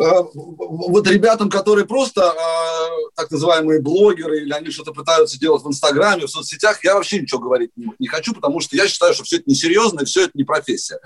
э, 0.00 0.02
вот 0.34 1.06
ребятам, 1.06 1.50
которые 1.50 1.84
просто 1.84 2.22
э, 2.22 3.10
так 3.16 3.30
называемые 3.30 3.82
блогеры, 3.82 4.40
или 4.40 4.52
они 4.52 4.70
что-то 4.70 4.92
пытаются 4.92 5.38
делать 5.38 5.62
в 5.62 5.68
Инстаграме, 5.68 6.24
в 6.24 6.30
соцсетях, 6.30 6.82
я 6.84 6.94
вообще 6.94 7.20
ничего 7.20 7.40
говорить 7.40 7.70
не, 7.76 7.92
не 7.98 8.06
хочу, 8.06 8.32
потому 8.32 8.60
что 8.60 8.76
я 8.76 8.88
считаю, 8.88 9.12
что 9.12 9.24
все 9.24 9.36
это 9.36 9.50
несерьезно, 9.50 10.00
и 10.00 10.04
все 10.06 10.22
это 10.22 10.32
не 10.32 10.44
профессия. 10.44 11.00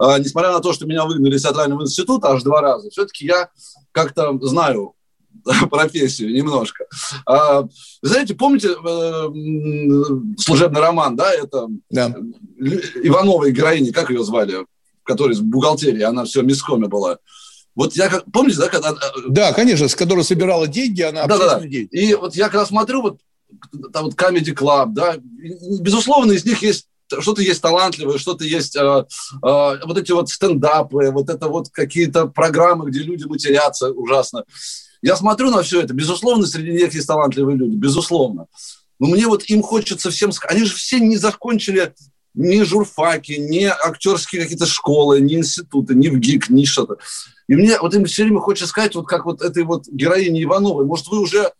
Э, 0.00 0.18
несмотря 0.18 0.50
на 0.50 0.58
то, 0.58 0.72
что 0.72 0.86
меня 0.86 1.04
выгнали 1.04 1.36
из 1.36 1.42
театрального 1.42 1.82
института 1.82 2.32
аж 2.32 2.42
два 2.42 2.60
раза, 2.60 2.90
все-таки 2.90 3.26
я 3.26 3.48
как-то 3.92 4.36
знаю 4.42 4.96
профессию 5.70 6.32
немножко. 6.32 6.84
А, 7.26 7.66
знаете, 8.02 8.34
помните 8.34 8.68
э, 8.68 9.28
служебный 10.38 10.80
роман, 10.80 11.16
да, 11.16 11.32
это 11.32 11.68
да. 11.90 12.14
Ивановой 13.02 13.52
героини, 13.52 13.90
как 13.90 14.10
ее 14.10 14.22
звали, 14.24 14.66
которая 15.04 15.34
из 15.34 15.40
бухгалтерии, 15.40 16.02
она 16.02 16.24
все 16.24 16.42
мискоме 16.42 16.88
была. 16.88 17.18
Вот 17.74 17.94
я 17.94 18.08
как, 18.08 18.24
помните, 18.32 18.58
да, 18.58 18.68
когда... 18.68 18.90
Э, 18.90 18.94
да, 19.28 19.52
конечно, 19.52 19.88
с 19.88 19.94
которой 19.94 20.24
собирала 20.24 20.66
деньги, 20.66 21.02
она 21.02 21.26
да, 21.26 21.38
да, 21.38 21.58
да. 21.60 21.66
И 21.66 22.14
вот 22.14 22.34
я 22.34 22.48
когда 22.48 22.66
смотрю, 22.66 23.02
вот 23.02 23.20
там 23.92 24.04
вот 24.04 24.14
Comedy 24.14 24.54
Club, 24.54 24.88
да, 24.92 25.16
безусловно, 25.80 26.32
из 26.32 26.44
них 26.44 26.62
есть 26.62 26.86
что-то 27.18 27.42
есть 27.42 27.60
талантливое, 27.60 28.18
что-то 28.18 28.44
есть 28.44 28.76
э, 28.76 28.80
э, 28.80 29.04
вот 29.42 29.98
эти 29.98 30.12
вот 30.12 30.28
стендапы, 30.28 31.10
вот 31.10 31.28
это 31.28 31.48
вот 31.48 31.68
какие-то 31.70 32.26
программы, 32.26 32.88
где 32.88 33.00
люди 33.00 33.24
матерятся 33.24 33.90
ужасно. 33.90 34.44
Я 35.02 35.16
смотрю 35.16 35.50
на 35.50 35.62
все 35.62 35.80
это, 35.80 35.94
безусловно, 35.94 36.46
среди 36.46 36.72
них 36.72 36.94
есть 36.94 37.06
талантливые 37.06 37.56
люди, 37.56 37.74
безусловно. 37.76 38.46
Но 38.98 39.08
мне 39.08 39.26
вот 39.26 39.44
им 39.44 39.62
хочется 39.62 40.10
всем 40.10 40.30
они 40.48 40.64
же 40.64 40.74
все 40.74 41.00
не 41.00 41.16
закончили 41.16 41.94
ни 42.34 42.62
журфаки, 42.62 43.32
ни 43.32 43.64
актерские 43.64 44.42
какие-то 44.42 44.66
школы, 44.66 45.20
ни 45.20 45.36
институты, 45.36 45.94
ни 45.94 46.08
в 46.08 46.18
ГИК, 46.18 46.50
ни 46.50 46.64
что-то. 46.64 46.98
И 47.48 47.54
мне 47.54 47.80
вот 47.80 47.94
им 47.94 48.04
все 48.04 48.24
время 48.24 48.40
хочется 48.40 48.68
сказать, 48.68 48.94
вот 48.94 49.06
как 49.06 49.24
вот 49.24 49.42
этой 49.42 49.64
вот 49.64 49.88
героине 49.88 50.42
Ивановой, 50.44 50.84
может, 50.84 51.08
вы 51.08 51.20
уже 51.20 51.52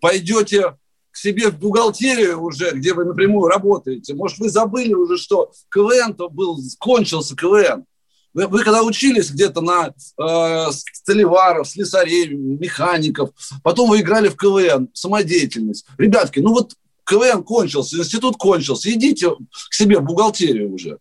пойдете 0.00 0.76
к 1.10 1.16
себе 1.16 1.50
в 1.50 1.58
бухгалтерию 1.58 2.42
уже, 2.42 2.72
где 2.72 2.92
вы 2.92 3.04
напрямую 3.04 3.48
работаете. 3.48 4.14
Может, 4.14 4.38
вы 4.38 4.50
забыли 4.50 4.92
уже, 4.94 5.16
что 5.16 5.52
КВН-то 5.70 6.28
был, 6.28 6.58
кончился 6.78 7.34
КВН. 7.34 7.84
Вы, 8.32 8.46
вы 8.46 8.62
когда 8.62 8.82
учились 8.82 9.30
где-то 9.30 9.60
на 9.60 9.88
э, 9.88 10.72
столеваров, 10.92 11.68
слесарей, 11.68 12.28
механиков, 12.28 13.30
потом 13.62 13.90
вы 13.90 14.00
играли 14.00 14.28
в 14.28 14.36
КВН, 14.36 14.88
самодеятельность. 14.92 15.86
Ребятки, 15.98 16.40
ну 16.40 16.52
вот 16.52 16.74
КВН 17.04 17.42
кончился, 17.42 17.98
институт 17.98 18.36
кончился, 18.36 18.90
идите 18.90 19.30
к 19.30 19.74
себе 19.74 19.98
в 19.98 20.04
бухгалтерию 20.04 20.72
уже. 20.72 20.98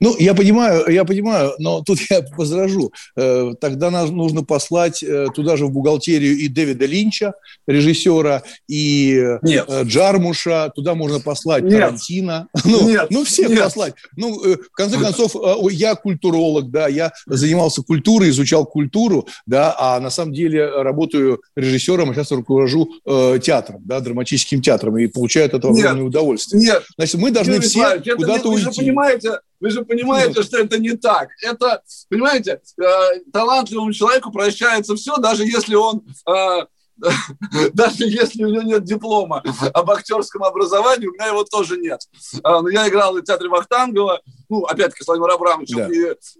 Ну, 0.00 0.16
я 0.18 0.34
понимаю, 0.34 0.84
я 0.88 1.04
понимаю, 1.04 1.54
но 1.58 1.82
тут 1.82 1.98
я 2.10 2.24
возражу. 2.36 2.92
Э, 3.16 3.52
тогда 3.60 3.90
нам 3.90 4.16
нужно 4.16 4.44
послать 4.44 5.02
э, 5.02 5.26
туда 5.34 5.56
же 5.56 5.66
в 5.66 5.72
бухгалтерию 5.72 6.36
и 6.36 6.48
Дэвида 6.48 6.86
Линча, 6.86 7.34
режиссера, 7.66 8.42
и 8.68 9.16
э, 9.16 9.38
Нет. 9.42 9.68
Джармуша. 9.84 10.70
Туда 10.74 10.94
можно 10.94 11.20
послать 11.20 11.64
Нет. 11.64 11.72
Тарантино. 11.72 12.48
Ну, 12.64 12.86
Нет. 12.86 13.06
ну 13.10 13.24
всех 13.24 13.48
Нет. 13.48 13.64
послать. 13.64 13.94
Ну, 14.14 14.38
в 14.38 14.70
конце 14.72 14.98
концов, 14.98 15.34
я 15.70 15.94
культуролог, 15.94 16.70
да, 16.70 16.86
я 16.86 17.12
занимался 17.26 17.82
культурой, 17.82 18.28
изучал 18.28 18.66
культуру, 18.66 19.26
да, 19.46 19.74
а 19.78 19.98
на 20.00 20.10
самом 20.10 20.34
деле 20.34 20.68
работаю 20.82 21.40
режиссером, 21.56 22.10
а 22.10 22.14
сейчас 22.14 22.30
руковожу 22.30 22.90
э, 23.06 23.38
театром, 23.42 23.80
да, 23.84 24.00
драматическим 24.00 24.60
театром, 24.60 24.98
и 24.98 25.06
получаю 25.06 25.46
от 25.46 25.54
этого 25.54 25.76
огромное 25.76 26.04
удовольствие. 26.04 26.62
Нет. 26.62 26.84
Значит, 26.96 27.20
мы 27.20 27.30
должны 27.30 27.54
Юрий 27.54 27.66
все 27.66 28.00
куда-то 28.16 28.48
уйти. 28.50 28.66
Вы 28.66 28.72
же 28.72 28.80
понимаете, 28.80 29.38
вы 29.60 29.70
же 29.70 29.84
понимаете, 29.84 30.42
что 30.42 30.58
это 30.58 30.78
не 30.78 30.92
так. 30.92 31.30
Это, 31.42 31.82
понимаете, 32.08 32.60
э, 32.80 33.20
талантливому 33.32 33.92
человеку 33.92 34.30
прощается 34.30 34.94
все, 34.96 35.16
даже 35.16 35.44
если 35.44 35.74
он 35.74 36.04
э, 36.28 36.66
даже 37.72 38.04
если 38.04 38.44
у 38.44 38.48
него 38.48 38.62
нет 38.62 38.84
диплома 38.84 39.42
об 39.72 39.90
актерском 39.90 40.42
образовании, 40.44 41.06
у 41.06 41.12
меня 41.12 41.26
его 41.26 41.44
тоже 41.44 41.76
нет. 41.76 42.00
А, 42.42 42.60
но 42.60 42.68
я 42.68 42.88
играл 42.88 43.14
в 43.14 43.22
театре 43.22 43.48
Вахтангова, 43.48 44.20
ну, 44.48 44.64
опять-таки, 44.64 45.04
с 45.04 45.06
Владимиром 45.06 45.36
Абрамовичем 45.36 45.76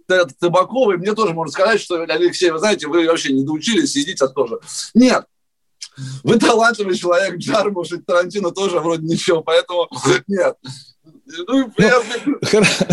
да. 0.09 0.23
и 0.23 0.25
Табаковой. 0.41 0.97
Мне 0.97 1.15
тоже 1.15 1.33
можно 1.33 1.53
сказать, 1.53 1.81
что, 1.81 2.03
Алексей, 2.03 2.51
вы 2.51 2.59
знаете, 2.59 2.89
вы 2.89 3.07
вообще 3.07 3.33
не 3.33 3.45
доучились, 3.45 3.93
сидите 3.93 4.27
тоже. 4.29 4.59
Нет, 4.95 5.27
вы 6.23 6.39
талантливый 6.39 6.97
человек, 6.97 7.37
Джармуш 7.39 7.93
и 7.93 7.99
Тарантино 7.99 8.51
тоже 8.51 8.81
вроде 8.81 9.07
ничего, 9.07 9.43
поэтому 9.43 9.89
нет. 10.27 10.57
Ну, 11.29 11.45
ну 11.47 11.73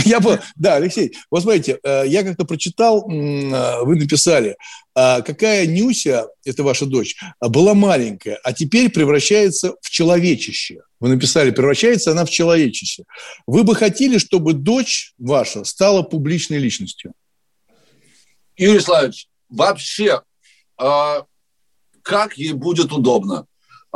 я 0.06 0.20
бы, 0.20 0.40
да, 0.56 0.76
Алексей, 0.76 1.16
вот 1.32 1.44
смотрите, 1.44 1.80
э, 1.84 2.04
я 2.08 2.24
как-то 2.24 2.46
прочитал, 2.46 3.10
э, 3.10 3.84
вы 3.84 3.96
написали, 3.96 4.58
а 4.94 5.22
какая 5.22 5.66
Нюся, 5.66 6.28
это 6.44 6.64
ваша 6.64 6.86
дочь, 6.86 7.16
была 7.40 7.74
маленькая, 7.74 8.40
а 8.44 8.54
теперь 8.54 8.90
превращается 8.90 9.76
в 9.82 9.90
человечище. 9.90 10.82
Вы 11.00 11.10
написали, 11.10 11.52
превращается 11.52 12.12
она 12.12 12.26
в 12.26 12.30
человечище. 12.30 13.04
Вы 13.48 13.64
бы 13.64 13.76
хотели, 13.76 14.18
чтобы 14.18 14.54
дочь 14.54 15.14
ваша 15.18 15.64
стала 15.64 16.02
публичной 16.02 16.58
личностью? 16.58 17.14
Юрий 18.58 18.80
Славович, 18.80 19.28
вообще, 19.50 20.22
а, 20.78 21.26
как 22.02 22.38
ей 22.38 22.54
будет 22.54 22.92
удобно? 22.92 23.46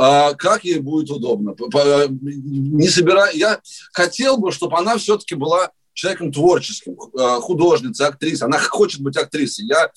А, 0.01 0.33
как 0.33 0.63
ей 0.63 0.79
будет 0.79 1.09
удобно. 1.11 1.55
Не 1.59 2.87
собираю. 2.87 3.37
Я 3.37 3.59
хотел 3.91 4.37
бы, 4.37 4.53
чтобы 4.53 4.77
она 4.77 4.97
все-таки 4.97 5.35
была 5.35 5.71
человеком 5.91 6.31
творческим, 6.31 6.97
а, 7.19 7.41
художницей, 7.41 8.07
актрисой. 8.07 8.47
Она 8.47 8.59
хочет 8.59 9.01
быть 9.01 9.17
актрисой. 9.17 9.65
Я 9.65 9.91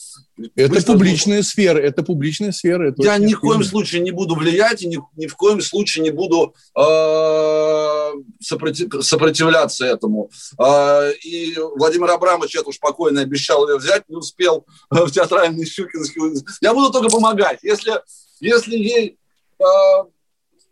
это 0.57 0.83
публичная 0.85 1.35
думаю. 1.35 1.45
сфера, 1.45 1.79
это 1.79 2.03
публичная 2.03 2.51
сфера. 2.51 2.89
Это 2.89 3.01
я 3.01 3.17
ни 3.19 3.33
в 3.33 3.39
коем 3.39 3.63
случае 3.63 4.01
не 4.01 4.11
буду 4.11 4.35
влиять 4.35 4.83
и 4.83 4.89
ни, 4.89 4.99
ни 5.15 5.29
в 5.29 5.37
коем 5.37 5.61
случае 5.61 6.03
не 6.03 6.11
буду 6.11 6.53
э, 6.77 8.13
сопротив, 8.41 9.05
сопротивляться 9.05 9.87
этому. 9.87 10.33
Э, 10.59 11.13
и 11.23 11.57
Владимир 11.77 12.11
Абрамович 12.11 12.57
это 12.57 12.71
уж 12.71 12.75
спокойно 12.75 13.21
обещал 13.21 13.69
ее 13.69 13.79
взять, 13.79 14.09
не 14.09 14.17
успел 14.17 14.67
в 14.91 15.09
театральный 15.13 15.65
Щукинский. 15.65 16.45
Я 16.61 16.75
буду 16.75 16.91
только 16.91 17.09
помогать. 17.09 17.61
Если, 17.63 17.93
если 18.41 18.77
ей 18.77 19.19
э, 19.63 20.05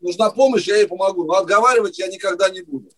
нужна 0.01 0.31
помощь, 0.31 0.67
я 0.67 0.77
ей 0.77 0.87
помогу. 0.87 1.25
Но 1.25 1.35
отговаривать 1.35 1.99
я 1.99 2.09
никогда 2.09 2.49
не 2.51 2.63
буду. 2.63 2.91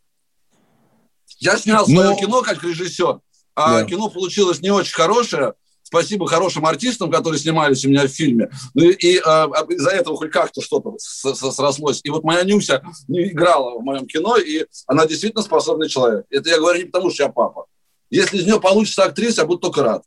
Я 1.39 1.57
снял 1.57 1.85
свое 1.85 2.11
Но... 2.11 2.17
кино 2.17 2.43
как 2.43 2.63
режиссер, 2.63 3.21
а 3.55 3.81
да. 3.81 3.85
кино 3.85 4.09
получилось 4.09 4.61
не 4.61 4.71
очень 4.71 4.95
хорошее. 4.95 5.55
Спасибо 5.83 6.27
хорошим 6.27 6.65
артистам, 6.65 7.11
которые 7.11 7.39
снимались 7.39 7.85
у 7.85 7.91
меня 7.91 8.05
в 8.05 8.09
фильме. 8.09 8.51
Ну 8.73 8.85
и, 8.85 8.93
и 8.93 9.19
а, 9.19 9.47
из-за 9.69 9.91
этого 9.91 10.17
хоть 10.17 10.31
как-то 10.31 10.63
что-то 10.63 10.97
срослось. 10.99 12.01
И 12.03 12.09
вот 12.09 12.25
моя 12.25 12.45
Нюся 12.45 12.83
играла 13.09 13.79
в 13.79 13.83
моем 13.83 14.07
кино, 14.07 14.39
и 14.39 14.65
она 14.87 15.07
действительно 15.07 15.43
способный 15.43 15.91
человек. 15.91 16.25
Это 16.31 16.49
я 16.49 16.57
говорю 16.57 16.79
не 16.79 16.87
потому, 16.87 17.11
что 17.11 17.25
я 17.25 17.29
папа. 17.29 17.67
Если 18.09 18.39
из 18.39 18.47
нее 18.47 18.59
получится 18.59 19.05
актриса, 19.05 19.43
я 19.43 19.47
буду 19.47 19.61
только 19.61 19.83
рад. 19.83 20.03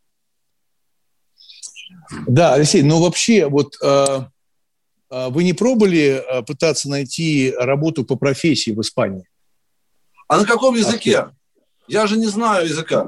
Да, 2.27 2.53
Алексей, 2.53 2.81
но 2.81 2.99
вообще 2.99 3.47
вот 3.47 3.75
э, 3.81 4.25
вы 5.09 5.43
не 5.43 5.53
пробовали 5.53 6.23
а, 6.27 6.41
пытаться 6.41 6.89
найти 6.89 7.53
работу 7.57 8.03
по 8.03 8.15
профессии 8.15 8.71
в 8.71 8.81
Испании? 8.81 9.27
А 10.27 10.37
на 10.37 10.45
каком 10.45 10.75
языке? 10.75 11.29
Я 11.87 12.07
же 12.07 12.17
не 12.17 12.27
знаю 12.27 12.67
языка. 12.67 13.07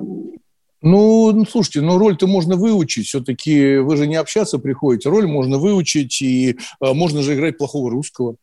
Ну, 0.82 1.32
ну, 1.32 1.46
слушайте, 1.46 1.82
ну 1.82 1.98
роль-то 1.98 2.28
можно 2.28 2.56
выучить. 2.56 3.08
Все-таки 3.08 3.78
вы 3.78 3.98
же 3.98 4.06
не 4.06 4.16
общаться 4.16 4.60
приходите. 4.60 5.10
Роль 5.10 5.26
можно 5.26 5.58
выучить, 5.58 6.22
и 6.22 6.52
э, 6.52 6.94
можно 6.94 7.24
же 7.24 7.34
играть 7.34 7.58
плохого 7.58 7.90
русского. 7.90 8.36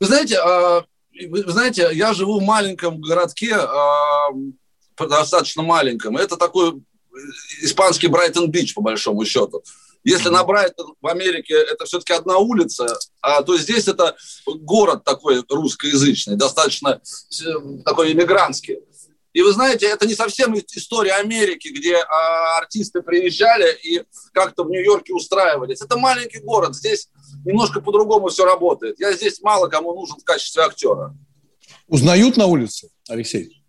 Вы 0.00 0.06
знаете, 0.06 0.36
э, 0.44 0.82
вы 1.28 1.44
знаете, 1.46 1.88
я 1.92 2.12
живу 2.14 2.40
в 2.40 2.42
маленьком 2.42 3.00
городке, 3.00 3.54
э, 3.54 5.06
достаточно 5.06 5.62
маленьком. 5.62 6.16
Это 6.16 6.36
такой 6.36 6.82
испанский 7.62 8.08
Брайтон-Бич, 8.08 8.74
по 8.74 8.82
большому 8.82 9.24
счету. 9.24 9.62
Если 10.08 10.30
на 10.30 10.42
Брайтон 10.42 10.94
в 11.02 11.06
Америке 11.06 11.52
это 11.52 11.84
все-таки 11.84 12.14
одна 12.14 12.38
улица, 12.38 12.98
а, 13.20 13.42
то 13.42 13.58
здесь 13.58 13.88
это 13.88 14.16
город 14.46 15.04
такой 15.04 15.44
русскоязычный, 15.50 16.36
достаточно 16.36 16.98
э, 16.98 17.82
такой 17.84 18.12
иммигрантский. 18.12 18.78
И 19.34 19.42
вы 19.42 19.52
знаете, 19.52 19.86
это 19.86 20.06
не 20.06 20.14
совсем 20.14 20.54
история 20.56 21.12
Америки, 21.12 21.68
где 21.68 21.96
а, 21.96 22.56
артисты 22.56 23.02
приезжали 23.02 23.76
и 23.82 24.02
как-то 24.32 24.64
в 24.64 24.70
Нью-Йорке 24.70 25.12
устраивались. 25.12 25.82
Это 25.82 25.98
маленький 25.98 26.38
город, 26.38 26.74
здесь 26.74 27.10
немножко 27.44 27.82
по-другому 27.82 28.28
все 28.28 28.46
работает. 28.46 28.98
Я 28.98 29.12
здесь 29.12 29.42
мало 29.42 29.68
кому 29.68 29.94
нужен 29.94 30.16
в 30.16 30.24
качестве 30.24 30.62
актера. 30.62 31.14
Узнают 31.86 32.38
на 32.38 32.46
улице, 32.46 32.88
Алексей? 33.10 33.62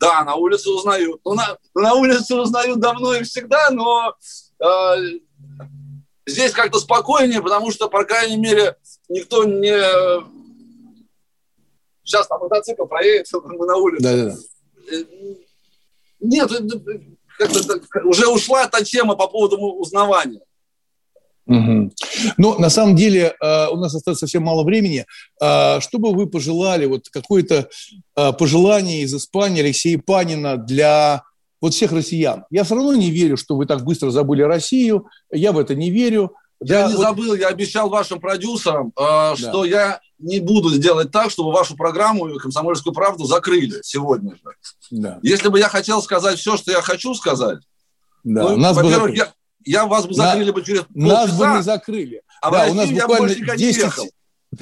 Да, 0.00 0.24
на 0.24 0.34
улице 0.34 0.70
узнают. 0.70 1.20
Ну, 1.24 1.34
на, 1.34 1.56
на 1.76 1.94
улице 1.94 2.34
узнают 2.34 2.80
давно 2.80 3.14
и 3.14 3.22
всегда, 3.22 3.70
но 3.70 4.16
э, 4.58 4.96
Здесь 6.26 6.52
как-то 6.52 6.78
спокойнее, 6.78 7.42
потому 7.42 7.72
что, 7.72 7.88
по 7.88 8.04
крайней 8.04 8.36
мере, 8.36 8.76
никто 9.08 9.44
не... 9.44 9.72
Сейчас 12.04 12.26
там 12.26 12.40
мотоцикл 12.40 12.84
проедет, 12.86 13.26
мы 13.44 13.66
на 13.66 13.76
улице. 13.76 14.02
Да, 14.02 14.16
да, 14.16 14.24
да. 14.30 14.96
Нет, 16.20 16.50
уже 18.04 18.28
ушла 18.28 18.68
та 18.68 18.82
тема 18.82 19.16
по 19.16 19.26
поводу 19.26 19.58
узнавания. 19.58 20.40
Угу. 21.46 21.90
Но 22.38 22.58
на 22.58 22.70
самом 22.70 22.94
деле 22.94 23.34
э, 23.40 23.66
у 23.68 23.76
нас 23.76 23.94
остается 23.94 24.20
совсем 24.20 24.44
мало 24.44 24.62
времени. 24.62 25.04
Э, 25.42 25.80
что 25.80 25.98
бы 25.98 26.12
вы 26.12 26.28
пожелали, 26.28 26.86
вот 26.86 27.08
какое-то 27.08 27.68
э, 28.16 28.32
пожелание 28.32 29.02
из 29.02 29.12
Испании 29.14 29.62
Алексея 29.62 29.98
Панина 29.98 30.56
для 30.56 31.24
вот 31.62 31.72
всех 31.72 31.92
россиян. 31.92 32.44
Я 32.50 32.64
все 32.64 32.74
равно 32.74 32.94
не 32.94 33.10
верю, 33.10 33.36
что 33.38 33.56
вы 33.56 33.66
так 33.66 33.84
быстро 33.84 34.10
забыли 34.10 34.42
Россию. 34.42 35.06
Я 35.30 35.52
в 35.52 35.58
это 35.58 35.74
не 35.76 35.90
верю. 35.90 36.34
Я 36.60 36.82
да, 36.82 36.88
не 36.88 36.96
вот... 36.96 37.02
забыл, 37.02 37.34
я 37.34 37.48
обещал 37.48 37.88
вашим 37.88 38.20
продюсерам, 38.20 38.88
э, 38.88 39.00
да. 39.00 39.36
что 39.36 39.64
я 39.64 40.00
не 40.18 40.40
буду 40.40 40.70
сделать 40.70 41.10
так, 41.10 41.30
чтобы 41.30 41.52
вашу 41.52 41.76
программу 41.76 42.38
«Комсомольскую 42.38 42.92
правду» 42.92 43.24
закрыли 43.24 43.80
сегодня 43.82 44.32
же. 44.32 44.42
Да. 44.90 45.18
Если 45.22 45.48
бы 45.48 45.58
я 45.58 45.68
хотел 45.68 46.02
сказать 46.02 46.38
все, 46.38 46.56
что 46.56 46.70
я 46.70 46.82
хочу 46.82 47.14
сказать, 47.14 47.58
да. 48.22 48.42
ну, 48.42 48.56
нас 48.56 48.76
во-первых, 48.76 49.10
бы 49.10 49.16
я, 49.16 49.32
я 49.64 49.86
вас 49.86 50.06
бы 50.06 50.14
закрыли 50.14 50.46
На... 50.46 50.52
бы 50.52 50.62
через 50.62 50.82
полчаса. 50.82 51.26
Нас 51.26 51.38
бы 51.38 51.46
не 51.46 51.62
закрыли. 51.62 52.22
А 52.40 52.50
да, 52.50 52.58
в 52.58 52.60
Россию 52.60 52.72
у 52.72 52.76
нас 52.76 52.90
буквально 52.90 53.30
я 53.30 53.46
бы 53.46 53.56
10, 53.56 53.92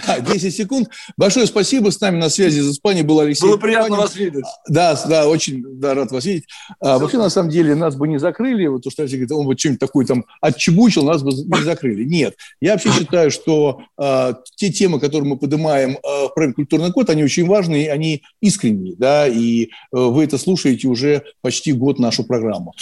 Да, 0.06 0.20
10 0.20 0.54
секунд. 0.54 0.88
Большое 1.16 1.46
спасибо. 1.46 1.90
С 1.90 2.00
нами 2.00 2.16
на 2.16 2.28
связи 2.28 2.60
из 2.60 2.70
Испании 2.70 3.02
был 3.02 3.18
Алексей. 3.18 3.46
Было 3.46 3.56
приятно 3.56 3.88
Панин. 3.88 4.00
вас 4.02 4.14
видеть. 4.14 4.44
Да, 4.68 4.98
да, 5.08 5.28
очень 5.28 5.64
да, 5.80 5.94
рад 5.94 6.12
вас 6.12 6.24
видеть. 6.24 6.44
А, 6.80 6.98
вообще, 6.98 7.18
на 7.18 7.28
самом 7.28 7.50
деле, 7.50 7.74
нас 7.74 7.96
бы 7.96 8.06
не 8.06 8.18
закрыли. 8.18 8.68
Вот 8.68 8.82
то, 8.82 8.90
что 8.90 9.02
Алексей 9.02 9.16
говорит, 9.16 9.32
он 9.32 9.46
вот 9.46 9.58
чем-нибудь 9.58 9.80
такой 9.80 10.06
там 10.06 10.24
отчебучил, 10.40 11.04
нас 11.04 11.22
бы 11.22 11.32
не 11.32 11.64
закрыли. 11.64 12.04
Нет. 12.04 12.36
Я 12.60 12.72
вообще 12.72 12.92
считаю, 12.92 13.32
что 13.32 13.82
а, 13.98 14.34
те 14.54 14.70
темы, 14.70 15.00
которые 15.00 15.28
мы 15.28 15.36
поднимаем 15.36 15.98
а, 16.04 16.28
в 16.28 16.34
проект 16.34 16.54
«Культурный 16.54 16.92
код», 16.92 17.10
они 17.10 17.24
очень 17.24 17.46
важные, 17.46 17.90
они 17.90 18.22
искренние. 18.40 18.94
Да, 18.96 19.26
и 19.26 19.70
а, 19.92 20.08
вы 20.08 20.22
это 20.22 20.38
слушаете 20.38 20.86
уже 20.86 21.24
почти 21.42 21.72
год 21.72 21.98
нашу 21.98 22.22
программу. 22.22 22.74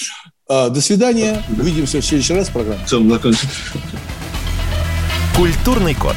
А, 0.47 0.69
до 0.69 0.83
свидания. 0.83 1.43
Увидимся 1.59 2.03
в 2.03 2.05
следующий 2.05 2.35
раз 2.35 2.49
в 2.49 2.53
программе. 2.53 2.81
Культурный 5.35 5.95
код. 5.95 6.17